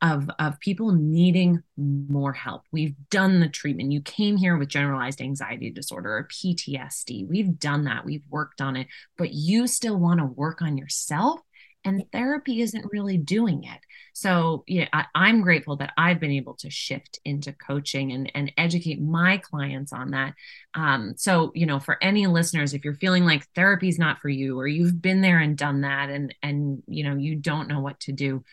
of 0.00 0.30
of 0.38 0.60
people 0.60 0.92
needing 0.92 1.62
more 1.76 2.32
help. 2.32 2.62
We've 2.70 2.94
done 3.10 3.40
the 3.40 3.48
treatment. 3.48 3.92
You 3.92 4.00
came 4.00 4.36
here 4.36 4.56
with 4.56 4.68
generalized 4.68 5.20
anxiety 5.20 5.70
disorder 5.70 6.10
or 6.10 6.28
PTSD. 6.28 7.28
We've 7.28 7.58
done 7.58 7.84
that. 7.84 8.04
We've 8.04 8.24
worked 8.30 8.60
on 8.60 8.76
it, 8.76 8.86
but 9.16 9.32
you 9.32 9.66
still 9.66 9.98
want 9.98 10.20
to 10.20 10.26
work 10.26 10.62
on 10.62 10.76
yourself 10.76 11.40
and 11.84 12.04
therapy 12.12 12.60
isn't 12.60 12.92
really 12.92 13.16
doing 13.16 13.64
it. 13.64 13.80
So 14.12 14.64
yeah, 14.66 14.88
I, 14.92 15.28
am 15.28 15.42
grateful 15.42 15.76
that 15.76 15.92
I've 15.96 16.20
been 16.20 16.32
able 16.32 16.54
to 16.56 16.70
shift 16.70 17.20
into 17.24 17.52
coaching 17.52 18.12
and, 18.12 18.30
and 18.34 18.52
educate 18.56 19.00
my 19.00 19.38
clients 19.38 19.92
on 19.92 20.10
that. 20.10 20.34
Um, 20.74 21.14
so 21.16 21.52
you 21.54 21.66
know, 21.66 21.78
for 21.78 21.96
any 22.02 22.26
listeners, 22.26 22.74
if 22.74 22.84
you're 22.84 22.94
feeling 22.94 23.24
like 23.24 23.46
therapy 23.54 23.88
is 23.88 23.98
not 23.98 24.18
for 24.18 24.28
you, 24.28 24.58
or 24.58 24.66
you've 24.66 25.00
been 25.00 25.20
there 25.20 25.38
and 25.38 25.56
done 25.56 25.82
that, 25.82 26.10
and 26.10 26.34
and 26.42 26.82
you 26.86 27.04
know 27.04 27.16
you 27.16 27.36
don't 27.36 27.68
know 27.68 27.80
what 27.80 28.00
to 28.00 28.12
do, 28.12 28.44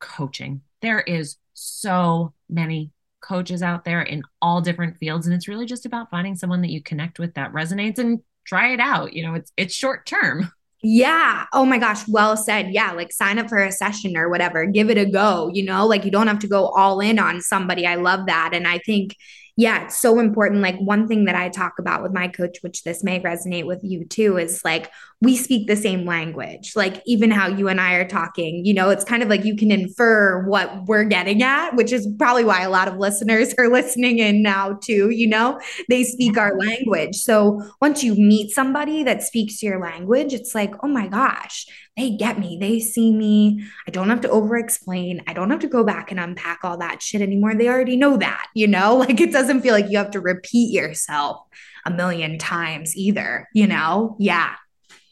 coaching. 0.00 0.62
There 0.82 1.00
is 1.00 1.36
so 1.54 2.34
many 2.48 2.90
coaches 3.20 3.62
out 3.62 3.84
there 3.84 4.02
in 4.02 4.22
all 4.42 4.60
different 4.60 4.98
fields, 4.98 5.26
and 5.26 5.34
it's 5.34 5.48
really 5.48 5.66
just 5.66 5.86
about 5.86 6.10
finding 6.10 6.36
someone 6.36 6.60
that 6.62 6.70
you 6.70 6.82
connect 6.82 7.18
with 7.18 7.34
that 7.34 7.52
resonates 7.52 7.98
and 7.98 8.20
try 8.44 8.72
it 8.72 8.80
out. 8.80 9.12
You 9.12 9.22
know, 9.24 9.34
it's 9.34 9.52
it's 9.56 9.74
short 9.74 10.06
term. 10.06 10.52
Yeah. 10.84 11.44
Oh 11.52 11.64
my 11.64 11.78
gosh. 11.78 12.08
Well 12.08 12.36
said. 12.36 12.72
Yeah. 12.72 12.90
Like 12.90 13.12
sign 13.12 13.38
up 13.38 13.48
for 13.48 13.58
a 13.58 13.70
session 13.70 14.16
or 14.16 14.28
whatever. 14.28 14.66
Give 14.66 14.90
it 14.90 14.98
a 14.98 15.06
go. 15.06 15.48
You 15.54 15.64
know, 15.64 15.86
like 15.86 16.04
you 16.04 16.10
don't 16.10 16.26
have 16.26 16.40
to 16.40 16.48
go 16.48 16.66
all 16.66 16.98
in 16.98 17.20
on 17.20 17.40
somebody. 17.40 17.86
I 17.86 17.94
love 17.94 18.26
that. 18.26 18.50
And 18.52 18.66
I 18.66 18.78
think 18.78 19.14
yeah, 19.56 19.84
it's 19.84 19.98
so 19.98 20.18
important. 20.18 20.62
Like 20.62 20.78
one 20.78 21.06
thing 21.06 21.26
that 21.26 21.34
I 21.34 21.50
talk 21.50 21.78
about 21.78 22.02
with 22.02 22.12
my 22.12 22.26
coach, 22.26 22.58
which 22.62 22.84
this 22.84 23.04
may 23.04 23.20
resonate 23.20 23.66
with 23.66 23.80
you 23.82 24.06
too, 24.06 24.38
is 24.38 24.62
like 24.64 24.90
we 25.20 25.36
speak 25.36 25.66
the 25.66 25.76
same 25.76 26.06
language. 26.06 26.72
Like 26.74 27.02
even 27.04 27.30
how 27.30 27.48
you 27.48 27.68
and 27.68 27.78
I 27.78 27.94
are 27.94 28.08
talking, 28.08 28.64
you 28.64 28.72
know, 28.72 28.88
it's 28.88 29.04
kind 29.04 29.22
of 29.22 29.28
like 29.28 29.44
you 29.44 29.54
can 29.54 29.70
infer 29.70 30.46
what 30.46 30.86
we're 30.86 31.04
getting 31.04 31.42
at, 31.42 31.76
which 31.76 31.92
is 31.92 32.08
probably 32.18 32.44
why 32.44 32.62
a 32.62 32.70
lot 32.70 32.88
of 32.88 32.96
listeners 32.96 33.54
are 33.58 33.68
listening 33.68 34.18
in 34.20 34.42
now 34.42 34.78
too, 34.82 35.10
you 35.10 35.28
know, 35.28 35.60
they 35.88 36.02
speak 36.02 36.38
our 36.38 36.56
language. 36.58 37.16
So 37.16 37.62
once 37.80 38.02
you 38.02 38.14
meet 38.14 38.52
somebody 38.52 39.02
that 39.04 39.22
speaks 39.22 39.62
your 39.62 39.80
language, 39.80 40.32
it's 40.32 40.54
like, 40.54 40.74
oh 40.82 40.88
my 40.88 41.08
gosh, 41.08 41.66
they 41.96 42.10
get 42.10 42.38
me. 42.38 42.56
They 42.58 42.80
see 42.80 43.12
me. 43.12 43.64
I 43.86 43.90
don't 43.90 44.08
have 44.08 44.22
to 44.22 44.30
over 44.30 44.56
explain. 44.56 45.22
I 45.26 45.34
don't 45.34 45.50
have 45.50 45.60
to 45.60 45.68
go 45.68 45.84
back 45.84 46.10
and 46.10 46.18
unpack 46.18 46.60
all 46.62 46.78
that 46.78 47.02
shit 47.02 47.20
anymore. 47.20 47.54
They 47.54 47.68
already 47.68 47.96
know 47.96 48.16
that, 48.16 48.46
you 48.54 48.66
know? 48.66 48.96
Like 49.02 49.20
it 49.20 49.32
doesn't 49.32 49.62
feel 49.62 49.74
like 49.74 49.90
you 49.90 49.98
have 49.98 50.12
to 50.12 50.20
repeat 50.20 50.72
yourself 50.72 51.44
a 51.84 51.90
million 51.90 52.38
times 52.38 52.96
either, 52.96 53.48
you 53.52 53.66
know? 53.66 54.16
Yeah. 54.18 54.54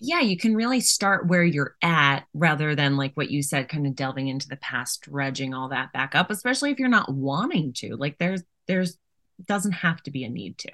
Yeah, 0.00 0.20
you 0.20 0.38
can 0.38 0.54
really 0.54 0.80
start 0.80 1.26
where 1.26 1.44
you're 1.44 1.74
at 1.82 2.20
rather 2.32 2.74
than 2.74 2.96
like 2.96 3.14
what 3.14 3.30
you 3.30 3.42
said, 3.42 3.68
kind 3.68 3.86
of 3.86 3.94
delving 3.94 4.28
into 4.28 4.48
the 4.48 4.56
past, 4.56 5.02
dredging 5.02 5.52
all 5.52 5.68
that 5.70 5.92
back 5.92 6.14
up, 6.14 6.30
especially 6.30 6.70
if 6.70 6.78
you're 6.78 6.88
not 6.88 7.12
wanting 7.12 7.74
to. 7.74 7.96
Like 7.96 8.16
there's, 8.18 8.42
there's, 8.66 8.96
doesn't 9.44 9.72
have 9.72 10.02
to 10.04 10.10
be 10.10 10.24
a 10.24 10.28
need 10.28 10.56
to. 10.58 10.70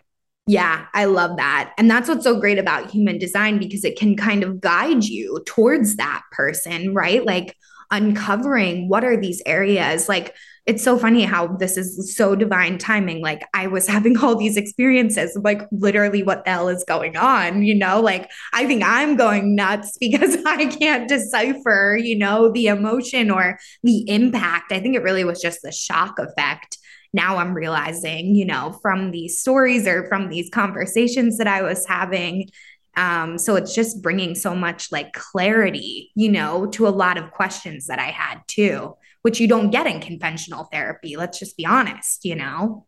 Yeah, 0.47 0.87
I 0.95 1.07
love 1.07 1.37
that. 1.39 1.73
And 1.77 1.91
that's 1.91 2.09
what's 2.09 2.23
so 2.25 2.39
great 2.39 2.59
about 2.59 2.91
human 2.91 3.19
design 3.19 3.59
because 3.59 3.85
it 3.85 3.99
can 3.99 4.17
kind 4.17 4.45
of 4.45 4.61
guide 4.61 5.03
you 5.05 5.43
towards 5.45 5.97
that 5.97 6.23
person, 6.31 6.95
right? 6.95 7.25
Like 7.25 7.57
uncovering 7.91 8.89
what 8.89 9.05
are 9.05 9.17
these 9.17 9.41
areas 9.47 10.09
like 10.09 10.35
it's 10.67 10.83
so 10.83 10.99
funny 10.99 11.23
how 11.23 11.47
this 11.47 11.77
is 11.77 12.17
so 12.17 12.35
divine 12.35 12.77
timing. 12.77 13.23
Like 13.23 13.43
I 13.55 13.69
was 13.69 13.87
having 13.89 14.19
all 14.19 14.35
these 14.35 14.57
experiences, 14.57 15.39
like 15.41 15.63
literally 15.71 16.25
what 16.25 16.45
the 16.45 16.51
hell 16.51 16.69
is 16.69 16.85
going 16.89 17.17
on, 17.17 17.63
you 17.63 17.75
know? 17.75 18.01
Like 18.01 18.29
I 18.53 18.67
think 18.67 18.83
I'm 18.85 19.17
going 19.17 19.55
nuts 19.55 19.97
because 20.01 20.37
I 20.47 20.67
can't 20.67 21.09
decipher, 21.09 21.97
you 22.01 22.19
know, 22.19 22.51
the 22.51 22.67
emotion 22.67 23.31
or 23.31 23.59
the 23.85 24.09
impact. 24.09 24.73
I 24.73 24.81
think 24.81 24.97
it 24.97 25.03
really 25.05 25.25
was 25.25 25.41
just 25.41 25.63
the 25.63 25.71
shock 25.71 26.19
effect 26.19 26.79
now 27.17 27.39
I'm 27.39 27.55
realizing, 27.55 28.37
you 28.37 28.45
know, 28.45 28.79
from 28.83 29.11
these 29.11 29.41
stories 29.41 29.87
or 29.89 30.07
from 30.07 30.29
these 30.29 30.51
conversations 30.51 31.39
that 31.39 31.49
I 31.49 31.63
was 31.63 31.85
having. 31.87 32.51
Um, 32.97 33.39
so 33.39 33.57
it's 33.57 33.75
just 33.75 34.03
bringing 34.03 34.35
so 34.35 34.55
much 34.55 34.93
like 34.93 35.13
clarity, 35.15 36.13
you 36.15 36.31
know, 36.31 36.67
to 36.69 36.87
a 36.87 36.91
lot 36.91 37.19
of 37.19 37.33
questions 37.33 37.87
that 37.87 37.99
I 37.99 38.11
had 38.11 38.41
too, 38.47 38.95
which 39.23 39.41
you 39.41 39.49
don't 39.49 39.71
get 39.71 39.87
in 39.87 40.01
conventional 40.01 40.65
therapy. 40.65 41.17
Let's 41.17 41.39
just 41.39 41.57
be 41.57 41.67
honest, 41.67 42.25
you 42.25 42.37
know? 42.37 42.87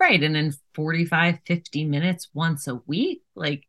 Right. 0.00 0.22
And 0.22 0.36
in 0.36 0.52
45, 0.74 1.38
50 1.44 1.84
minutes 1.84 2.28
once 2.32 2.66
a 2.66 2.76
week, 2.86 3.22
like 3.34 3.64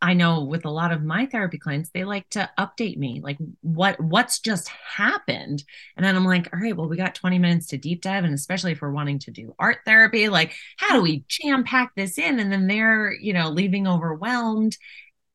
I 0.00 0.14
know 0.14 0.44
with 0.44 0.64
a 0.64 0.70
lot 0.70 0.92
of 0.92 1.02
my 1.02 1.26
therapy 1.26 1.58
clients, 1.58 1.90
they 1.90 2.04
like 2.04 2.28
to 2.30 2.48
update 2.58 2.96
me, 2.96 3.20
like 3.22 3.38
what 3.62 3.98
what's 4.00 4.40
just 4.40 4.68
happened. 4.68 5.64
And 5.96 6.06
then 6.06 6.14
I'm 6.14 6.24
like, 6.24 6.48
all 6.52 6.60
right, 6.60 6.76
well, 6.76 6.88
we 6.88 6.96
got 6.96 7.14
20 7.14 7.38
minutes 7.38 7.66
to 7.68 7.78
deep 7.78 8.02
dive. 8.02 8.24
And 8.24 8.34
especially 8.34 8.72
if 8.72 8.80
we're 8.80 8.92
wanting 8.92 9.18
to 9.20 9.30
do 9.30 9.54
art 9.58 9.78
therapy, 9.84 10.28
like 10.28 10.54
how 10.76 10.94
do 10.94 11.02
we 11.02 11.24
jam 11.28 11.64
pack 11.64 11.92
this 11.96 12.18
in? 12.18 12.38
And 12.38 12.52
then 12.52 12.66
they're, 12.66 13.12
you 13.12 13.32
know, 13.32 13.50
leaving 13.50 13.86
overwhelmed. 13.88 14.76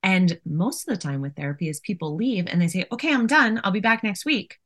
And 0.01 0.39
most 0.45 0.87
of 0.87 0.93
the 0.93 1.01
time 1.01 1.21
with 1.21 1.35
therapy 1.35 1.69
is 1.69 1.79
people 1.79 2.15
leave 2.15 2.47
and 2.47 2.61
they 2.61 2.67
say, 2.67 2.85
okay, 2.91 3.13
I'm 3.13 3.27
done. 3.27 3.61
I'll 3.63 3.71
be 3.71 3.79
back 3.79 4.03
next 4.03 4.25
week. 4.25 4.59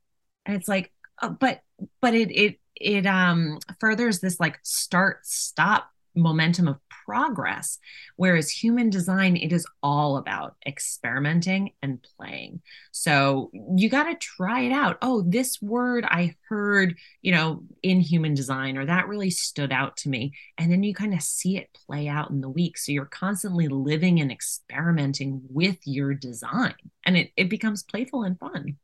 And 0.46 0.56
it's 0.56 0.68
like, 0.68 0.92
oh, 1.22 1.30
but 1.30 1.62
but 2.00 2.14
it 2.14 2.30
it 2.30 2.60
it 2.74 3.06
um 3.06 3.58
furthers 3.80 4.20
this 4.20 4.40
like 4.40 4.58
start 4.62 5.26
stop 5.26 5.90
momentum 6.14 6.68
of 6.68 6.78
progress. 7.08 7.78
Whereas 8.16 8.50
human 8.50 8.90
design 8.90 9.34
it 9.36 9.50
is 9.50 9.66
all 9.82 10.18
about 10.18 10.56
experimenting 10.66 11.70
and 11.82 12.06
playing. 12.18 12.60
So 12.92 13.50
you 13.76 13.88
got 13.88 14.04
to 14.04 14.14
try 14.14 14.60
it 14.60 14.72
out. 14.72 14.98
Oh 15.00 15.22
this 15.22 15.60
word 15.62 16.04
i 16.04 16.36
heard 16.48 16.96
you 17.22 17.32
know 17.32 17.62
in 17.82 18.00
human 18.00 18.34
design 18.34 18.76
or 18.76 18.84
that 18.84 19.08
really 19.08 19.30
stood 19.30 19.72
out 19.72 19.96
to 19.98 20.10
me. 20.10 20.34
And 20.58 20.70
then 20.70 20.82
you 20.82 20.92
kind 20.92 21.14
of 21.14 21.22
see 21.22 21.56
it 21.56 21.78
play 21.86 22.08
out 22.08 22.28
in 22.28 22.42
the 22.42 22.48
week. 22.50 22.76
So 22.76 22.92
you're 22.92 23.06
constantly 23.06 23.68
living 23.68 24.20
and 24.20 24.30
experimenting 24.30 25.40
with 25.48 25.78
your 25.86 26.12
design 26.12 26.74
and 27.06 27.16
it, 27.16 27.30
it 27.38 27.48
becomes 27.48 27.82
playful 27.82 28.24
and 28.24 28.38
fun. 28.38 28.76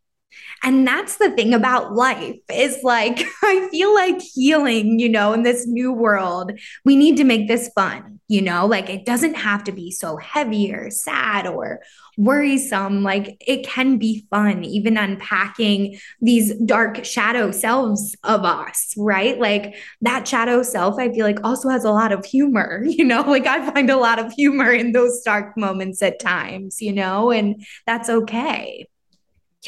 And 0.62 0.86
that's 0.86 1.16
the 1.16 1.30
thing 1.30 1.54
about 1.54 1.94
life 1.94 2.36
is 2.50 2.78
like, 2.82 3.18
I 3.42 3.68
feel 3.70 3.94
like 3.94 4.20
healing, 4.20 4.98
you 4.98 5.08
know, 5.08 5.32
in 5.32 5.42
this 5.42 5.66
new 5.66 5.92
world, 5.92 6.52
we 6.84 6.96
need 6.96 7.16
to 7.18 7.24
make 7.24 7.48
this 7.48 7.70
fun. 7.74 8.13
You 8.28 8.40
know, 8.40 8.66
like 8.66 8.88
it 8.88 9.04
doesn't 9.04 9.34
have 9.34 9.64
to 9.64 9.72
be 9.72 9.90
so 9.90 10.16
heavy 10.16 10.72
or 10.72 10.90
sad 10.90 11.46
or 11.46 11.80
worrisome. 12.16 13.02
Like 13.02 13.36
it 13.46 13.66
can 13.66 13.98
be 13.98 14.26
fun, 14.30 14.64
even 14.64 14.96
unpacking 14.96 15.98
these 16.20 16.54
dark 16.64 17.04
shadow 17.04 17.50
selves 17.50 18.16
of 18.24 18.44
us, 18.44 18.94
right? 18.96 19.38
Like 19.38 19.74
that 20.00 20.26
shadow 20.26 20.62
self, 20.62 20.98
I 20.98 21.12
feel 21.12 21.26
like 21.26 21.44
also 21.44 21.68
has 21.68 21.84
a 21.84 21.90
lot 21.90 22.12
of 22.12 22.24
humor, 22.24 22.82
you 22.86 23.04
know, 23.04 23.22
like 23.22 23.46
I 23.46 23.70
find 23.70 23.90
a 23.90 23.98
lot 23.98 24.18
of 24.18 24.32
humor 24.32 24.72
in 24.72 24.92
those 24.92 25.20
dark 25.22 25.56
moments 25.56 26.02
at 26.02 26.18
times, 26.18 26.80
you 26.80 26.92
know, 26.92 27.30
and 27.30 27.64
that's 27.86 28.08
okay. 28.08 28.86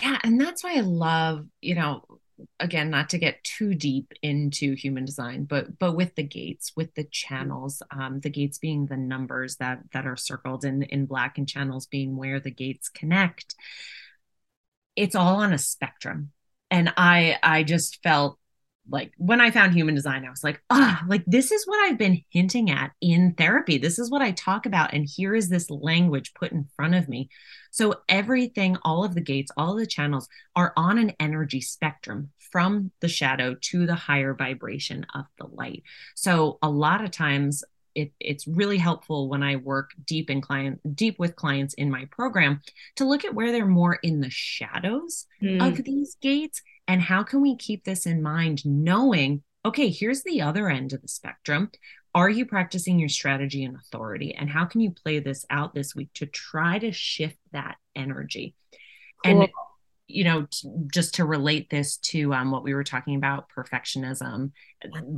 Yeah. 0.02 0.18
And 0.24 0.40
that's 0.40 0.62
why 0.62 0.76
I 0.76 0.80
love, 0.80 1.46
you 1.60 1.74
know, 1.74 2.15
again 2.60 2.90
not 2.90 3.10
to 3.10 3.18
get 3.18 3.42
too 3.44 3.74
deep 3.74 4.12
into 4.22 4.74
human 4.74 5.04
design 5.04 5.44
but 5.44 5.78
but 5.78 5.96
with 5.96 6.14
the 6.16 6.22
gates 6.22 6.72
with 6.76 6.94
the 6.94 7.04
channels 7.04 7.82
um, 7.90 8.20
the 8.20 8.30
gates 8.30 8.58
being 8.58 8.86
the 8.86 8.96
numbers 8.96 9.56
that 9.56 9.80
that 9.92 10.06
are 10.06 10.16
circled 10.16 10.64
in 10.64 10.82
in 10.84 11.06
black 11.06 11.38
and 11.38 11.48
channels 11.48 11.86
being 11.86 12.16
where 12.16 12.40
the 12.40 12.50
gates 12.50 12.88
connect 12.88 13.54
it's 14.96 15.14
all 15.14 15.36
on 15.36 15.52
a 15.52 15.58
spectrum. 15.58 16.32
And 16.70 16.92
i 16.96 17.36
i 17.42 17.62
just 17.62 18.02
felt 18.02 18.38
like 18.88 19.12
when 19.16 19.40
I 19.40 19.50
found 19.50 19.74
human 19.74 19.94
design, 19.94 20.24
I 20.24 20.30
was 20.30 20.44
like, 20.44 20.62
ah, 20.70 21.02
like 21.08 21.24
this 21.26 21.50
is 21.50 21.66
what 21.66 21.80
I've 21.80 21.98
been 21.98 22.22
hinting 22.30 22.70
at 22.70 22.92
in 23.00 23.34
therapy. 23.34 23.78
This 23.78 23.98
is 23.98 24.10
what 24.10 24.22
I 24.22 24.32
talk 24.32 24.66
about. 24.66 24.92
And 24.92 25.08
here 25.08 25.34
is 25.34 25.48
this 25.48 25.70
language 25.70 26.34
put 26.34 26.52
in 26.52 26.68
front 26.76 26.94
of 26.94 27.08
me. 27.08 27.28
So 27.70 27.96
everything, 28.08 28.76
all 28.82 29.04
of 29.04 29.14
the 29.14 29.20
gates, 29.20 29.50
all 29.56 29.72
of 29.72 29.78
the 29.78 29.86
channels 29.86 30.28
are 30.54 30.72
on 30.76 30.98
an 30.98 31.12
energy 31.18 31.60
spectrum 31.60 32.30
from 32.50 32.90
the 33.00 33.08
shadow 33.08 33.56
to 33.60 33.86
the 33.86 33.94
higher 33.94 34.34
vibration 34.34 35.04
of 35.14 35.26
the 35.38 35.46
light. 35.46 35.82
So 36.14 36.58
a 36.62 36.70
lot 36.70 37.02
of 37.02 37.10
times 37.10 37.64
it, 37.96 38.12
it's 38.20 38.46
really 38.46 38.76
helpful 38.76 39.28
when 39.28 39.42
I 39.42 39.56
work 39.56 39.90
deep 40.04 40.30
in 40.30 40.42
client 40.42 40.80
deep 40.94 41.18
with 41.18 41.34
clients 41.34 41.74
in 41.74 41.90
my 41.90 42.04
program 42.10 42.60
to 42.96 43.06
look 43.06 43.24
at 43.24 43.34
where 43.34 43.50
they're 43.50 43.66
more 43.66 43.94
in 43.94 44.20
the 44.20 44.30
shadows 44.30 45.26
mm. 45.42 45.66
of 45.66 45.82
these 45.82 46.16
gates 46.20 46.62
and 46.88 47.02
how 47.02 47.22
can 47.22 47.40
we 47.42 47.56
keep 47.56 47.84
this 47.84 48.06
in 48.06 48.22
mind, 48.22 48.64
knowing, 48.64 49.42
okay, 49.64 49.90
here's 49.90 50.22
the 50.22 50.42
other 50.42 50.68
end 50.68 50.92
of 50.92 51.02
the 51.02 51.08
spectrum. 51.08 51.70
Are 52.14 52.30
you 52.30 52.46
practicing 52.46 52.98
your 52.98 53.08
strategy 53.08 53.64
and 53.64 53.76
authority? 53.76 54.34
And 54.34 54.48
how 54.48 54.64
can 54.64 54.80
you 54.80 54.90
play 54.90 55.18
this 55.18 55.44
out 55.50 55.74
this 55.74 55.94
week 55.94 56.10
to 56.14 56.26
try 56.26 56.78
to 56.78 56.92
shift 56.92 57.36
that 57.52 57.76
energy? 57.94 58.54
Cool. 59.24 59.42
And 59.42 59.50
you 60.08 60.24
know 60.24 60.46
just 60.92 61.16
to 61.16 61.24
relate 61.24 61.68
this 61.68 61.96
to 61.96 62.32
um, 62.32 62.50
what 62.50 62.62
we 62.62 62.74
were 62.74 62.84
talking 62.84 63.16
about 63.16 63.48
perfectionism 63.48 64.52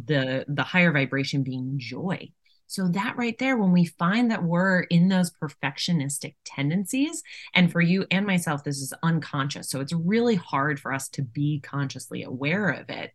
the 0.07 0.45
the 0.49 0.63
higher 0.63 0.93
vibration 0.93 1.43
being 1.43 1.75
joy 1.77 2.29
so, 2.69 2.87
that 2.89 3.17
right 3.17 3.37
there, 3.39 3.57
when 3.57 3.73
we 3.73 3.87
find 3.87 4.31
that 4.31 4.45
we're 4.45 4.83
in 4.83 5.09
those 5.09 5.31
perfectionistic 5.31 6.35
tendencies, 6.45 7.23
and 7.55 7.73
for 7.73 7.81
you 7.81 8.07
and 8.11 8.27
myself, 8.27 8.63
this 8.63 8.77
is 8.77 8.93
unconscious. 9.03 9.71
So, 9.71 9.81
it's 9.81 9.95
really 9.95 10.35
hard 10.35 10.79
for 10.79 10.93
us 10.93 11.09
to 11.11 11.23
be 11.23 11.61
consciously 11.61 12.23
aware 12.25 12.69
of 12.69 12.91
it. 12.91 13.13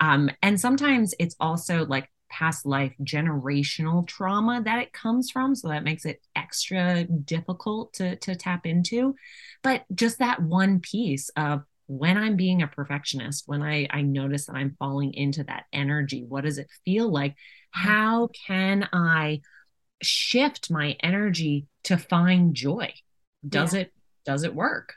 Um, 0.00 0.30
and 0.42 0.58
sometimes 0.58 1.14
it's 1.18 1.36
also 1.38 1.84
like 1.84 2.10
past 2.30 2.64
life 2.64 2.94
generational 3.02 4.08
trauma 4.08 4.62
that 4.64 4.80
it 4.80 4.94
comes 4.94 5.30
from. 5.30 5.54
So, 5.54 5.68
that 5.68 5.84
makes 5.84 6.06
it 6.06 6.22
extra 6.34 7.04
difficult 7.04 7.92
to, 7.94 8.16
to 8.16 8.34
tap 8.34 8.64
into. 8.64 9.14
But 9.62 9.84
just 9.94 10.18
that 10.20 10.40
one 10.40 10.80
piece 10.80 11.28
of 11.36 11.62
when 11.86 12.16
I'm 12.16 12.36
being 12.36 12.62
a 12.62 12.66
perfectionist, 12.68 13.44
when 13.46 13.62
I, 13.62 13.86
I 13.90 14.02
notice 14.02 14.46
that 14.46 14.56
I'm 14.56 14.76
falling 14.78 15.14
into 15.14 15.44
that 15.44 15.64
energy, 15.72 16.24
what 16.26 16.44
does 16.44 16.58
it 16.58 16.68
feel 16.84 17.10
like? 17.10 17.36
how 17.74 18.28
can 18.46 18.88
I 18.92 19.40
shift 20.00 20.70
my 20.70 20.96
energy 21.00 21.66
to 21.84 21.96
find 21.98 22.54
joy? 22.54 22.92
Does 23.46 23.74
yeah. 23.74 23.80
it 23.80 23.92
does 24.24 24.44
it 24.44 24.54
work? 24.54 24.94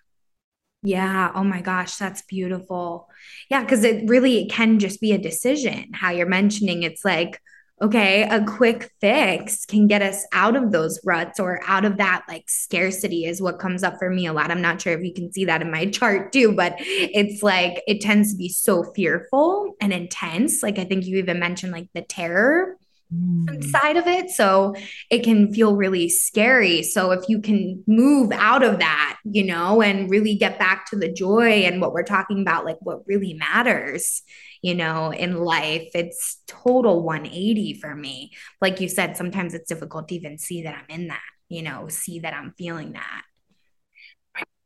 Yeah. 0.83 1.31
Oh 1.33 1.43
my 1.43 1.61
gosh, 1.61 1.95
that's 1.95 2.21
beautiful. 2.21 3.09
Yeah, 3.49 3.61
because 3.61 3.83
it 3.83 4.07
really 4.07 4.43
it 4.43 4.51
can 4.51 4.77
just 4.77 5.01
be 5.01 5.11
a 5.11 5.17
decision. 5.17 5.91
How 5.93 6.11
you're 6.11 6.27
mentioning 6.27 6.83
it's 6.83 7.03
like, 7.03 7.41
okay, 7.81 8.23
a 8.23 8.43
quick 8.43 8.91
fix 8.99 9.65
can 9.65 9.87
get 9.87 10.01
us 10.01 10.25
out 10.33 10.55
of 10.55 10.71
those 10.71 10.99
ruts 11.05 11.39
or 11.39 11.61
out 11.67 11.85
of 11.85 11.97
that 11.97 12.25
like 12.27 12.49
scarcity 12.49 13.25
is 13.25 13.41
what 13.41 13.59
comes 13.59 13.83
up 13.83 13.97
for 13.99 14.09
me 14.09 14.25
a 14.25 14.33
lot. 14.33 14.49
I'm 14.49 14.61
not 14.61 14.81
sure 14.81 14.93
if 14.93 15.03
you 15.03 15.13
can 15.13 15.31
see 15.31 15.45
that 15.45 15.61
in 15.61 15.71
my 15.71 15.85
chart 15.91 16.31
too, 16.31 16.53
but 16.53 16.75
it's 16.79 17.43
like 17.43 17.83
it 17.87 18.01
tends 18.01 18.31
to 18.31 18.37
be 18.37 18.49
so 18.49 18.83
fearful 18.95 19.75
and 19.79 19.93
intense. 19.93 20.63
Like 20.63 20.79
I 20.79 20.85
think 20.85 21.05
you 21.05 21.17
even 21.17 21.39
mentioned 21.39 21.71
like 21.71 21.89
the 21.93 22.01
terror 22.01 22.77
mm. 23.13 23.63
side 23.65 23.97
of 23.97 24.07
it. 24.07 24.29
So 24.29 24.75
it 25.09 25.23
can 25.23 25.53
feel 25.53 25.75
really 25.75 26.09
scary. 26.09 26.83
So 26.83 27.11
if 27.11 27.27
you 27.29 27.41
can 27.41 27.83
move 27.87 28.31
out 28.31 28.63
of 28.63 28.79
that, 28.79 29.17
you 29.23 29.45
know, 29.45 29.81
and 29.81 30.09
really 30.09 30.35
get 30.35 30.59
back 30.59 30.89
to 30.89 30.95
the 30.97 31.11
joy 31.11 31.63
and 31.63 31.81
what 31.81 31.93
we're 31.93 32.03
talking 32.03 32.41
about, 32.41 32.65
like 32.65 32.77
what 32.81 33.07
really 33.07 33.33
matters, 33.33 34.23
you 34.67 34.75
know, 34.75 35.13
in 35.13 35.37
life, 35.37 35.87
it's 35.95 36.41
total 36.45 37.01
180 37.01 37.75
for 37.75 37.95
me. 37.95 38.33
Like 38.59 38.81
you 38.81 38.89
said, 38.89 39.15
sometimes 39.15 39.53
it's 39.53 39.69
difficult 39.69 40.09
to 40.09 40.15
even 40.15 40.37
see 40.37 40.63
that 40.63 40.75
I'm 40.75 40.93
in 40.93 41.07
that, 41.07 41.21
you 41.47 41.61
know, 41.61 41.87
see 41.87 42.19
that 42.19 42.33
I'm 42.33 42.53
feeling 42.57 42.91
that. 42.91 43.21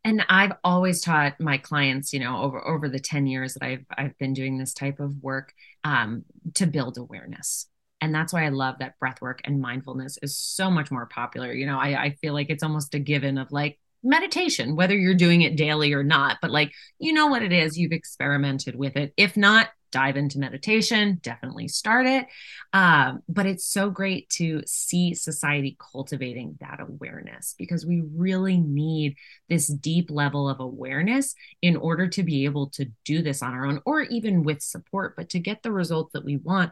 And 0.04 0.26
I've 0.28 0.54
always 0.64 1.02
taught 1.02 1.40
my 1.40 1.60
clients, 1.60 2.14
you 2.14 2.20
know, 2.20 2.42
over 2.42 2.68
over 2.68 2.90
the 2.90 3.00
10 3.00 3.28
years 3.28 3.54
that 3.54 3.64
I've 3.64 3.86
I've 3.96 4.18
been 4.18 4.34
doing 4.34 4.58
this 4.58 4.74
type 4.74 5.00
of 5.00 5.22
work, 5.22 5.54
um, 5.84 6.26
to 6.56 6.66
build 6.66 6.98
awareness. 6.98 7.68
And 8.04 8.16
that's 8.16 8.34
why 8.34 8.46
i 8.46 8.50
love 8.50 8.80
that 8.80 8.98
breath 8.98 9.22
work 9.22 9.42
and 9.44 9.62
mindfulness 9.62 10.18
is 10.24 10.36
so 10.36 10.72
much 10.72 10.90
more 10.90 11.06
popular. 11.06 11.54
You 11.54 11.68
know 11.68 11.78
I, 11.78 12.06
I 12.06 12.10
feel 12.22 12.34
like 12.34 12.50
it's 12.50 12.64
almost 12.64 12.96
a 12.96 13.00
given 13.00 13.38
of 13.38 13.52
like 13.52 13.78
meditation 14.02 14.76
whether 14.76 14.98
you're 14.98 15.14
doing 15.14 15.44
it 15.44 15.56
daily 15.56 15.94
or 15.94 16.04
not 16.04 16.38
but 16.42 16.50
like 16.50 16.72
you 16.98 17.14
know 17.14 17.28
what 17.28 17.44
it 17.44 17.52
is 17.52 17.78
you've 17.78 17.92
experimented 17.92 18.76
with 18.76 18.98
it. 18.98 19.14
If 19.16 19.38
not 19.38 19.68
dive 19.92 20.18
into 20.18 20.40
meditation 20.40 21.20
definitely 21.22 21.68
start 21.68 22.06
it. 22.06 22.26
Um, 22.74 23.22
but 23.28 23.46
it's 23.46 23.66
so 23.66 23.90
great 23.90 24.30
to 24.32 24.62
see 24.66 25.14
society 25.14 25.78
cultivating 25.92 26.58
that 26.62 26.80
awareness 26.80 27.56
because 27.58 27.86
we 27.86 28.04
really 28.16 28.58
need 28.58 29.16
this 29.50 29.68
deep 29.68 30.10
level 30.10 30.50
of 30.50 30.60
awareness 30.60 31.36
in 31.62 31.76
order 31.76 32.08
to 32.08 32.24
be 32.24 32.46
able 32.46 32.70
to 32.72 32.86
do 33.06 33.22
this 33.22 33.42
on 33.44 33.54
our 33.54 33.66
own 33.66 33.82
or 33.86 34.02
even 34.04 34.44
with 34.44 34.62
support 34.62 35.16
but 35.16 35.30
to 35.30 35.40
get 35.40 35.62
the 35.62 35.72
results 35.72 36.14
that 36.14 36.26
we 36.26 36.38
want 36.38 36.72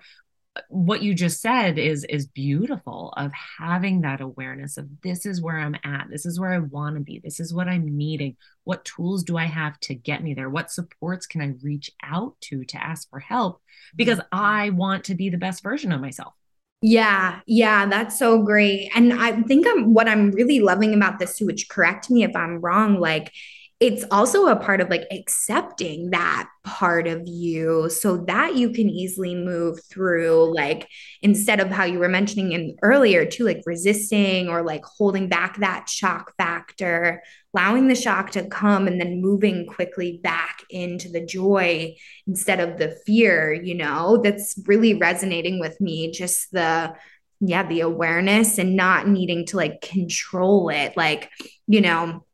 what 0.70 1.02
you 1.02 1.14
just 1.14 1.42
said 1.42 1.78
is 1.78 2.04
is 2.06 2.28
beautiful 2.28 3.14
of 3.18 3.32
having 3.60 4.02
that 4.02 4.22
awareness 4.22 4.78
of 4.78 4.88
this 5.02 5.26
is 5.26 5.42
where 5.42 5.58
i'm 5.58 5.76
at. 5.84 6.08
This 6.10 6.26
is 6.26 6.40
where 6.40 6.52
i 6.52 6.60
want 6.60 6.96
to 6.96 7.02
be. 7.02 7.20
This 7.24 7.40
is 7.40 7.54
what 7.54 7.68
i'm 7.68 7.98
needing. 7.98 8.36
What 8.64 8.86
tools 8.86 9.24
do 9.24 9.38
i 9.38 9.46
have 9.46 9.80
to 9.82 9.96
get 9.96 10.24
me 10.24 10.34
there? 10.34 10.50
What 10.50 10.72
supports 10.72 11.26
can 11.26 11.42
i 11.42 11.54
reach 11.62 11.92
out 12.04 12.36
to 12.42 12.64
to 12.66 12.84
ask 12.84 13.10
for 13.10 13.20
help? 13.20 13.62
Because 13.96 14.20
mm-hmm. 14.20 14.40
i 14.40 14.70
want 14.72 15.06
to 15.06 15.16
be 15.16 15.30
the 15.30 15.38
best 15.38 15.64
version 15.64 15.92
of 15.92 16.02
myself. 16.02 16.34
Yeah, 16.82 17.42
yeah, 17.46 17.88
that's 17.88 18.18
so 18.18 18.42
great. 18.42 18.90
And 18.96 19.14
I 19.14 19.42
think 19.42 19.68
I'm 19.68 19.94
what 19.94 20.08
I'm 20.08 20.32
really 20.32 20.62
loving 20.62 20.94
about 20.94 21.20
this 21.20 21.38
too, 21.38 21.46
which 21.46 21.68
correct 21.68 22.10
me 22.10 22.24
if 22.24 22.34
I'm 22.36 22.62
wrong, 22.62 23.00
like 23.00 23.34
it's 23.80 24.04
also 24.12 24.48
a 24.48 24.58
part 24.58 24.82
of 24.82 24.90
like 24.90 25.08
accepting 25.10 26.10
that 26.10 26.50
part 26.66 27.08
of 27.08 27.24
you 27.26 27.90
so 27.90 28.18
that 28.18 28.56
you 28.56 28.72
can 28.72 28.90
easily 28.90 29.34
move 29.34 29.80
through 29.90 30.54
like 30.54 30.86
instead 31.22 31.62
of 31.62 31.70
how 31.70 31.86
you 31.86 31.98
were 31.98 32.10
mentioning 32.10 32.52
in 32.52 32.76
earlier 32.84 33.26
too 33.26 33.46
like 33.46 33.62
resisting 33.66 34.50
or 34.50 34.64
like 34.64 34.84
holding 34.84 35.30
back 35.30 35.58
that 35.60 35.88
shock 35.88 36.34
factor 36.38 37.24
allowing 37.54 37.88
the 37.88 37.96
shock 37.96 38.32
to 38.32 38.48
come 38.48 38.86
and 38.86 39.00
then 39.00 39.22
moving 39.22 39.66
quickly 39.66 40.20
back 40.22 40.64
into 40.70 41.10
the 41.10 41.26
joy 41.26 41.96
instead 42.28 42.60
of 42.60 42.78
the 42.78 42.96
fear 43.06 43.54
you 43.54 43.76
know? 43.76 44.20
That's 44.24 44.60
really 44.66 44.94
resonating 44.96 45.60
with 45.60 45.80
me 45.80 46.12
just 46.12 46.52
the 46.52 46.94
yeah 47.42 47.66
the 47.66 47.80
awareness 47.82 48.58
and 48.58 48.76
not 48.76 49.08
needing 49.08 49.46
to 49.48 49.58
like 49.58 49.82
control 49.82 50.70
it. 50.70 50.98
Like 50.98 51.30
you 51.68 51.82
know 51.82 52.26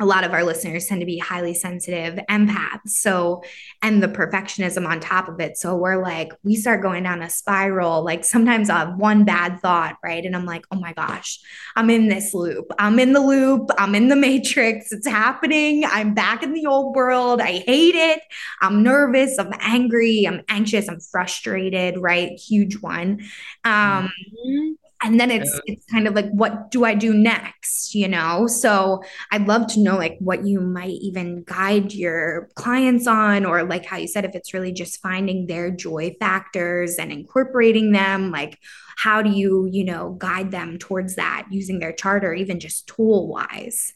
a 0.00 0.06
lot 0.06 0.24
of 0.24 0.32
our 0.32 0.44
listeners 0.44 0.86
tend 0.86 1.00
to 1.00 1.06
be 1.06 1.18
highly 1.18 1.54
sensitive 1.54 2.18
empaths. 2.30 2.90
So, 2.90 3.42
and 3.82 4.02
the 4.02 4.08
perfectionism 4.08 4.86
on 4.86 5.00
top 5.00 5.28
of 5.28 5.40
it. 5.40 5.56
So, 5.56 5.76
we're 5.76 6.00
like, 6.00 6.32
we 6.44 6.54
start 6.54 6.82
going 6.82 7.02
down 7.02 7.22
a 7.22 7.30
spiral. 7.30 8.04
Like, 8.04 8.24
sometimes 8.24 8.70
I 8.70 8.78
have 8.78 8.96
one 8.96 9.24
bad 9.24 9.60
thought, 9.60 9.96
right? 10.02 10.24
And 10.24 10.36
I'm 10.36 10.46
like, 10.46 10.64
oh 10.70 10.78
my 10.78 10.92
gosh, 10.92 11.40
I'm 11.74 11.90
in 11.90 12.08
this 12.08 12.32
loop. 12.32 12.66
I'm 12.78 12.98
in 12.98 13.12
the 13.12 13.20
loop. 13.20 13.70
I'm 13.76 13.94
in 13.94 14.08
the 14.08 14.16
matrix. 14.16 14.92
It's 14.92 15.06
happening. 15.06 15.84
I'm 15.84 16.14
back 16.14 16.42
in 16.42 16.52
the 16.52 16.66
old 16.66 16.94
world. 16.94 17.40
I 17.40 17.58
hate 17.58 17.94
it. 17.94 18.20
I'm 18.60 18.82
nervous. 18.82 19.38
I'm 19.38 19.52
angry. 19.60 20.26
I'm 20.26 20.42
anxious. 20.48 20.88
I'm 20.88 21.00
frustrated, 21.00 21.98
right? 21.98 22.32
Huge 22.38 22.80
one. 22.80 23.20
Um, 23.64 24.12
mm-hmm 24.44 24.72
and 25.02 25.20
then 25.20 25.30
it's 25.30 25.60
it's 25.66 25.84
kind 25.86 26.06
of 26.08 26.14
like 26.14 26.28
what 26.30 26.70
do 26.70 26.84
i 26.84 26.94
do 26.94 27.14
next 27.14 27.94
you 27.94 28.08
know? 28.08 28.46
So 28.46 29.02
i'd 29.32 29.46
love 29.46 29.66
to 29.68 29.80
know 29.80 29.96
like 29.96 30.16
what 30.20 30.46
you 30.46 30.60
might 30.60 30.96
even 31.00 31.44
guide 31.44 31.92
your 31.92 32.48
clients 32.54 33.06
on 33.06 33.44
or 33.44 33.64
like 33.64 33.84
how 33.84 33.96
you 33.96 34.08
said 34.08 34.24
if 34.24 34.34
it's 34.34 34.52
really 34.52 34.72
just 34.72 35.00
finding 35.00 35.46
their 35.46 35.70
joy 35.70 36.14
factors 36.18 36.96
and 36.96 37.12
incorporating 37.12 37.92
them 37.92 38.30
like 38.30 38.58
how 38.98 39.22
do 39.22 39.30
you 39.30 39.68
you 39.70 39.84
know 39.84 40.16
guide 40.18 40.50
them 40.50 40.78
towards 40.78 41.16
that 41.16 41.46
using 41.50 41.78
their 41.78 41.92
chart 41.92 42.24
or 42.24 42.34
even 42.34 42.60
just 42.60 42.86
tool 42.86 43.28
wise 43.28 43.92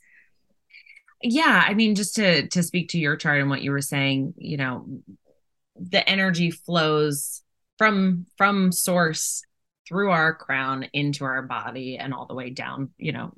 yeah 1.23 1.65
i 1.67 1.75
mean 1.75 1.95
just 1.95 2.15
to 2.17 2.47
to 2.49 2.63
speak 2.63 2.89
to 2.89 2.99
your 2.99 3.17
chart 3.17 3.41
and 3.41 3.51
what 3.51 3.63
you 3.63 3.71
were 3.71 3.81
saying 3.81 4.35
you 4.37 4.57
know 4.57 4.87
the 5.77 6.07
energy 6.09 6.51
flows 6.51 7.43
from 7.79 8.27
from 8.37 8.71
source 8.71 9.43
through 9.93 10.11
our 10.11 10.35
crown 10.35 10.87
into 10.95 11.23
our 11.23 11.43
body 11.43 11.99
and 11.99 12.15
all 12.15 12.25
the 12.25 12.35
way 12.35 12.49
down, 12.49 12.89
you 12.97 13.13
know, 13.13 13.31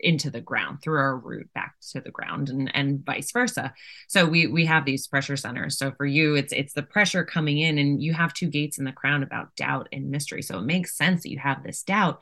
into 0.00 0.28
the 0.28 0.40
ground 0.40 0.82
through 0.82 0.98
our 0.98 1.16
root 1.16 1.48
back 1.54 1.76
to 1.92 2.00
the 2.00 2.10
ground 2.10 2.48
and 2.48 2.68
and 2.74 3.04
vice 3.06 3.30
versa. 3.30 3.72
So 4.08 4.26
we 4.26 4.48
we 4.48 4.66
have 4.66 4.84
these 4.84 5.06
pressure 5.06 5.36
centers. 5.36 5.78
So 5.78 5.92
for 5.92 6.04
you 6.04 6.34
it's 6.34 6.52
it's 6.52 6.72
the 6.72 6.82
pressure 6.82 7.24
coming 7.24 7.58
in 7.58 7.78
and 7.78 8.02
you 8.02 8.12
have 8.12 8.34
two 8.34 8.48
gates 8.48 8.76
in 8.76 8.84
the 8.84 8.90
crown 8.90 9.22
about 9.22 9.54
doubt 9.54 9.88
and 9.92 10.10
mystery. 10.10 10.42
So 10.42 10.58
it 10.58 10.64
makes 10.64 10.96
sense 10.96 11.22
that 11.22 11.30
you 11.30 11.38
have 11.38 11.62
this 11.62 11.84
doubt 11.84 12.20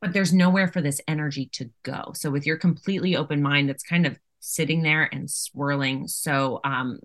but 0.00 0.12
there's 0.12 0.32
nowhere 0.32 0.68
for 0.68 0.80
this 0.80 1.00
energy 1.08 1.46
to 1.54 1.68
go. 1.82 2.12
So 2.14 2.30
with 2.30 2.46
your 2.46 2.56
completely 2.56 3.16
open 3.16 3.42
mind 3.42 3.68
it's 3.68 3.82
kind 3.82 4.06
of 4.06 4.16
sitting 4.38 4.82
there 4.82 5.08
and 5.12 5.28
swirling. 5.28 6.06
So 6.06 6.60
um 6.62 7.00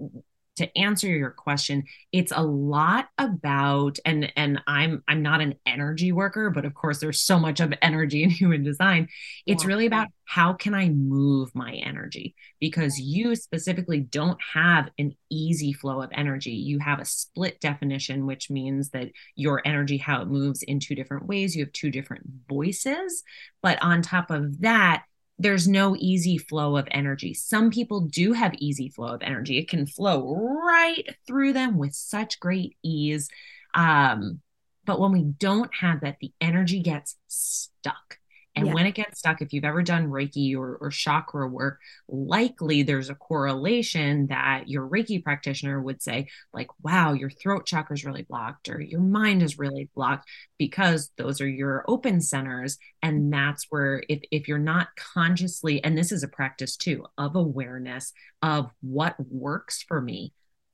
to 0.56 0.78
answer 0.78 1.08
your 1.08 1.32
question 1.32 1.84
it's 2.12 2.32
a 2.36 2.44
lot 2.44 3.08
about 3.18 3.98
and 4.06 4.32
and 4.36 4.62
i'm 4.68 5.04
i'm 5.08 5.22
not 5.22 5.42
an 5.42 5.56
energy 5.66 6.12
worker 6.12 6.50
but 6.50 6.66
of 6.66 6.74
course 6.74 7.00
there's 7.00 7.22
so 7.22 7.40
much 7.40 7.60
of 7.60 7.74
energy 7.82 8.24
in 8.24 8.30
human 8.30 8.64
design. 8.64 9.08
It's 9.46 9.64
yeah. 9.64 9.68
really 9.68 9.86
about 9.86 10.08
how 10.26 10.54
can 10.54 10.74
i 10.74 10.90
move 10.90 11.54
my 11.54 11.74
energy? 11.74 12.36
Because 12.60 13.00
you 13.00 13.36
specifically 13.36 14.00
don't 14.00 14.40
have 14.54 14.90
an 14.98 15.16
easy 15.30 15.74
flow 15.74 16.02
of 16.02 16.10
energy. 16.14 16.52
You 16.52 16.80
have 16.80 17.00
a 17.00 17.06
split 17.06 17.60
definition 17.60 18.26
which 18.26 18.50
means 18.50 18.90
that 18.90 19.10
your 19.36 19.62
energy 19.66 19.98
how 19.98 20.22
it 20.22 20.28
moves 20.28 20.64
in 20.64 20.80
two 20.80 20.96
different 20.96 21.28
ways. 21.28 21.56
You 21.56 21.66
have 21.66 21.74
two 21.74 21.92
different 21.92 22.24
voices. 22.48 23.24
But 23.62 23.82
on 23.82 24.02
top 24.02 24.32
of 24.32 24.62
that 24.62 25.04
there's 25.40 25.68
no 25.68 25.96
easy 25.98 26.38
flow 26.38 26.78
of 26.78 26.88
energy. 26.92 27.34
Some 27.34 27.72
people 27.72 28.02
do 28.02 28.34
have 28.34 28.54
easy 28.56 28.90
flow 28.90 29.14
of 29.14 29.22
energy. 29.22 29.58
It 29.58 29.70
can 29.70 29.86
flow 29.86 30.36
right 30.66 31.04
through 31.26 31.54
them 31.54 31.78
with 31.78 31.94
such 31.94 32.40
great 32.40 32.78
ease. 32.84 33.30
Um, 33.74 34.42
but 34.86 35.00
when 35.00 35.12
we 35.12 35.24
don't 35.24 35.74
have 35.74 36.02
that, 36.02 36.18
the 36.20 36.32
energy 36.40 36.82
gets 36.82 37.18
stuck. 37.28 38.20
And 38.56 38.68
yeah. 38.68 38.74
when 38.74 38.86
it 38.86 38.94
gets 38.94 39.20
stuck, 39.20 39.42
if 39.42 39.52
you've 39.52 39.64
ever 39.64 39.82
done 39.82 40.10
Reiki 40.10 40.56
or, 40.56 40.76
or 40.76 40.92
chakra 40.92 41.48
work, 41.48 41.80
likely 42.08 42.84
there's 42.84 43.10
a 43.10 43.16
correlation 43.16 44.28
that 44.28 44.70
your 44.70 44.88
Reiki 44.88 45.24
practitioner 45.24 45.82
would 45.82 46.04
say, 46.04 46.28
like, 46.54 46.68
wow, 46.84 47.14
your 47.14 47.32
throat 47.32 47.66
chakra 47.66 47.96
is 47.96 48.06
really 48.06 48.22
blocked 48.22 48.70
or 48.70 48.80
your 48.80 49.02
mind 49.02 49.42
is 49.42 49.58
really 49.58 49.90
blocked 49.96 50.30
because 50.60 51.10
those 51.18 51.42
are 51.42 51.48
your 51.48 51.84
open 51.88 52.22
centers. 52.22 52.78
And 53.02 53.22
mm-hmm. 53.22 53.30
that's 53.32 53.66
where, 53.70 54.04
if, 54.08 54.22
if 54.30 54.48
you're 54.48 54.60
not 54.60 54.90
consciously, 54.96 55.84
and 55.84 55.98
this 55.98 56.12
is 56.12 56.22
a 56.22 56.28
practice 56.28 56.78
too, 56.78 57.06
of 57.18 57.36
awareness 57.36 58.14
of 58.44 58.70
what 58.82 59.16
works 59.32 59.84
for 59.88 60.00
me 60.00 60.32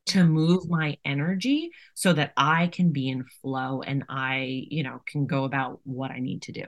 to 0.08 0.20
mm-hmm. 0.20 0.32
move 0.32 0.70
my 0.70 0.98
energy 1.06 1.72
so 1.94 2.12
that 2.12 2.34
I 2.36 2.68
can 2.68 2.92
be 2.92 3.08
in 3.08 3.24
flow 3.42 3.82
and 3.82 4.04
I, 4.10 4.66
you 4.70 4.84
know, 4.84 5.02
can 5.06 5.28
go 5.28 5.46
about 5.46 5.80
what 5.86 6.12
I 6.12 6.20
need 6.20 6.42
to 6.44 6.52
do. 6.52 6.66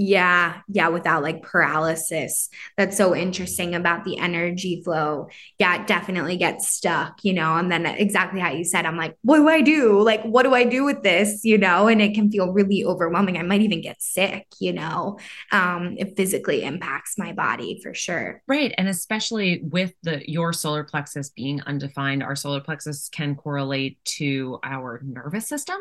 Yeah, 0.00 0.60
yeah, 0.68 0.88
without 0.90 1.24
like 1.24 1.42
paralysis. 1.42 2.50
That's 2.76 2.96
so 2.96 3.16
interesting 3.16 3.74
about 3.74 4.04
the 4.04 4.16
energy 4.16 4.80
flow. 4.84 5.26
Yeah, 5.58 5.80
it 5.80 5.88
definitely 5.88 6.36
gets 6.36 6.68
stuck, 6.68 7.24
you 7.24 7.32
know. 7.32 7.56
And 7.56 7.68
then 7.70 7.84
exactly 7.84 8.38
how 8.38 8.52
you 8.52 8.62
said, 8.62 8.86
I'm 8.86 8.96
like, 8.96 9.16
what 9.22 9.38
do 9.38 9.48
I 9.48 9.60
do? 9.60 10.00
Like, 10.00 10.22
what 10.22 10.44
do 10.44 10.54
I 10.54 10.62
do 10.62 10.84
with 10.84 11.02
this? 11.02 11.44
You 11.44 11.58
know, 11.58 11.88
and 11.88 12.00
it 12.00 12.14
can 12.14 12.30
feel 12.30 12.52
really 12.52 12.84
overwhelming. 12.84 13.36
I 13.38 13.42
might 13.42 13.62
even 13.62 13.80
get 13.80 14.00
sick, 14.00 14.46
you 14.60 14.72
know. 14.72 15.18
Um, 15.50 15.96
it 15.98 16.16
physically 16.16 16.62
impacts 16.62 17.18
my 17.18 17.32
body 17.32 17.80
for 17.82 17.92
sure. 17.92 18.40
Right. 18.46 18.72
And 18.78 18.86
especially 18.86 19.62
with 19.64 19.94
the 20.04 20.22
your 20.30 20.52
solar 20.52 20.84
plexus 20.84 21.30
being 21.30 21.60
undefined, 21.62 22.22
our 22.22 22.36
solar 22.36 22.60
plexus 22.60 23.08
can 23.08 23.34
correlate 23.34 23.98
to 24.04 24.60
our 24.62 25.00
nervous 25.02 25.48
system 25.48 25.78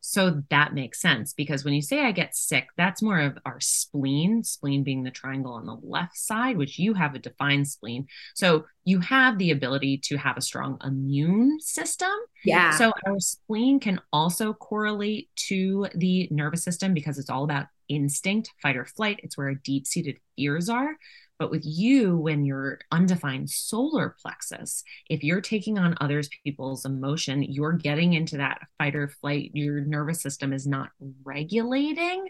so 0.00 0.42
that 0.50 0.74
makes 0.74 1.00
sense 1.00 1.34
because 1.34 1.64
when 1.64 1.74
you 1.74 1.82
say 1.82 2.04
I 2.04 2.12
get 2.12 2.34
sick, 2.34 2.68
that's 2.76 3.02
more 3.02 3.20
of 3.20 3.38
our 3.44 3.60
spleen, 3.60 4.42
spleen 4.42 4.82
being 4.82 5.02
the 5.02 5.10
triangle 5.10 5.52
on 5.52 5.66
the 5.66 5.76
left 5.82 6.16
side, 6.16 6.56
which 6.56 6.78
you 6.78 6.94
have 6.94 7.14
a 7.14 7.18
defined 7.18 7.68
spleen. 7.68 8.06
So 8.34 8.64
you 8.84 9.00
have 9.00 9.38
the 9.38 9.50
ability 9.50 10.00
to 10.04 10.16
have 10.16 10.36
a 10.36 10.42
strong 10.42 10.78
immune 10.82 11.60
system. 11.60 12.10
Yeah. 12.44 12.70
So 12.72 12.92
our 13.06 13.20
spleen 13.20 13.78
can 13.78 14.00
also 14.12 14.54
correlate 14.54 15.28
to 15.48 15.86
the 15.94 16.28
nervous 16.30 16.64
system 16.64 16.94
because 16.94 17.18
it's 17.18 17.30
all 17.30 17.44
about 17.44 17.66
instinct, 17.88 18.50
fight 18.62 18.76
or 18.76 18.86
flight. 18.86 19.20
It's 19.22 19.36
where 19.36 19.48
our 19.48 19.54
deep 19.54 19.86
seated 19.86 20.18
fears 20.36 20.68
are. 20.68 20.96
But 21.40 21.50
with 21.50 21.64
you, 21.64 22.18
when 22.18 22.44
you're 22.44 22.80
undefined 22.92 23.48
solar 23.48 24.14
plexus, 24.20 24.84
if 25.08 25.24
you're 25.24 25.40
taking 25.40 25.78
on 25.78 25.96
others 25.98 26.28
people's 26.44 26.84
emotion, 26.84 27.42
you're 27.42 27.72
getting 27.72 28.12
into 28.12 28.36
that 28.36 28.60
fight 28.76 28.94
or 28.94 29.08
flight, 29.08 29.50
your 29.54 29.80
nervous 29.80 30.20
system 30.20 30.52
is 30.52 30.66
not 30.66 30.90
regulating. 31.24 32.28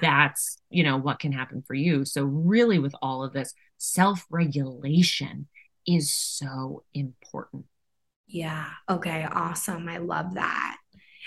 That's, 0.00 0.58
you 0.70 0.84
know, 0.84 0.98
what 0.98 1.18
can 1.18 1.32
happen 1.32 1.64
for 1.66 1.74
you. 1.74 2.04
So, 2.04 2.22
really, 2.22 2.78
with 2.78 2.94
all 3.02 3.24
of 3.24 3.32
this, 3.32 3.52
self 3.76 4.24
regulation 4.30 5.48
is 5.84 6.12
so 6.12 6.84
important. 6.94 7.64
Yeah. 8.28 8.68
Okay. 8.88 9.26
Awesome. 9.28 9.88
I 9.88 9.98
love 9.98 10.34
that 10.34 10.76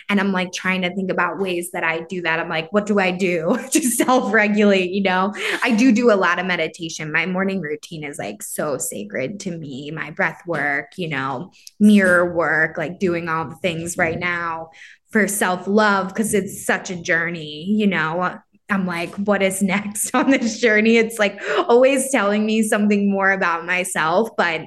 and 0.10 0.20
I'm 0.20 0.32
like 0.32 0.52
trying 0.54 0.82
to 0.84 0.94
think 0.94 1.12
about 1.12 1.40
ways 1.40 1.72
that 1.72 1.84
I 1.84 2.02
do 2.02 2.22
that. 2.22 2.40
I'm 2.40 2.50
like, 2.50 2.72
what 2.72 2.86
do 2.86 3.00
I 3.00 3.12
do 3.12 3.58
to 3.72 3.82
self 3.82 4.34
regulate? 4.34 4.92
You 4.92 5.04
know, 5.04 5.34
I 5.64 5.76
do 5.76 5.92
do 5.92 6.12
a 6.12 6.16
lot 6.16 6.40
of 6.40 6.46
meditation. 6.46 7.12
My 7.12 7.26
morning 7.26 7.62
routine 7.62 8.04
is 8.04 8.20
like 8.20 8.44
so 8.44 8.78
sacred 8.78 9.40
to 9.42 9.58
me. 9.58 9.92
My 9.92 10.12
breath 10.12 10.42
work, 10.46 10.98
you 10.98 11.10
know, 11.10 11.52
mirror 11.80 12.34
work, 12.34 12.78
like 12.78 13.00
doing 13.00 13.30
all 13.30 13.50
the 13.50 13.56
things 13.56 13.98
right 13.98 14.20
now 14.20 14.72
for 15.12 15.28
self 15.28 15.68
love 15.68 16.10
because 16.10 16.34
it's 16.34 16.66
such 16.66 16.90
a 16.90 16.96
journey, 16.96 17.66
you 17.66 17.88
know. 17.88 18.40
I'm 18.70 18.86
like, 18.86 19.14
what 19.16 19.44
is 19.44 19.62
next 19.62 20.16
on 20.16 20.32
this 20.32 20.60
journey? 20.60 20.98
It's 20.98 21.20
like 21.20 21.42
always 21.68 22.12
telling 22.12 22.46
me 22.46 22.64
something 22.64 23.12
more 23.12 23.32
about 23.32 23.66
myself, 23.66 24.30
but 24.38 24.62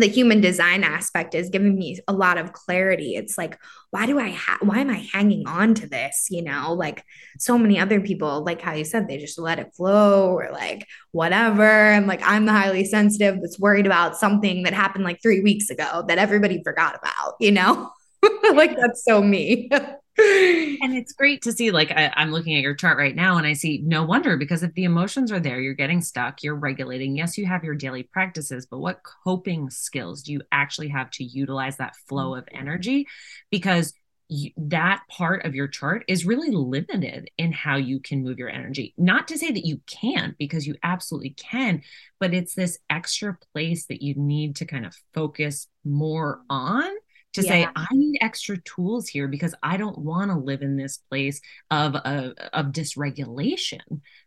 the 0.00 0.08
human 0.08 0.40
design 0.40 0.84
aspect 0.84 1.34
is 1.34 1.50
giving 1.50 1.76
me 1.76 1.98
a 2.08 2.12
lot 2.12 2.38
of 2.38 2.52
clarity. 2.52 3.14
It's 3.14 3.38
like, 3.38 3.58
why 3.90 4.06
do 4.06 4.18
I 4.18 4.30
ha- 4.30 4.58
why 4.60 4.78
am 4.78 4.90
I 4.90 5.08
hanging 5.12 5.46
on 5.46 5.74
to 5.74 5.88
this? 5.88 6.28
You 6.30 6.42
know, 6.42 6.72
like 6.72 7.04
so 7.38 7.58
many 7.58 7.78
other 7.78 8.00
people, 8.00 8.44
like 8.44 8.60
how 8.60 8.72
you 8.72 8.84
said, 8.84 9.08
they 9.08 9.18
just 9.18 9.38
let 9.38 9.58
it 9.58 9.74
flow 9.74 10.32
or 10.32 10.50
like 10.52 10.86
whatever. 11.12 11.62
And 11.62 12.06
like 12.06 12.20
I'm 12.22 12.46
the 12.46 12.52
highly 12.52 12.84
sensitive 12.84 13.40
that's 13.40 13.58
worried 13.58 13.86
about 13.86 14.16
something 14.16 14.64
that 14.64 14.74
happened 14.74 15.04
like 15.04 15.22
three 15.22 15.40
weeks 15.40 15.70
ago 15.70 16.04
that 16.08 16.18
everybody 16.18 16.62
forgot 16.62 16.96
about, 16.96 17.34
you 17.40 17.52
know? 17.52 17.90
like 18.54 18.76
that's 18.76 19.04
so 19.04 19.22
me. 19.22 19.70
and 20.18 20.94
it's 20.94 21.12
great 21.12 21.42
to 21.42 21.52
see 21.52 21.70
like 21.70 21.90
I, 21.90 22.12
am 22.16 22.32
looking 22.32 22.56
at 22.56 22.62
your 22.62 22.74
chart 22.74 22.98
right 22.98 23.14
now 23.14 23.38
and 23.38 23.46
i 23.46 23.52
see 23.52 23.82
no 23.84 24.04
wonder 24.04 24.36
because 24.36 24.62
if 24.62 24.74
the 24.74 24.84
emotions 24.84 25.30
are 25.30 25.40
there 25.40 25.60
you're 25.60 25.74
getting 25.74 26.00
stuck 26.00 26.42
you're 26.42 26.54
regulating. 26.54 27.16
Yes 27.16 27.38
you 27.38 27.46
have 27.46 27.64
your 27.64 27.74
daily 27.74 28.02
practices 28.02 28.66
but 28.66 28.78
what 28.78 29.02
coping 29.24 29.70
skills 29.70 30.22
do 30.22 30.32
you 30.32 30.42
actually 30.52 30.88
have 30.88 31.10
to 31.12 31.24
utilize 31.24 31.76
that 31.76 31.96
flow 32.08 32.34
of 32.34 32.44
mm-hmm. 32.46 32.58
energy? 32.58 33.06
Because 33.50 33.92
you, 34.30 34.50
that 34.58 35.02
part 35.08 35.46
of 35.46 35.54
your 35.54 35.68
chart 35.68 36.04
is 36.06 36.26
really 36.26 36.50
limited 36.50 37.30
in 37.38 37.50
how 37.50 37.76
you 37.76 37.98
can 37.98 38.22
move 38.22 38.38
your 38.38 38.50
energy. 38.50 38.92
Not 38.98 39.28
to 39.28 39.38
say 39.38 39.50
that 39.50 39.66
you 39.66 39.80
can't 39.86 40.36
because 40.36 40.66
you 40.66 40.74
absolutely 40.82 41.30
can 41.30 41.82
but 42.20 42.34
it's 42.34 42.54
this 42.54 42.78
extra 42.90 43.38
place 43.52 43.86
that 43.86 44.02
you 44.02 44.14
need 44.16 44.56
to 44.56 44.66
kind 44.66 44.84
of 44.84 44.94
focus 45.14 45.68
more 45.84 46.40
on 46.50 46.90
to 47.38 47.46
yeah. 47.46 47.50
say 47.50 47.68
i 47.74 47.86
need 47.92 48.18
extra 48.20 48.56
tools 48.62 49.08
here 49.08 49.28
because 49.28 49.54
i 49.62 49.76
don't 49.76 49.98
want 49.98 50.30
to 50.30 50.36
live 50.36 50.62
in 50.62 50.76
this 50.76 50.98
place 51.08 51.40
of 51.70 51.94
uh, 51.94 52.30
of 52.52 52.66
dysregulation. 52.66 53.80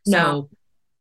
No. 0.06 0.18
so 0.18 0.50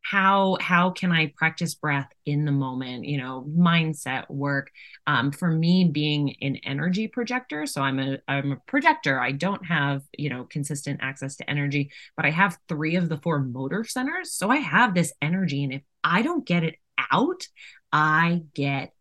how 0.02 0.56
how 0.60 0.90
can 0.90 1.12
i 1.12 1.32
practice 1.36 1.74
breath 1.74 2.08
in 2.24 2.46
the 2.46 2.52
moment 2.52 3.04
you 3.04 3.18
know 3.18 3.46
mindset 3.48 4.28
work? 4.30 4.70
Um, 5.06 5.30
for 5.30 5.50
me 5.50 5.84
being 5.84 6.36
an 6.40 6.56
energy 6.64 7.06
projector 7.06 7.66
so 7.66 7.82
i'm 7.82 7.98
a 7.98 8.18
i'm 8.28 8.52
a 8.52 8.56
projector. 8.66 9.20
I 9.20 9.32
don't 9.32 9.64
have 9.66 10.02
you 10.16 10.30
know 10.30 10.44
consistent 10.44 11.00
access 11.02 11.36
to 11.36 11.50
energy 11.50 11.90
but 12.16 12.24
i 12.24 12.30
have 12.30 12.58
three 12.68 12.96
of 12.96 13.08
the 13.08 13.18
four 13.18 13.40
motor 13.40 13.84
centers 13.84 14.32
so 14.32 14.50
i 14.50 14.56
have 14.56 14.94
this 14.94 15.12
energy 15.20 15.64
and 15.64 15.72
if 15.72 15.82
i 16.02 16.22
don't 16.22 16.46
get 16.46 16.64
it 16.64 16.76
out 17.12 17.46
i 17.92 18.42
get 18.54 18.92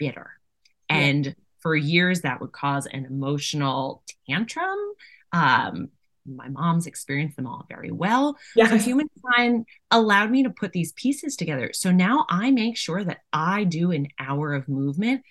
bitter. 0.00 0.30
And 0.88 1.36
for 1.60 1.74
years 1.76 2.22
that 2.22 2.40
would 2.40 2.52
cause 2.52 2.86
an 2.86 3.04
emotional 3.04 4.02
tantrum 4.26 4.78
um, 5.32 5.90
my 6.26 6.48
mom's 6.48 6.86
experienced 6.86 7.36
them 7.36 7.46
all 7.46 7.64
very 7.68 7.90
well. 7.90 8.36
Yes. 8.54 8.70
So 8.70 8.76
human 8.76 9.08
design 9.14 9.64
allowed 9.90 10.30
me 10.30 10.42
to 10.44 10.50
put 10.50 10.72
these 10.72 10.92
pieces 10.92 11.36
together. 11.36 11.70
So 11.72 11.90
now 11.90 12.26
I 12.28 12.50
make 12.50 12.76
sure 12.76 13.02
that 13.02 13.18
I 13.32 13.64
do 13.64 13.90
an 13.90 14.08
hour 14.18 14.54
of 14.54 14.68
movement 14.68 15.22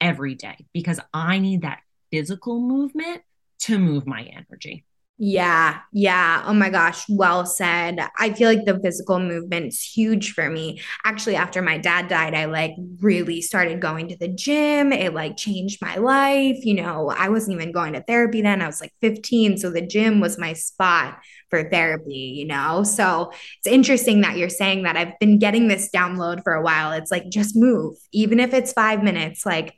every 0.00 0.34
day 0.34 0.66
because 0.72 1.00
I 1.12 1.38
need 1.38 1.62
that 1.62 1.80
physical 2.10 2.60
movement 2.60 3.22
to 3.60 3.78
move 3.78 4.06
my 4.06 4.22
energy. 4.22 4.84
Yeah, 5.16 5.78
yeah. 5.92 6.42
Oh 6.44 6.54
my 6.54 6.70
gosh, 6.70 7.04
well 7.08 7.46
said. 7.46 8.00
I 8.18 8.32
feel 8.32 8.48
like 8.48 8.64
the 8.64 8.80
physical 8.80 9.20
movement's 9.20 9.80
huge 9.80 10.32
for 10.32 10.50
me. 10.50 10.80
Actually, 11.04 11.36
after 11.36 11.62
my 11.62 11.78
dad 11.78 12.08
died, 12.08 12.34
I 12.34 12.46
like 12.46 12.72
really 13.00 13.40
started 13.40 13.80
going 13.80 14.08
to 14.08 14.16
the 14.16 14.26
gym. 14.26 14.92
It 14.92 15.14
like 15.14 15.36
changed 15.36 15.80
my 15.80 15.96
life. 15.98 16.64
You 16.64 16.74
know, 16.82 17.10
I 17.10 17.28
wasn't 17.28 17.54
even 17.54 17.70
going 17.70 17.92
to 17.92 18.02
therapy 18.02 18.42
then. 18.42 18.60
I 18.60 18.66
was 18.66 18.80
like 18.80 18.92
15, 19.02 19.56
so 19.56 19.70
the 19.70 19.86
gym 19.86 20.18
was 20.18 20.36
my 20.36 20.52
spot 20.52 21.20
for 21.48 21.70
therapy, 21.70 22.34
you 22.36 22.46
know? 22.48 22.82
So 22.82 23.30
it's 23.58 23.72
interesting 23.72 24.22
that 24.22 24.36
you're 24.36 24.48
saying 24.48 24.82
that. 24.82 24.96
I've 24.96 25.16
been 25.20 25.38
getting 25.38 25.68
this 25.68 25.90
download 25.94 26.42
for 26.42 26.54
a 26.54 26.62
while. 26.62 26.90
It's 26.90 27.12
like 27.12 27.28
just 27.30 27.54
move, 27.54 27.94
even 28.12 28.40
if 28.40 28.52
it's 28.52 28.72
5 28.72 29.04
minutes, 29.04 29.46
like 29.46 29.74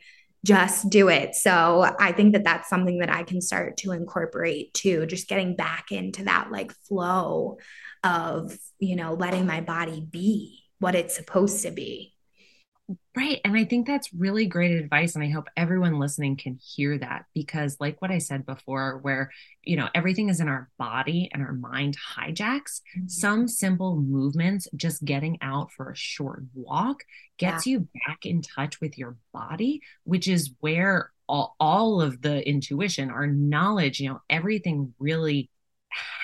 just 0.46 0.88
do 0.90 1.08
it. 1.08 1.34
So 1.34 1.84
I 1.98 2.12
think 2.12 2.32
that 2.32 2.44
that's 2.44 2.68
something 2.68 2.98
that 2.98 3.10
I 3.12 3.24
can 3.24 3.40
start 3.40 3.78
to 3.78 3.90
incorporate 3.90 4.72
too, 4.74 5.04
just 5.06 5.28
getting 5.28 5.56
back 5.56 5.90
into 5.90 6.24
that 6.24 6.52
like 6.52 6.72
flow 6.88 7.58
of, 8.04 8.56
you 8.78 8.94
know, 8.94 9.14
letting 9.14 9.44
my 9.46 9.60
body 9.60 10.00
be 10.00 10.62
what 10.78 10.94
it's 10.94 11.16
supposed 11.16 11.62
to 11.64 11.72
be. 11.72 12.15
Right. 13.16 13.40
And 13.44 13.56
I 13.56 13.64
think 13.64 13.86
that's 13.86 14.14
really 14.14 14.46
great 14.46 14.70
advice. 14.70 15.16
And 15.16 15.24
I 15.24 15.28
hope 15.28 15.48
everyone 15.56 15.98
listening 15.98 16.36
can 16.36 16.56
hear 16.62 16.96
that 16.98 17.24
because, 17.34 17.78
like 17.80 18.00
what 18.00 18.12
I 18.12 18.18
said 18.18 18.46
before, 18.46 18.98
where, 19.02 19.32
you 19.64 19.76
know, 19.76 19.88
everything 19.92 20.28
is 20.28 20.38
in 20.38 20.46
our 20.46 20.70
body 20.78 21.28
and 21.32 21.42
our 21.42 21.52
mind 21.52 21.96
hijacks, 21.96 22.82
mm-hmm. 22.96 23.08
some 23.08 23.48
simple 23.48 23.96
movements, 23.96 24.68
just 24.76 25.04
getting 25.04 25.38
out 25.40 25.72
for 25.72 25.90
a 25.90 25.96
short 25.96 26.44
walk, 26.54 27.02
gets 27.38 27.66
yeah. 27.66 27.72
you 27.72 27.88
back 28.06 28.24
in 28.24 28.40
touch 28.40 28.80
with 28.80 28.96
your 28.96 29.16
body, 29.32 29.80
which 30.04 30.28
is 30.28 30.52
where 30.60 31.10
all, 31.28 31.56
all 31.58 32.00
of 32.00 32.22
the 32.22 32.48
intuition, 32.48 33.10
our 33.10 33.26
knowledge, 33.26 33.98
you 33.98 34.10
know, 34.10 34.20
everything 34.30 34.94
really 35.00 35.50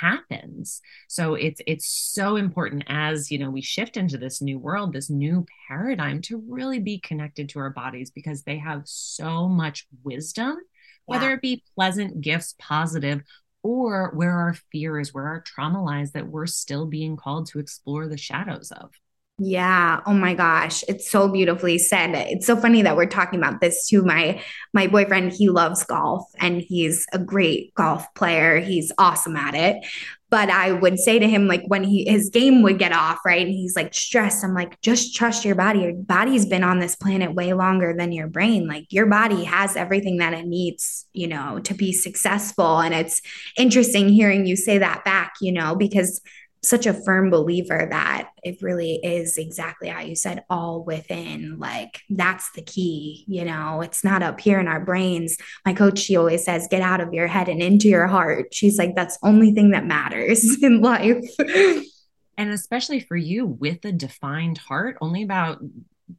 happens 0.00 0.80
so 1.08 1.34
it's 1.34 1.60
it's 1.66 1.86
so 1.86 2.36
important 2.36 2.82
as 2.88 3.30
you 3.30 3.38
know 3.38 3.50
we 3.50 3.62
shift 3.62 3.96
into 3.96 4.18
this 4.18 4.42
new 4.42 4.58
world 4.58 4.92
this 4.92 5.08
new 5.08 5.46
paradigm 5.68 6.20
to 6.20 6.42
really 6.48 6.78
be 6.78 6.98
connected 6.98 7.48
to 7.48 7.58
our 7.58 7.70
bodies 7.70 8.10
because 8.10 8.42
they 8.42 8.58
have 8.58 8.82
so 8.84 9.48
much 9.48 9.86
wisdom 10.02 10.56
yeah. 10.56 10.58
whether 11.06 11.32
it 11.32 11.40
be 11.40 11.62
pleasant 11.74 12.20
gifts 12.20 12.54
positive 12.58 13.22
or 13.62 14.10
where 14.14 14.32
our 14.32 14.54
fear 14.72 14.98
is 14.98 15.14
where 15.14 15.28
our 15.28 15.40
trauma 15.40 15.82
lies 15.82 16.12
that 16.12 16.26
we're 16.26 16.46
still 16.46 16.86
being 16.86 17.16
called 17.16 17.46
to 17.46 17.58
explore 17.58 18.08
the 18.08 18.16
shadows 18.16 18.72
of 18.72 18.90
yeah. 19.44 20.00
Oh 20.06 20.12
my 20.12 20.34
gosh. 20.34 20.84
It's 20.88 21.10
so 21.10 21.28
beautifully 21.28 21.78
said. 21.78 22.10
It's 22.14 22.46
so 22.46 22.56
funny 22.56 22.82
that 22.82 22.96
we're 22.96 23.06
talking 23.06 23.38
about 23.38 23.60
this 23.60 23.88
too. 23.88 24.04
My 24.04 24.40
my 24.72 24.86
boyfriend, 24.86 25.32
he 25.32 25.48
loves 25.48 25.82
golf 25.84 26.24
and 26.38 26.60
he's 26.60 27.06
a 27.12 27.18
great 27.18 27.74
golf 27.74 28.06
player. 28.14 28.60
He's 28.60 28.92
awesome 28.98 29.36
at 29.36 29.54
it. 29.54 29.84
But 30.30 30.48
I 30.48 30.72
would 30.72 30.98
say 30.98 31.18
to 31.18 31.28
him, 31.28 31.46
like 31.46 31.62
when 31.66 31.84
he 31.84 32.08
his 32.08 32.30
game 32.30 32.62
would 32.62 32.78
get 32.78 32.92
off, 32.92 33.18
right? 33.26 33.44
And 33.44 33.54
he's 33.54 33.76
like 33.76 33.92
stressed. 33.92 34.44
I'm 34.44 34.54
like, 34.54 34.80
just 34.80 35.14
trust 35.14 35.44
your 35.44 35.56
body. 35.56 35.80
Your 35.80 35.92
body's 35.92 36.46
been 36.46 36.64
on 36.64 36.78
this 36.78 36.96
planet 36.96 37.34
way 37.34 37.52
longer 37.52 37.94
than 37.96 38.12
your 38.12 38.28
brain. 38.28 38.66
Like 38.66 38.86
your 38.90 39.06
body 39.06 39.44
has 39.44 39.76
everything 39.76 40.18
that 40.18 40.34
it 40.34 40.46
needs, 40.46 41.06
you 41.12 41.26
know, 41.26 41.58
to 41.64 41.74
be 41.74 41.92
successful. 41.92 42.78
And 42.80 42.94
it's 42.94 43.20
interesting 43.58 44.08
hearing 44.08 44.46
you 44.46 44.56
say 44.56 44.78
that 44.78 45.04
back, 45.04 45.34
you 45.42 45.52
know, 45.52 45.74
because 45.74 46.22
such 46.64 46.86
a 46.86 46.94
firm 46.94 47.28
believer 47.28 47.88
that 47.90 48.30
it 48.44 48.62
really 48.62 48.94
is 49.02 49.36
exactly 49.36 49.88
how 49.88 50.00
you 50.00 50.14
said 50.14 50.44
all 50.48 50.84
within 50.84 51.58
like 51.58 52.00
that's 52.10 52.52
the 52.52 52.62
key 52.62 53.24
you 53.26 53.44
know? 53.44 53.80
It's 53.80 54.04
not 54.04 54.22
up 54.22 54.40
here 54.40 54.60
in 54.60 54.68
our 54.68 54.84
brains. 54.84 55.36
My 55.64 55.72
coach 55.72 55.98
she 55.98 56.16
always 56.16 56.44
says 56.44 56.68
get 56.70 56.82
out 56.82 57.00
of 57.00 57.12
your 57.12 57.26
head 57.26 57.48
and 57.48 57.62
into 57.62 57.88
your 57.88 58.06
heart. 58.06 58.54
She's 58.54 58.78
like 58.78 58.94
that's 58.94 59.18
only 59.22 59.52
thing 59.52 59.70
that 59.70 59.84
matters 59.84 60.58
in 60.62 60.80
life. 60.80 61.24
And 62.38 62.50
especially 62.50 63.00
for 63.00 63.16
you 63.16 63.46
with 63.46 63.84
a 63.84 63.92
defined 63.92 64.58
heart 64.58 64.96
only 65.00 65.22
about 65.22 65.58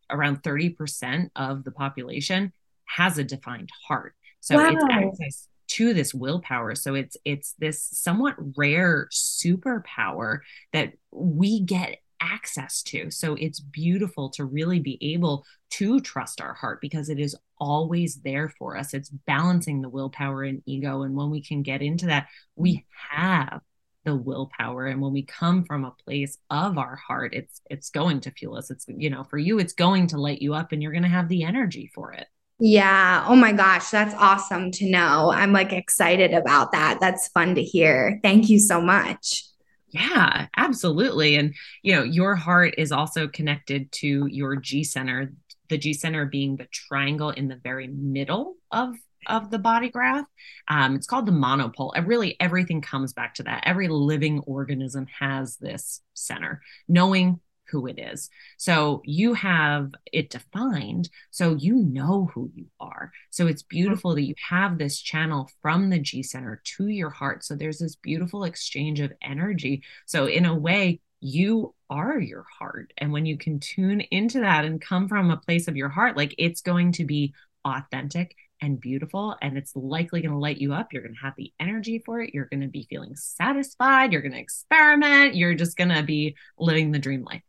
around 0.10 0.44
30% 0.44 1.30
of 1.36 1.64
the 1.64 1.72
population 1.72 2.54
has 2.86 3.18
a 3.18 3.24
defined 3.24 3.70
heart. 3.88 4.16
So 4.40 4.56
wow. 4.56 4.72
it's 4.72 4.86
access 4.90 5.48
to 5.68 5.94
this 5.94 6.14
willpower. 6.14 6.76
So 6.76 6.96
it's 6.96 7.18
it's 7.26 7.54
this 7.60 7.82
somewhat 7.92 8.36
rare 8.58 9.08
superpower 9.12 10.40
that 10.72 10.94
we 11.12 11.62
get 11.62 11.98
access 12.24 12.82
to. 12.84 13.12
So 13.12 13.36
it's 13.36 13.60
beautiful 13.60 14.30
to 14.32 14.46
really 14.46 14.80
be 14.80 14.98
able 15.14 15.46
to 15.72 16.00
trust 16.00 16.40
our 16.40 16.54
heart 16.54 16.80
because 16.82 17.10
it 17.10 17.20
is 17.20 17.36
always 17.60 18.22
there 18.24 18.50
for 18.58 18.78
us. 18.78 18.94
It's 18.94 19.10
balancing 19.10 19.82
the 19.82 19.90
willpower 19.90 20.44
and 20.44 20.62
ego. 20.66 21.04
And 21.04 21.16
when 21.16 21.30
we 21.30 21.42
can 21.42 21.64
get 21.64 21.82
into 21.82 22.06
that 22.08 22.28
we 22.56 22.86
have 23.12 23.62
the 24.06 24.16
willpower. 24.16 24.88
And 24.88 25.02
when 25.02 25.14
we 25.14 25.24
come 25.24 25.64
from 25.64 25.86
a 25.86 25.96
place 26.06 26.38
of 26.50 26.78
our 26.78 26.96
heart 26.96 27.34
it's 27.34 27.62
it's 27.70 27.90
going 27.90 28.22
to 28.22 28.32
fuel 28.32 28.58
us. 28.58 28.72
It's 28.72 28.86
you 28.88 29.10
know 29.10 29.24
for 29.24 29.38
you 29.38 29.60
it's 29.60 29.74
going 29.74 30.08
to 30.08 30.18
light 30.18 30.42
you 30.42 30.54
up 30.54 30.72
and 30.72 30.82
you're 30.82 30.92
going 30.92 31.04
to 31.04 31.10
have 31.10 31.30
the 31.30 31.44
energy 31.44 31.92
for 31.94 32.14
it 32.14 32.28
yeah. 32.66 33.26
Oh 33.28 33.36
my 33.36 33.52
gosh. 33.52 33.90
That's 33.90 34.16
awesome 34.16 34.72
to 34.72 34.90
know. 34.90 35.34
I'm 35.34 35.52
like 35.52 35.74
excited 35.74 36.34
about 36.34 36.72
that. 36.72 36.98
That's 37.02 37.28
fun 37.28 37.56
to 37.56 37.62
hear. 37.62 38.22
Thank 38.24 38.50
you 38.50 38.58
so 38.58 38.80
much. 38.80 39.44
Yeah, 39.90 40.48
absolutely. 40.56 41.36
And, 41.36 41.54
you 41.82 41.94
know, 41.94 42.04
your 42.04 42.36
heart 42.36 42.76
is 42.78 42.94
also 42.94 43.28
connected 43.28 43.92
to 43.92 44.28
your 44.28 44.56
G 44.56 44.86
center, 44.86 45.34
the 45.68 45.78
G 45.78 45.94
center 45.94 46.26
being 46.26 46.56
the 46.56 46.68
triangle 46.72 47.32
in 47.32 47.50
the 47.50 47.60
very 47.62 47.88
middle 47.88 48.56
of 48.72 48.96
of 49.28 49.52
the 49.52 49.60
body 49.60 49.90
graph. 49.90 50.26
Um, 50.70 50.96
it's 50.96 51.08
called 51.08 51.26
the 51.26 51.34
monopole. 51.34 51.92
And 51.92 52.08
really, 52.08 52.38
everything 52.40 52.80
comes 52.80 53.12
back 53.12 53.36
to 53.36 53.44
that. 53.44 53.64
Every 53.66 53.90
living 53.90 54.40
organism 54.48 55.08
has 55.20 55.58
this 55.58 56.02
center. 56.14 56.62
Knowing 56.88 57.42
who 57.74 57.88
it 57.88 58.00
is. 58.00 58.30
So 58.58 59.02
you 59.04 59.34
have 59.34 59.92
it 60.14 60.30
defined, 60.30 61.10
so 61.32 61.56
you 61.56 61.76
know 61.76 62.30
who 62.34 62.52
you 62.54 62.68
are. 62.80 63.12
So 63.32 63.48
it's 63.48 63.64
mm-hmm. 63.64 63.78
beautiful 63.78 64.16
that 64.16 64.22
you 64.22 64.36
have 64.48 64.78
this 64.78 65.02
channel 65.02 65.50
from 65.62 65.90
the 65.90 66.00
G 66.00 66.22
center 66.22 66.62
to 66.78 66.88
your 66.88 67.10
heart. 67.10 67.44
So 67.44 67.56
there's 67.56 67.80
this 67.80 67.96
beautiful 67.96 68.44
exchange 68.44 69.00
of 69.00 69.12
energy. 69.24 69.82
So, 70.06 70.28
in 70.28 70.46
a 70.46 70.56
way, 70.56 71.02
you 71.20 71.74
are 71.90 72.20
your 72.20 72.46
heart. 72.60 72.94
And 72.98 73.12
when 73.12 73.26
you 73.26 73.38
can 73.38 73.60
tune 73.60 74.02
into 74.02 74.42
that 74.42 74.66
and 74.66 74.80
come 74.80 75.08
from 75.08 75.32
a 75.32 75.38
place 75.38 75.68
of 75.68 75.76
your 75.76 75.90
heart, 75.90 76.16
like 76.16 76.36
it's 76.38 76.62
going 76.62 76.92
to 76.94 77.06
be 77.06 77.34
authentic 77.66 78.36
and 78.64 78.80
beautiful 78.80 79.36
and 79.42 79.58
it's 79.58 79.76
likely 79.76 80.22
going 80.22 80.32
to 80.32 80.38
light 80.38 80.58
you 80.58 80.74
up. 80.74 80.94
You're 80.94 81.02
going 81.02 81.16
to 81.16 81.22
have 81.22 81.36
the 81.38 81.52
energy 81.60 82.02
for 82.06 82.22
it. 82.22 82.34
You're 82.34 82.46
going 82.46 82.62
to 82.62 82.68
be 82.68 82.88
feeling 82.90 83.16
satisfied. 83.16 84.12
You're 84.12 84.22
going 84.22 84.34
to 84.34 84.40
experiment. 84.40 85.36
You're 85.36 85.54
just 85.54 85.76
going 85.76 85.90
to 85.90 86.04
be 86.04 86.36
living 86.58 86.92
the 86.92 87.00
dream 87.00 87.24
life. 87.24 87.42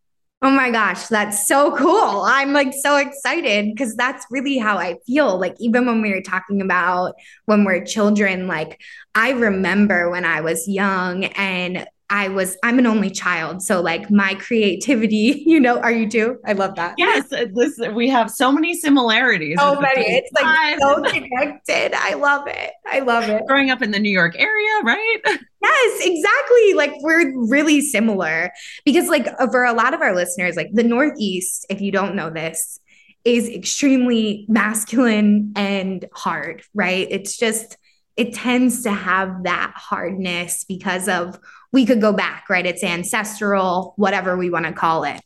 Oh 0.44 0.50
my 0.50 0.70
gosh, 0.70 1.06
that's 1.06 1.48
so 1.48 1.74
cool. 1.74 2.22
I'm 2.26 2.52
like 2.52 2.74
so 2.74 2.98
excited 2.98 3.74
because 3.74 3.96
that's 3.96 4.26
really 4.30 4.58
how 4.58 4.76
I 4.76 4.96
feel. 5.06 5.40
Like, 5.40 5.54
even 5.58 5.86
when 5.86 6.02
we 6.02 6.12
were 6.12 6.20
talking 6.20 6.60
about 6.60 7.14
when 7.46 7.64
we're 7.64 7.82
children, 7.82 8.46
like, 8.46 8.78
I 9.14 9.30
remember 9.30 10.10
when 10.10 10.26
I 10.26 10.42
was 10.42 10.68
young 10.68 11.24
and 11.24 11.86
I 12.14 12.28
was 12.28 12.56
I'm 12.62 12.78
an 12.78 12.86
only 12.86 13.10
child, 13.10 13.60
so 13.60 13.80
like 13.80 14.08
my 14.08 14.34
creativity, 14.36 15.42
you 15.46 15.58
know, 15.58 15.80
are 15.80 15.90
you 15.90 16.08
too? 16.08 16.38
I 16.46 16.52
love 16.52 16.76
that. 16.76 16.94
Yes, 16.96 17.32
uh, 17.32 17.46
listen, 17.52 17.90
uh, 17.90 17.92
we 17.92 18.08
have 18.08 18.30
so 18.30 18.52
many 18.52 18.74
similarities. 18.74 19.58
So 19.58 19.80
many. 19.80 20.04
It's 20.06 20.30
like 20.32 20.78
so 20.78 21.02
connected. 21.02 21.92
I 21.92 22.14
love 22.14 22.46
it. 22.46 22.70
I 22.86 23.00
love 23.00 23.28
it. 23.28 23.44
Growing 23.48 23.70
up 23.70 23.82
in 23.82 23.90
the 23.90 23.98
New 23.98 24.12
York 24.12 24.36
area, 24.38 24.80
right? 24.84 25.18
Yes, 25.64 26.06
exactly. 26.06 26.74
Like 26.74 26.92
we're 27.00 27.32
really 27.48 27.80
similar 27.80 28.52
because 28.84 29.08
like 29.08 29.26
uh, 29.38 29.48
for 29.48 29.64
a 29.64 29.72
lot 29.72 29.94
of 29.94 30.02
our 30.02 30.14
listeners, 30.14 30.56
like 30.56 30.68
the 30.74 30.82
Northeast, 30.82 31.64
if 31.70 31.80
you 31.80 31.90
don't 31.90 32.14
know 32.14 32.28
this, 32.28 32.78
is 33.24 33.48
extremely 33.48 34.44
masculine 34.46 35.54
and 35.56 36.04
hard, 36.12 36.62
right? 36.74 37.08
It's 37.10 37.38
just 37.38 37.78
it 38.16 38.34
tends 38.34 38.82
to 38.84 38.92
have 38.92 39.44
that 39.44 39.72
hardness 39.74 40.64
because 40.64 41.08
of 41.08 41.38
we 41.72 41.84
could 41.84 42.00
go 42.00 42.12
back, 42.12 42.48
right? 42.48 42.64
It's 42.64 42.84
ancestral, 42.84 43.94
whatever 43.96 44.36
we 44.36 44.50
want 44.50 44.66
to 44.66 44.72
call 44.72 45.04
it. 45.04 45.20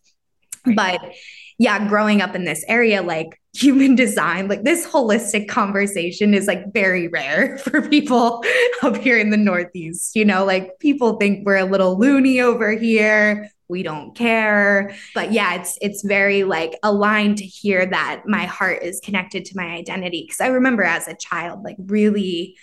Right. 0.66 0.76
But 0.76 1.14
yeah, 1.58 1.88
growing 1.88 2.22
up 2.22 2.34
in 2.34 2.44
this 2.44 2.64
area, 2.68 3.02
like 3.02 3.40
human 3.54 3.94
design, 3.94 4.48
like 4.48 4.62
this 4.62 4.86
holistic 4.86 5.48
conversation 5.48 6.32
is 6.32 6.46
like 6.46 6.72
very 6.72 7.08
rare 7.08 7.58
for 7.64 7.86
people 7.86 8.42
up 8.82 8.96
here 8.96 9.18
in 9.18 9.30
the 9.30 9.36
Northeast. 9.36 10.16
You 10.16 10.24
know, 10.24 10.44
like 10.44 10.78
people 10.78 11.16
think 11.16 11.46
we're 11.46 11.56
a 11.56 11.64
little 11.64 11.98
loony 11.98 12.40
over 12.40 12.72
here. 12.72 13.50
We 13.68 13.82
don't 13.82 14.16
care. 14.16 14.94
But 15.14 15.32
yeah, 15.32 15.56
it's 15.56 15.76
it's 15.82 16.02
very 16.02 16.44
like 16.44 16.78
aligned 16.82 17.36
to 17.38 17.44
hear 17.44 17.84
that 17.84 18.22
my 18.26 18.46
heart 18.46 18.82
is 18.82 19.00
connected 19.00 19.44
to 19.46 19.56
my 19.56 19.66
identity. 19.66 20.26
Cause 20.26 20.40
I 20.40 20.46
remember 20.46 20.84
as 20.84 21.06
a 21.06 21.14
child, 21.14 21.64
like 21.64 21.76
really 21.78 22.56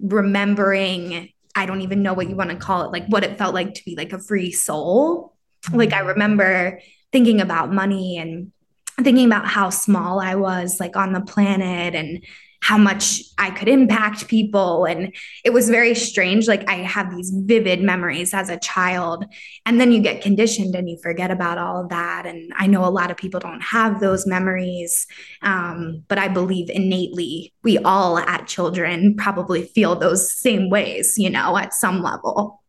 remembering 0.00 1.30
I 1.54 1.66
don't 1.66 1.80
even 1.80 2.02
know 2.02 2.12
what 2.14 2.28
you 2.28 2.36
want 2.36 2.50
to 2.50 2.56
call 2.56 2.84
it, 2.84 2.92
like 2.92 3.06
what 3.08 3.24
it 3.24 3.36
felt 3.36 3.52
like 3.52 3.74
to 3.74 3.84
be 3.84 3.96
like 3.96 4.12
a 4.12 4.20
free 4.20 4.52
soul. 4.52 5.34
Like 5.72 5.92
I 5.92 6.00
remember 6.00 6.80
thinking 7.10 7.40
about 7.40 7.72
money 7.72 8.16
and 8.16 8.52
thinking 9.02 9.26
about 9.26 9.46
how 9.46 9.70
small 9.70 10.20
I 10.20 10.36
was 10.36 10.78
like 10.78 10.96
on 10.96 11.12
the 11.12 11.20
planet 11.20 11.96
and 11.96 12.24
how 12.60 12.76
much 12.76 13.22
I 13.38 13.50
could 13.50 13.68
impact 13.68 14.28
people. 14.28 14.84
And 14.84 15.14
it 15.44 15.52
was 15.52 15.70
very 15.70 15.94
strange. 15.94 16.48
Like 16.48 16.68
I 16.68 16.76
have 16.76 17.14
these 17.14 17.30
vivid 17.30 17.80
memories 17.82 18.34
as 18.34 18.48
a 18.48 18.58
child. 18.58 19.24
And 19.64 19.80
then 19.80 19.92
you 19.92 20.00
get 20.00 20.22
conditioned 20.22 20.74
and 20.74 20.88
you 20.88 20.98
forget 21.02 21.30
about 21.30 21.58
all 21.58 21.80
of 21.82 21.90
that. 21.90 22.26
And 22.26 22.52
I 22.56 22.66
know 22.66 22.84
a 22.84 22.90
lot 22.90 23.10
of 23.10 23.16
people 23.16 23.40
don't 23.40 23.62
have 23.62 24.00
those 24.00 24.26
memories. 24.26 25.06
Um, 25.42 26.04
but 26.08 26.18
I 26.18 26.28
believe 26.28 26.68
innately 26.68 27.54
we 27.62 27.78
all 27.78 28.18
at 28.18 28.46
children 28.46 29.16
probably 29.16 29.62
feel 29.62 29.94
those 29.94 30.30
same 30.32 30.68
ways, 30.68 31.16
you 31.16 31.30
know, 31.30 31.56
at 31.56 31.74
some 31.74 32.02
level. 32.02 32.62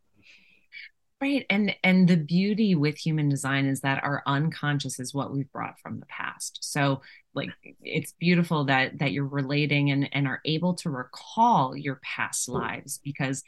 Right. 1.22 1.46
And 1.50 1.76
and 1.84 2.08
the 2.08 2.16
beauty 2.16 2.76
with 2.76 2.98
human 2.98 3.28
design 3.28 3.66
is 3.66 3.82
that 3.82 4.02
our 4.06 4.24
unconscious 4.26 5.02
is 5.02 5.14
what 5.14 5.34
we've 5.34 5.52
brought 5.52 5.78
from 5.82 6.00
the 6.00 6.06
past. 6.06 6.60
So 6.62 7.02
like 7.40 7.76
it's 7.82 8.14
beautiful 8.14 8.66
that 8.66 9.00
that 9.00 9.12
you're 9.12 9.26
relating 9.26 9.92
and 9.92 10.10
and 10.12 10.28
are 10.28 10.42
able 10.46 10.74
to 10.74 10.90
recall 10.90 11.76
your 11.76 12.00
past 12.04 12.50
mm. 12.50 12.54
lives 12.54 13.00
because 13.04 13.44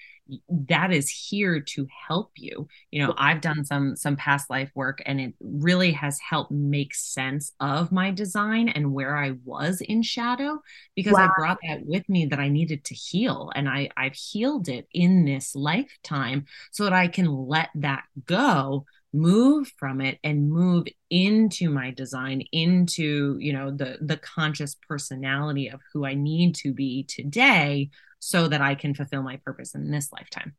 that 0.50 0.94
is 0.94 1.10
here 1.10 1.60
to 1.60 1.86
help 2.08 2.32
you 2.36 2.68
you 2.90 3.06
know 3.06 3.14
i've 3.18 3.42
done 3.42 3.66
some 3.66 3.96
some 3.96 4.16
past 4.16 4.50
life 4.50 4.72
work 4.76 5.02
and 5.06 5.20
it 5.20 5.34
really 5.42 5.92
has 5.92 6.20
helped 6.20 6.52
make 6.52 6.96
sense 6.96 7.52
of 7.60 7.92
my 7.92 8.12
design 8.12 8.70
and 8.70 8.94
where 8.94 9.18
i 9.18 9.34
was 9.44 9.82
in 9.82 10.02
shadow 10.02 10.62
because 10.96 11.14
wow. 11.14 11.26
i 11.26 11.30
brought 11.38 11.58
that 11.68 11.86
with 11.86 12.08
me 12.08 12.26
that 12.26 12.40
i 12.40 12.48
needed 12.48 12.84
to 12.84 12.96
heal 12.96 13.52
and 13.56 13.68
i 13.68 13.90
i've 13.98 14.16
healed 14.16 14.70
it 14.70 14.88
in 14.94 15.26
this 15.26 15.56
lifetime 15.56 16.46
so 16.72 16.84
that 16.84 16.94
i 16.94 17.08
can 17.08 17.26
let 17.26 17.70
that 17.76 18.04
go 18.26 18.86
move 19.14 19.72
from 19.78 20.02
it 20.02 20.20
and 20.24 20.50
move 20.50 20.88
into 21.10 21.70
my 21.70 21.92
design 21.92 22.42
into 22.52 23.38
you 23.40 23.52
know 23.52 23.72
the 23.72 23.98
the 24.02 24.18
conscious 24.18 24.76
personality 24.88 25.70
of 25.70 25.80
who 25.94 26.06
i 26.06 26.14
need 26.14 26.56
to 26.56 26.74
be 26.74 27.04
today 27.04 27.90
so 28.20 28.48
that 28.48 28.62
i 28.62 28.76
can 28.76 28.94
fulfill 28.94 29.24
my 29.24 29.38
purpose 29.44 29.76
in 29.76 29.92
this 29.92 30.12
lifetime 30.14 30.56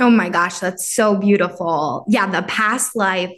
oh 0.00 0.10
my 0.10 0.28
gosh 0.28 0.58
that's 0.60 0.88
so 0.94 1.16
beautiful 1.16 2.04
yeah 2.08 2.30
the 2.30 2.46
past 2.46 2.94
life 2.94 3.32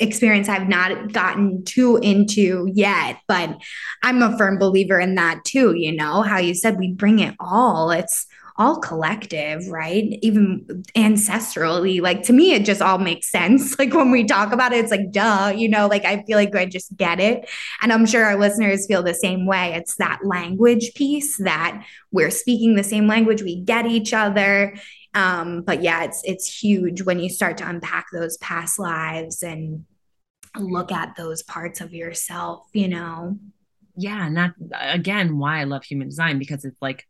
experience 0.00 0.48
I've 0.48 0.68
not 0.68 1.12
gotten 1.12 1.64
too 1.64 1.96
into 1.96 2.70
yet, 2.72 3.18
but 3.26 3.58
I'm 4.02 4.22
a 4.22 4.36
firm 4.38 4.58
believer 4.58 5.00
in 5.00 5.16
that 5.16 5.44
too. 5.44 5.74
You 5.74 5.92
know, 5.96 6.22
how 6.22 6.38
you 6.38 6.54
said 6.54 6.78
we 6.78 6.92
bring 6.92 7.18
it 7.18 7.34
all. 7.40 7.90
It's 7.90 8.26
all 8.56 8.78
collective, 8.78 9.66
right? 9.68 10.16
Even 10.22 10.84
ancestrally, 10.96 12.00
like 12.00 12.22
to 12.22 12.32
me, 12.32 12.52
it 12.52 12.64
just 12.64 12.80
all 12.80 12.98
makes 12.98 13.30
sense. 13.30 13.76
Like 13.84 13.92
when 13.92 14.10
we 14.10 14.24
talk 14.24 14.52
about 14.52 14.72
it, 14.72 14.78
it's 14.78 14.90
like, 14.90 15.10
duh, 15.10 15.52
you 15.54 15.68
know, 15.68 15.88
like 15.88 16.04
I 16.04 16.22
feel 16.22 16.38
like 16.38 16.54
I 16.54 16.64
just 16.64 16.96
get 16.96 17.20
it. 17.20 17.48
And 17.82 17.92
I'm 17.92 18.06
sure 18.06 18.24
our 18.24 18.38
listeners 18.38 18.86
feel 18.86 19.02
the 19.02 19.14
same 19.14 19.46
way. 19.46 19.74
It's 19.74 19.96
that 19.96 20.20
language 20.24 20.94
piece 20.94 21.36
that 21.38 21.84
we're 22.12 22.30
speaking 22.30 22.76
the 22.76 22.84
same 22.84 23.06
language, 23.08 23.42
we 23.42 23.60
get 23.60 23.86
each 23.86 24.14
other. 24.14 24.76
Um, 25.12 25.62
but 25.62 25.82
yeah, 25.82 26.04
it's 26.04 26.22
it's 26.24 26.62
huge 26.62 27.02
when 27.02 27.18
you 27.18 27.28
start 27.28 27.58
to 27.58 27.68
unpack 27.68 28.06
those 28.12 28.36
past 28.38 28.78
lives 28.78 29.42
and 29.42 29.84
look 30.56 30.92
at 30.92 31.16
those 31.16 31.42
parts 31.42 31.80
of 31.80 31.92
yourself, 31.92 32.66
you 32.72 32.88
know. 32.88 33.38
Yeah, 33.96 34.26
and 34.26 34.36
that 34.36 34.54
again 34.72 35.38
why 35.38 35.60
I 35.60 35.64
love 35.64 35.84
human 35.84 36.08
design 36.08 36.38
because 36.38 36.64
it's 36.64 36.80
like 36.80 37.06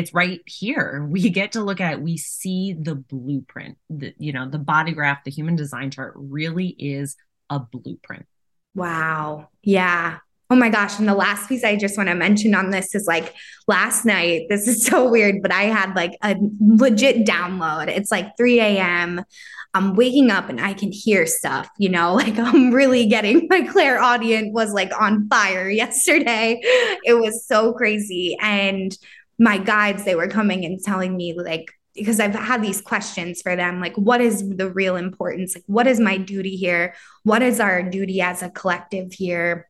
it's 0.00 0.14
right 0.14 0.40
here. 0.46 1.06
We 1.08 1.28
get 1.28 1.52
to 1.52 1.62
look 1.62 1.80
at 1.80 2.00
we 2.00 2.16
see 2.16 2.72
the 2.72 2.94
blueprint 2.94 3.76
the 3.90 4.14
you 4.18 4.32
know 4.32 4.48
the 4.48 4.58
body 4.58 4.92
graph 4.92 5.24
the 5.24 5.30
human 5.30 5.56
design 5.56 5.90
chart 5.90 6.14
really 6.16 6.68
is 6.78 7.16
a 7.50 7.60
blueprint. 7.60 8.26
Wow. 8.74 9.48
Yeah. 9.62 10.18
Oh 10.48 10.56
my 10.56 10.70
gosh. 10.70 10.98
And 10.98 11.06
the 11.06 11.14
last 11.14 11.48
piece 11.48 11.64
i 11.64 11.76
just 11.76 11.98
want 11.98 12.08
to 12.08 12.14
mention 12.14 12.54
on 12.54 12.70
this 12.70 12.94
is 12.94 13.06
like 13.06 13.34
last 13.68 14.06
night 14.06 14.46
this 14.48 14.66
is 14.66 14.84
so 14.86 15.08
weird 15.08 15.42
but 15.42 15.52
i 15.52 15.64
had 15.64 15.94
like 15.94 16.16
a 16.24 16.34
legit 16.60 17.26
download. 17.26 17.88
It's 17.88 18.10
like 18.10 18.36
3 18.36 18.60
a.m 18.60 19.24
i'm 19.72 19.94
waking 19.94 20.32
up 20.32 20.48
and 20.48 20.60
i 20.60 20.74
can 20.74 20.90
hear 20.90 21.24
stuff 21.26 21.68
you 21.78 21.88
know 21.88 22.14
like 22.22 22.36
i'm 22.36 22.72
really 22.72 23.06
getting 23.06 23.46
my 23.50 23.60
clairaudience 23.62 24.48
was 24.52 24.72
like 24.72 24.90
on 25.00 25.28
fire 25.28 25.68
yesterday. 25.70 26.60
It 27.04 27.14
was 27.20 27.46
so 27.46 27.72
crazy. 27.72 28.36
And 28.40 28.96
my 29.40 29.58
guides 29.58 30.04
they 30.04 30.14
were 30.14 30.28
coming 30.28 30.64
and 30.64 30.80
telling 30.80 31.16
me 31.16 31.34
like 31.36 31.72
because 31.94 32.20
I've 32.20 32.34
had 32.34 32.62
these 32.62 32.80
questions 32.80 33.42
for 33.42 33.56
them 33.56 33.80
like 33.80 33.96
what 33.96 34.20
is 34.20 34.48
the 34.48 34.70
real 34.70 34.94
importance 34.94 35.56
like 35.56 35.64
what 35.66 35.88
is 35.88 35.98
my 35.98 36.18
duty 36.18 36.56
here 36.56 36.94
what 37.24 37.42
is 37.42 37.58
our 37.58 37.82
duty 37.82 38.20
as 38.20 38.42
a 38.42 38.50
collective 38.50 39.12
here 39.12 39.66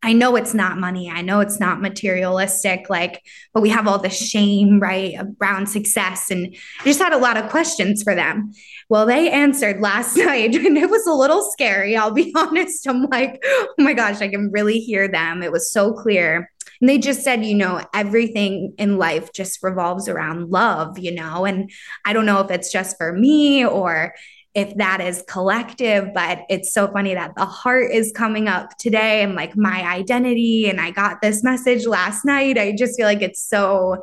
I 0.00 0.12
know 0.12 0.36
it's 0.36 0.54
not 0.54 0.78
money. 0.78 1.10
I 1.10 1.22
know 1.22 1.40
it's 1.40 1.58
not 1.58 1.80
materialistic, 1.80 2.88
like, 2.88 3.20
but 3.52 3.62
we 3.62 3.70
have 3.70 3.88
all 3.88 3.98
the 3.98 4.10
shame, 4.10 4.78
right, 4.78 5.16
around 5.40 5.68
success. 5.68 6.30
And 6.30 6.54
I 6.80 6.84
just 6.84 7.00
had 7.00 7.12
a 7.12 7.18
lot 7.18 7.36
of 7.36 7.50
questions 7.50 8.04
for 8.04 8.14
them. 8.14 8.52
Well, 8.88 9.06
they 9.06 9.28
answered 9.28 9.80
last 9.80 10.16
night, 10.16 10.54
and 10.54 10.78
it 10.78 10.88
was 10.88 11.04
a 11.06 11.12
little 11.12 11.50
scary. 11.50 11.96
I'll 11.96 12.12
be 12.12 12.32
honest. 12.36 12.86
I'm 12.86 13.06
like, 13.06 13.42
oh 13.44 13.74
my 13.78 13.92
gosh, 13.92 14.20
I 14.20 14.28
can 14.28 14.52
really 14.52 14.78
hear 14.78 15.08
them. 15.08 15.42
It 15.42 15.50
was 15.50 15.72
so 15.72 15.92
clear. 15.92 16.48
And 16.80 16.88
they 16.88 16.98
just 16.98 17.22
said, 17.22 17.44
you 17.44 17.54
know, 17.54 17.84
everything 17.92 18.74
in 18.78 18.98
life 18.98 19.32
just 19.32 19.62
revolves 19.62 20.08
around 20.08 20.50
love, 20.50 20.98
you 20.98 21.12
know. 21.12 21.44
And 21.44 21.70
I 22.04 22.12
don't 22.12 22.26
know 22.26 22.40
if 22.40 22.50
it's 22.50 22.70
just 22.70 22.96
for 22.96 23.12
me 23.12 23.64
or 23.64 24.14
if 24.54 24.74
that 24.76 25.00
is 25.00 25.22
collective, 25.28 26.12
but 26.14 26.40
it's 26.48 26.72
so 26.72 26.88
funny 26.88 27.14
that 27.14 27.34
the 27.36 27.44
heart 27.44 27.92
is 27.92 28.12
coming 28.12 28.48
up 28.48 28.76
today 28.78 29.22
and 29.22 29.34
like 29.34 29.56
my 29.56 29.82
identity. 29.82 30.68
And 30.68 30.80
I 30.80 30.90
got 30.90 31.20
this 31.20 31.44
message 31.44 31.86
last 31.86 32.24
night. 32.24 32.58
I 32.58 32.72
just 32.76 32.96
feel 32.96 33.06
like 33.06 33.22
it's 33.22 33.42
so 33.42 34.02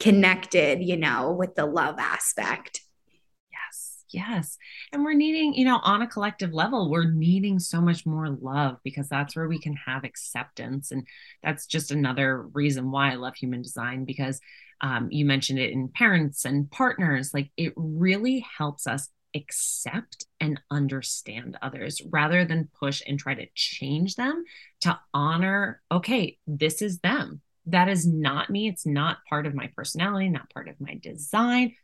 connected, 0.00 0.82
you 0.82 0.96
know, 0.96 1.32
with 1.32 1.54
the 1.54 1.66
love 1.66 1.96
aspect. 1.98 2.83
Yes. 4.14 4.58
And 4.92 5.02
we're 5.02 5.14
needing, 5.14 5.54
you 5.54 5.64
know, 5.64 5.80
on 5.82 6.00
a 6.00 6.06
collective 6.06 6.54
level, 6.54 6.88
we're 6.88 7.10
needing 7.10 7.58
so 7.58 7.80
much 7.80 8.06
more 8.06 8.28
love 8.28 8.76
because 8.84 9.08
that's 9.08 9.34
where 9.34 9.48
we 9.48 9.58
can 9.58 9.74
have 9.74 10.04
acceptance. 10.04 10.92
And 10.92 11.04
that's 11.42 11.66
just 11.66 11.90
another 11.90 12.42
reason 12.42 12.92
why 12.92 13.10
I 13.10 13.16
love 13.16 13.34
human 13.34 13.60
design 13.60 14.04
because 14.04 14.40
um, 14.80 15.08
you 15.10 15.24
mentioned 15.24 15.58
it 15.58 15.72
in 15.72 15.88
parents 15.88 16.44
and 16.44 16.70
partners. 16.70 17.34
Like 17.34 17.50
it 17.56 17.72
really 17.74 18.46
helps 18.56 18.86
us 18.86 19.08
accept 19.34 20.26
and 20.38 20.60
understand 20.70 21.58
others 21.60 22.00
rather 22.08 22.44
than 22.44 22.68
push 22.78 23.02
and 23.08 23.18
try 23.18 23.34
to 23.34 23.48
change 23.56 24.14
them 24.14 24.44
to 24.82 24.96
honor, 25.12 25.82
okay, 25.90 26.38
this 26.46 26.82
is 26.82 27.00
them. 27.00 27.40
That 27.66 27.88
is 27.88 28.06
not 28.06 28.48
me. 28.48 28.68
It's 28.68 28.86
not 28.86 29.24
part 29.28 29.46
of 29.46 29.54
my 29.54 29.70
personality, 29.74 30.28
not 30.28 30.52
part 30.54 30.68
of 30.68 30.80
my 30.80 31.00
design 31.02 31.74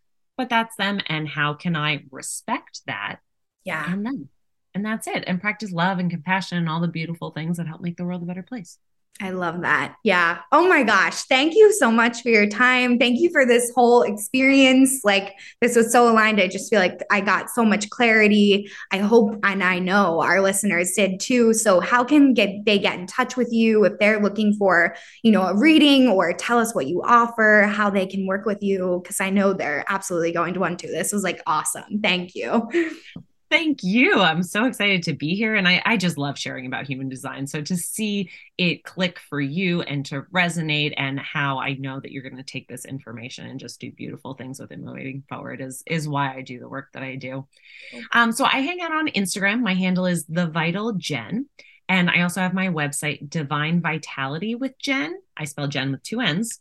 but 0.41 0.49
that's 0.49 0.74
them. 0.76 1.03
And 1.05 1.28
how 1.28 1.53
can 1.53 1.76
I 1.76 2.05
respect 2.11 2.80
that? 2.86 3.18
Yeah. 3.62 3.93
And 3.93 4.07
then, 4.07 4.30
and 4.74 4.82
that's 4.82 5.07
it. 5.07 5.22
And 5.26 5.38
practice 5.38 5.70
love 5.70 5.99
and 5.99 6.11
compassion 6.11 6.57
and 6.57 6.66
all 6.66 6.80
the 6.80 6.88
beautiful 6.88 7.30
things 7.30 7.59
that 7.59 7.66
help 7.66 7.82
make 7.82 7.99
the 7.99 8.07
world 8.07 8.22
a 8.22 8.24
better 8.24 8.43
place. 8.43 8.78
I 9.22 9.30
love 9.30 9.61
that. 9.61 9.96
Yeah. 10.02 10.38
Oh 10.50 10.66
my 10.66 10.82
gosh. 10.82 11.24
Thank 11.24 11.54
you 11.54 11.74
so 11.74 11.90
much 11.90 12.22
for 12.22 12.30
your 12.30 12.46
time. 12.46 12.98
Thank 12.98 13.20
you 13.20 13.30
for 13.30 13.44
this 13.44 13.70
whole 13.74 14.00
experience. 14.02 15.00
Like, 15.04 15.34
this 15.61 15.76
was 15.76 15.92
so 15.92 16.11
aligned. 16.11 16.40
I 16.40 16.48
just 16.48 16.70
feel 16.70 16.80
like 16.80 17.02
I 17.11 17.20
got 17.20 17.50
so 17.50 17.62
much 17.62 17.90
clarity. 17.90 18.70
I 18.90 18.98
hope 18.98 19.38
and 19.42 19.62
I 19.62 19.78
know 19.78 20.22
our 20.22 20.40
listeners 20.40 20.92
did 20.92 21.20
too. 21.20 21.52
So, 21.52 21.80
how 21.80 22.02
can 22.02 22.32
get 22.32 22.64
they 22.64 22.78
get 22.78 22.98
in 22.98 23.06
touch 23.06 23.36
with 23.36 23.52
you 23.52 23.84
if 23.84 23.98
they're 23.98 24.22
looking 24.22 24.54
for, 24.54 24.96
you 25.22 25.32
know, 25.32 25.42
a 25.42 25.56
reading 25.56 26.08
or 26.08 26.32
tell 26.32 26.58
us 26.58 26.74
what 26.74 26.86
you 26.86 27.02
offer, 27.02 27.70
how 27.70 27.90
they 27.90 28.06
can 28.06 28.26
work 28.26 28.46
with 28.46 28.62
you? 28.62 29.00
Because 29.02 29.20
I 29.20 29.28
know 29.28 29.52
they're 29.52 29.84
absolutely 29.86 30.32
going 30.32 30.54
to 30.54 30.61
want 30.61 30.78
to. 30.78 30.86
This 30.86 31.12
was 31.12 31.22
like 31.22 31.42
awesome. 31.46 32.00
Thank 32.00 32.34
you. 32.34 32.70
Thank 33.51 33.82
you. 33.82 34.14
I'm 34.14 34.44
so 34.44 34.64
excited 34.66 35.03
to 35.03 35.12
be 35.12 35.34
here. 35.34 35.57
And 35.57 35.66
I, 35.66 35.82
I 35.84 35.96
just 35.96 36.16
love 36.16 36.38
sharing 36.38 36.66
about 36.66 36.86
human 36.86 37.09
design. 37.09 37.48
So 37.48 37.61
to 37.61 37.76
see 37.76 38.30
it 38.57 38.84
click 38.84 39.18
for 39.28 39.40
you 39.40 39.82
and 39.82 40.07
to 40.07 40.22
resonate 40.32 40.94
and 40.96 41.18
how 41.18 41.59
I 41.59 41.74
know 41.74 41.98
that 41.98 42.12
you're 42.12 42.22
going 42.22 42.36
to 42.36 42.44
take 42.44 42.68
this 42.68 42.84
information 42.84 43.46
and 43.46 43.59
just 43.59 43.80
do 43.80 43.90
beautiful 43.90 44.34
things 44.34 44.61
with 44.61 44.70
it 44.70 44.78
moving 44.78 45.24
forward 45.28 45.61
is, 45.61 45.82
is 45.86 46.09
why 46.09 46.32
I 46.32 46.42
do 46.42 46.61
the 46.61 46.68
work 46.68 46.90
that 46.94 47.03
I 47.03 47.16
do. 47.16 47.48
Um, 48.12 48.30
so 48.30 48.44
I 48.44 48.61
hang 48.61 48.80
out 48.82 48.92
on 48.92 49.09
Instagram. 49.09 49.62
My 49.62 49.74
handle 49.74 50.07
is 50.07 50.26
the 50.26 50.46
vital 50.46 50.92
Jenn. 50.92 51.46
And 51.88 52.09
I 52.09 52.22
also 52.22 52.40
have 52.40 52.55
my 52.55 52.68
website, 52.68 53.28
Divine 53.28 53.80
Vitality 53.80 54.55
with 54.55 54.78
Jenn. 54.78 55.18
I 55.36 55.44
spell 55.44 55.66
Jenn 55.66 55.90
with 55.90 56.05
two 56.05 56.20
N's 56.20 56.61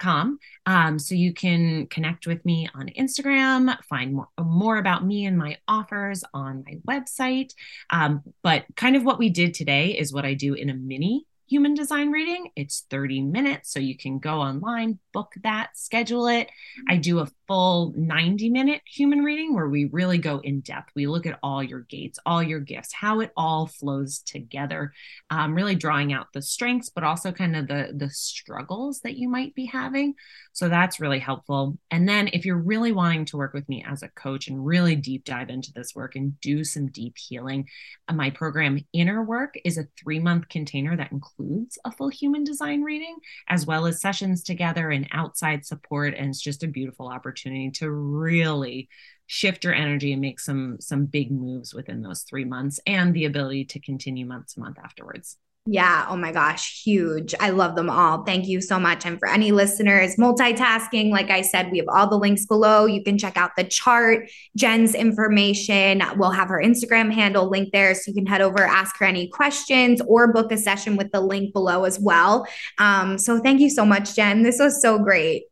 com. 0.00 0.38
Um, 0.66 0.98
so 0.98 1.14
you 1.14 1.32
can 1.32 1.86
connect 1.86 2.26
with 2.26 2.44
me 2.44 2.68
on 2.74 2.88
Instagram, 2.98 3.76
find 3.84 4.14
more, 4.14 4.28
more 4.40 4.78
about 4.78 5.04
me 5.04 5.24
and 5.26 5.38
my 5.38 5.56
offers 5.66 6.24
on 6.34 6.64
my 6.66 6.78
website. 6.86 7.52
Um, 7.90 8.22
but 8.42 8.64
kind 8.76 8.96
of 8.96 9.04
what 9.04 9.18
we 9.18 9.30
did 9.30 9.54
today 9.54 9.98
is 9.98 10.12
what 10.12 10.24
I 10.24 10.34
do 10.34 10.54
in 10.54 10.70
a 10.70 10.74
mini 10.74 11.26
human 11.48 11.74
design 11.74 12.10
reading. 12.12 12.50
It's 12.56 12.84
30 12.90 13.22
minutes. 13.22 13.72
So 13.72 13.80
you 13.80 13.96
can 13.96 14.18
go 14.18 14.40
online, 14.40 14.98
book 15.12 15.32
that, 15.42 15.70
schedule 15.76 16.26
it. 16.26 16.50
I 16.88 16.96
do 16.96 17.20
a 17.20 17.28
full 17.48 17.94
90 17.96 18.50
minute 18.50 18.82
human 18.84 19.20
reading 19.20 19.54
where 19.54 19.68
we 19.68 19.86
really 19.86 20.18
go 20.18 20.38
in 20.40 20.60
depth. 20.60 20.90
We 20.94 21.06
look 21.06 21.24
at 21.26 21.38
all 21.42 21.62
your 21.62 21.80
gates, 21.80 22.18
all 22.26 22.42
your 22.42 22.60
gifts, 22.60 22.92
how 22.92 23.20
it 23.20 23.32
all 23.36 23.66
flows 23.66 24.18
together, 24.18 24.92
um, 25.30 25.54
really 25.54 25.74
drawing 25.74 26.12
out 26.12 26.26
the 26.34 26.42
strengths, 26.42 26.90
but 26.90 27.04
also 27.04 27.32
kind 27.32 27.56
of 27.56 27.66
the, 27.66 27.92
the 27.96 28.10
struggles 28.10 29.00
that 29.00 29.16
you 29.16 29.30
might 29.30 29.54
be 29.54 29.64
having. 29.64 30.14
So 30.52 30.68
that's 30.68 31.00
really 31.00 31.20
helpful. 31.20 31.78
And 31.90 32.06
then 32.06 32.28
if 32.32 32.44
you're 32.44 32.58
really 32.58 32.92
wanting 32.92 33.24
to 33.26 33.38
work 33.38 33.54
with 33.54 33.68
me 33.68 33.82
as 33.88 34.02
a 34.02 34.08
coach 34.08 34.48
and 34.48 34.64
really 34.64 34.94
deep 34.94 35.24
dive 35.24 35.48
into 35.48 35.72
this 35.72 35.94
work 35.94 36.16
and 36.16 36.38
do 36.40 36.64
some 36.64 36.88
deep 36.88 37.16
healing, 37.16 37.66
uh, 38.08 38.12
my 38.12 38.28
program 38.28 38.84
Inner 38.92 39.22
Work 39.22 39.54
is 39.64 39.78
a 39.78 39.88
three 39.98 40.18
month 40.18 40.50
container 40.50 40.96
that 40.96 41.12
includes 41.12 41.78
a 41.86 41.92
full 41.92 42.10
human 42.10 42.44
design 42.44 42.82
reading, 42.82 43.16
as 43.48 43.64
well 43.64 43.86
as 43.86 44.02
sessions 44.02 44.42
together 44.42 44.90
and 44.90 45.08
outside 45.12 45.64
support. 45.64 46.14
And 46.14 46.28
it's 46.28 46.42
just 46.42 46.62
a 46.62 46.68
beautiful 46.68 47.08
opportunity 47.08 47.37
to 47.46 47.90
really 47.90 48.88
shift 49.26 49.64
your 49.64 49.74
energy 49.74 50.12
and 50.12 50.20
make 50.20 50.40
some 50.40 50.78
some 50.80 51.04
big 51.04 51.30
moves 51.30 51.74
within 51.74 52.02
those 52.02 52.22
three 52.22 52.44
months 52.44 52.80
and 52.86 53.12
the 53.14 53.26
ability 53.26 53.64
to 53.64 53.78
continue 53.78 54.24
month 54.24 54.54
to 54.54 54.60
month 54.60 54.78
afterwards 54.82 55.36
yeah. 55.70 56.06
Oh 56.08 56.16
my 56.16 56.32
gosh. 56.32 56.82
Huge. 56.82 57.34
I 57.40 57.50
love 57.50 57.76
them 57.76 57.90
all. 57.90 58.24
Thank 58.24 58.46
you 58.46 58.62
so 58.62 58.78
much. 58.78 59.04
And 59.04 59.18
for 59.18 59.28
any 59.28 59.52
listeners 59.52 60.16
multitasking, 60.16 61.10
like 61.10 61.28
I 61.28 61.42
said, 61.42 61.70
we 61.70 61.76
have 61.76 61.88
all 61.88 62.08
the 62.08 62.16
links 62.16 62.46
below. 62.46 62.86
You 62.86 63.04
can 63.04 63.18
check 63.18 63.36
out 63.36 63.50
the 63.54 63.64
chart, 63.64 64.30
Jenn's 64.56 64.94
information. 64.94 66.02
We'll 66.16 66.30
have 66.30 66.48
her 66.48 66.62
Instagram 66.64 67.12
handle 67.12 67.50
link 67.50 67.68
there. 67.70 67.94
So 67.94 68.04
you 68.06 68.14
can 68.14 68.24
head 68.24 68.40
over, 68.40 68.62
ask 68.62 68.96
her 68.98 69.04
any 69.04 69.28
questions, 69.28 70.00
or 70.06 70.32
book 70.32 70.50
a 70.52 70.56
session 70.56 70.96
with 70.96 71.12
the 71.12 71.20
link 71.20 71.52
below 71.52 71.84
as 71.84 72.00
well. 72.00 72.46
Um, 72.78 73.18
so 73.18 73.38
thank 73.38 73.60
you 73.60 73.68
so 73.68 73.84
much, 73.84 74.16
Jenn. 74.16 74.44
This 74.44 74.58
was 74.58 74.80
so 74.80 74.98
great. 74.98 75.47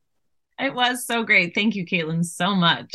It 0.58 0.74
was 0.74 1.04
so 1.04 1.22
great. 1.22 1.54
Thank 1.54 1.74
you, 1.74 1.84
Caitlin, 1.84 2.24
so 2.24 2.54
much. 2.54 2.94